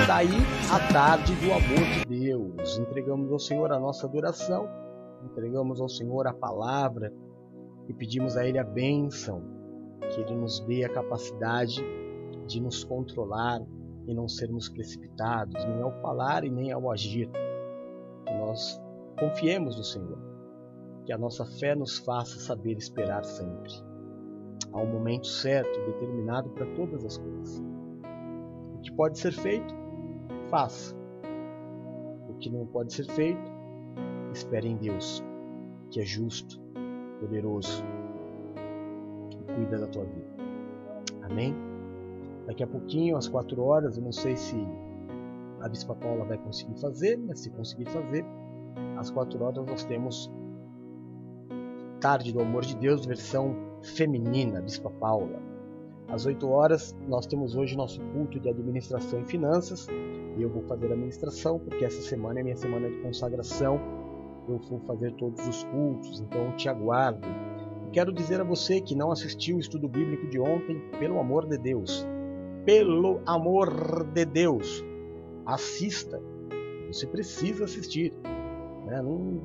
Está 0.00 0.18
aí 0.18 0.28
a 0.72 0.92
tarde 0.92 1.34
do 1.34 1.52
amor 1.52 1.84
de 1.92 2.06
Deus. 2.06 2.78
Entregamos 2.78 3.32
ao 3.32 3.38
Senhor 3.40 3.72
a 3.72 3.80
nossa 3.80 4.06
adoração, 4.06 4.68
entregamos 5.24 5.80
ao 5.80 5.88
Senhor 5.88 6.28
a 6.28 6.32
palavra 6.32 7.12
e 7.88 7.92
pedimos 7.92 8.36
a 8.36 8.46
Ele 8.46 8.60
a 8.60 8.64
bênção, 8.64 9.42
que 10.08 10.20
Ele 10.20 10.36
nos 10.36 10.60
dê 10.60 10.84
a 10.84 10.88
capacidade 10.88 11.82
de 12.46 12.60
nos 12.60 12.84
controlar 12.84 13.60
e 14.06 14.14
não 14.14 14.28
sermos 14.28 14.68
precipitados, 14.68 15.64
nem 15.64 15.82
ao 15.82 15.90
falar 16.00 16.44
e 16.44 16.48
nem 16.48 16.70
ao 16.70 16.92
agir. 16.92 17.28
Que 18.24 18.34
nós 18.34 18.80
confiemos 19.18 19.76
no 19.76 19.82
Senhor, 19.82 20.18
que 21.04 21.12
a 21.12 21.18
nossa 21.18 21.44
fé 21.44 21.74
nos 21.74 21.98
faça 21.98 22.38
saber 22.38 22.76
esperar 22.76 23.24
sempre. 23.24 23.87
Há 24.72 24.78
um 24.78 24.86
momento 24.86 25.26
certo, 25.26 25.78
determinado 25.86 26.50
para 26.50 26.66
todas 26.74 27.04
as 27.04 27.16
coisas. 27.18 27.62
O 28.74 28.80
que 28.80 28.92
pode 28.92 29.18
ser 29.18 29.32
feito, 29.32 29.74
faça. 30.48 30.94
O 32.28 32.34
que 32.34 32.50
não 32.50 32.66
pode 32.66 32.92
ser 32.92 33.06
feito, 33.06 33.50
espere 34.32 34.68
em 34.68 34.76
Deus, 34.76 35.22
que 35.90 36.00
é 36.00 36.04
justo, 36.04 36.60
poderoso 37.20 37.82
e 39.30 39.52
cuida 39.54 39.78
da 39.78 39.86
tua 39.86 40.04
vida. 40.04 40.28
Amém? 41.22 41.54
Daqui 42.46 42.62
a 42.62 42.66
pouquinho, 42.66 43.16
às 43.16 43.28
quatro 43.28 43.62
horas, 43.62 43.96
eu 43.96 44.02
não 44.02 44.12
sei 44.12 44.36
se 44.36 44.56
a 45.60 45.68
Bispa 45.68 45.94
Paula 45.94 46.24
vai 46.24 46.38
conseguir 46.38 46.80
fazer, 46.80 47.18
mas 47.18 47.40
se 47.40 47.50
conseguir 47.50 47.86
fazer, 47.86 48.24
às 48.96 49.10
quatro 49.10 49.42
horas 49.42 49.66
nós 49.66 49.84
temos 49.84 50.30
Tarde 52.00 52.32
do 52.32 52.40
Amor 52.40 52.64
de 52.64 52.76
Deus, 52.76 53.04
versão 53.04 53.67
feminina, 53.82 54.60
Bispa 54.60 54.90
Paula. 54.90 55.40
Às 56.08 56.24
8 56.24 56.48
horas, 56.48 56.96
nós 57.06 57.26
temos 57.26 57.54
hoje 57.54 57.76
nosso 57.76 58.00
culto 58.00 58.40
de 58.40 58.48
administração 58.48 59.20
e 59.20 59.24
finanças. 59.26 59.86
E 60.36 60.42
eu 60.42 60.48
vou 60.48 60.62
fazer 60.62 60.86
a 60.86 60.92
administração, 60.92 61.58
porque 61.58 61.84
essa 61.84 62.00
semana 62.00 62.40
é 62.40 62.42
minha 62.42 62.56
semana 62.56 62.88
de 62.88 62.96
consagração. 62.98 63.78
Eu 64.48 64.58
vou 64.58 64.80
fazer 64.80 65.12
todos 65.12 65.46
os 65.46 65.64
cultos, 65.64 66.20
então 66.20 66.50
te 66.56 66.68
aguardo. 66.68 67.28
quero 67.92 68.10
dizer 68.12 68.40
a 68.40 68.44
você 68.44 68.80
que 68.80 68.94
não 68.94 69.12
assistiu 69.12 69.56
o 69.56 69.60
estudo 69.60 69.86
bíblico 69.86 70.26
de 70.28 70.40
ontem, 70.40 70.80
pelo 70.98 71.20
amor 71.20 71.46
de 71.46 71.58
Deus, 71.58 72.06
pelo 72.64 73.20
amor 73.26 74.04
de 74.14 74.24
Deus, 74.24 74.82
assista. 75.44 76.22
Você 76.86 77.06
precisa 77.06 77.64
assistir. 77.64 78.14
Né? 78.86 79.02
Não, 79.02 79.42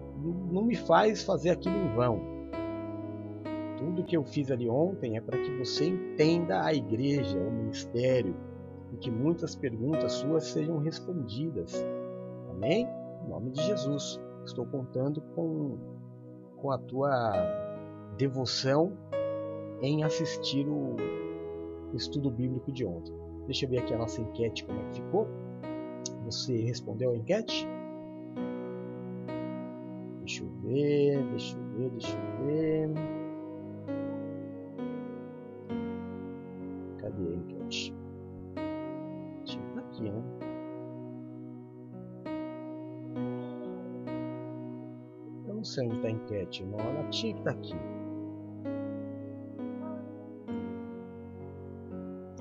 não 0.50 0.64
me 0.64 0.76
faz 0.76 1.24
fazer 1.24 1.50
aquilo 1.50 1.76
em 1.76 1.94
vão 1.94 2.33
tudo 3.84 4.04
que 4.06 4.16
eu 4.16 4.24
fiz 4.24 4.50
ali 4.50 4.70
ontem 4.70 5.18
é 5.18 5.22
para 5.22 5.38
que 5.38 5.52
você 5.58 5.88
entenda 5.88 6.64
a 6.64 6.74
igreja, 6.74 7.38
o 7.38 7.52
ministério, 7.52 8.34
e 8.94 8.98
que 8.98 9.12
muitas 9.12 9.56
perguntas 9.56 10.14
suas 10.14 10.46
sejam 10.46 10.78
respondidas. 10.78 11.86
Amém? 12.50 12.88
Em 13.26 13.30
nome 13.30 13.52
de 13.52 13.62
Jesus. 13.62 14.22
Estou 14.46 14.66
contando 14.66 15.22
com, 15.36 15.78
com 16.58 16.72
a 16.72 16.78
tua 16.78 17.34
devoção 18.18 18.94
em 19.82 20.04
assistir 20.04 20.66
o, 20.68 20.96
estudo 21.94 22.32
bíblico 22.32 22.72
de 22.72 22.86
ontem. 22.86 23.14
Deixa 23.46 23.66
eu 23.66 23.70
ver 23.70 23.80
aqui 23.80 23.94
a 23.94 23.98
nossa 23.98 24.22
enquete 24.22 24.66
como 24.66 24.80
é 24.80 24.84
que 24.86 24.96
ficou. 24.96 25.28
Você 26.26 26.56
respondeu 26.62 27.12
a 27.12 27.18
enquete? 27.18 27.68
Deixa 30.20 30.44
eu 30.44 30.50
ver, 30.62 31.22
deixa 31.32 31.58
eu 31.58 31.64
ver, 31.78 31.90
deixa 31.90 32.18
eu 32.18 32.46
ver. 32.46 33.23
Eu 45.74 45.86
não 45.86 45.86
sei 45.86 45.86
onde 45.86 45.96
está 45.96 46.08
a 46.08 46.12
enquete, 46.12 46.66
não. 46.66 46.80
Ela 46.80 47.10
tinha 47.10 47.34
que 47.34 47.40
estar 47.40 47.54
tá 47.54 47.60
aqui. 47.60 47.74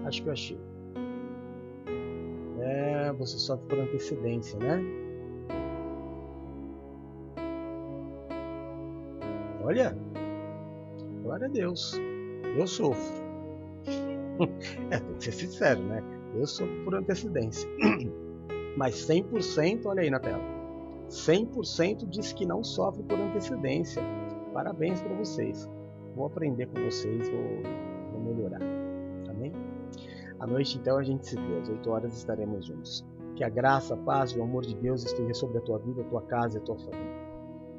Acho 0.05 0.23
que 0.23 0.29
eu 0.29 0.33
achei. 0.33 0.61
É, 2.61 3.13
você 3.13 3.39
sofre 3.39 3.67
por 3.69 3.79
antecedência, 3.79 4.59
né? 4.59 4.83
Olha, 9.65 9.97
glória 11.23 11.47
a 11.47 11.51
Deus, 11.51 11.95
eu 12.59 12.67
sofro. 12.67 13.23
é, 14.91 14.99
tem 14.99 15.17
que 15.17 15.25
ser 15.25 15.33
sincero, 15.33 15.81
né? 15.83 16.03
Eu 16.35 16.47
sofro 16.47 16.85
por 16.85 16.95
antecedência. 16.95 17.69
Mas 18.77 18.95
100%, 19.07 19.87
olha 19.87 20.03
aí 20.03 20.11
na 20.11 20.19
tela. 20.19 20.62
100% 21.13 22.09
diz 22.09 22.33
que 22.33 22.47
não 22.47 22.65
sofre 22.65 23.03
por 23.03 23.21
antecedência. 23.21 24.03
Parabéns 24.55 25.03
para 25.03 25.15
vocês. 25.15 25.69
Vou 26.17 26.27
aprender 26.27 26.67
com 26.67 26.83
vocês, 26.83 27.29
vou, 27.29 27.43
vou 28.13 28.35
melhorar. 28.35 28.63
Amém? 29.29 29.53
À 30.41 30.47
noite, 30.47 30.79
então, 30.79 30.97
a 30.97 31.03
gente 31.03 31.27
se 31.27 31.37
vê. 31.37 31.59
Às 31.61 31.69
8 31.69 31.91
horas 31.91 32.17
estaremos 32.17 32.65
juntos. 32.65 33.05
Que 33.37 33.45
a 33.45 33.51
graça, 33.51 33.93
a 33.93 33.97
paz 33.97 34.31
e 34.31 34.39
o 34.39 34.43
amor 34.43 34.65
de 34.65 34.75
Deus 34.75 35.05
esteja 35.05 35.35
sobre 35.35 35.59
a 35.59 35.61
tua 35.61 35.79
vida, 35.79 36.01
a 36.01 36.05
tua 36.05 36.23
casa 36.23 36.59
e 36.59 36.61
a 36.63 36.65
tua 36.65 36.79
família. 36.79 37.23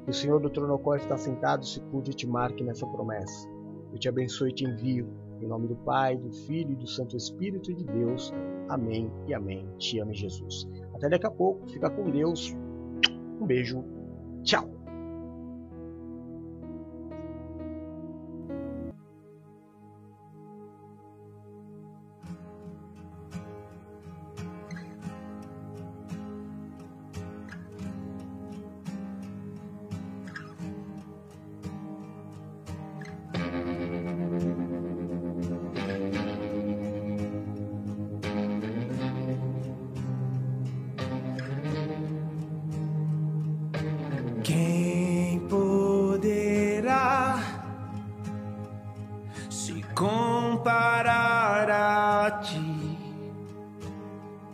Que 0.04 0.10
o 0.10 0.14
Senhor 0.14 0.40
do 0.40 0.48
trono 0.48 0.78
qual 0.78 0.96
está 0.96 1.16
sentado 1.16 1.66
se 1.66 1.80
cuide 1.80 2.12
e 2.12 2.14
te 2.14 2.28
marque 2.28 2.62
nessa 2.62 2.86
promessa. 2.86 3.48
Eu 3.92 3.98
te 3.98 4.08
abençoe 4.08 4.50
e 4.50 4.54
te 4.54 4.64
envio. 4.64 5.08
Em 5.40 5.46
nome 5.46 5.66
do 5.66 5.76
Pai, 5.76 6.16
do 6.16 6.30
Filho 6.30 6.72
e 6.72 6.76
do 6.76 6.86
Santo 6.86 7.16
Espírito 7.16 7.74
de 7.74 7.84
Deus. 7.84 8.32
Amém 8.68 9.10
e 9.26 9.34
amém. 9.34 9.68
Te 9.78 9.98
ame 9.98 10.14
Jesus. 10.14 10.68
Até 10.94 11.08
daqui 11.08 11.26
a 11.26 11.30
pouco. 11.30 11.66
Fica 11.68 11.90
com 11.90 12.10
Deus. 12.10 12.56
Um 13.44 13.46
beijo. 13.46 13.84
Tchau. 14.42 14.73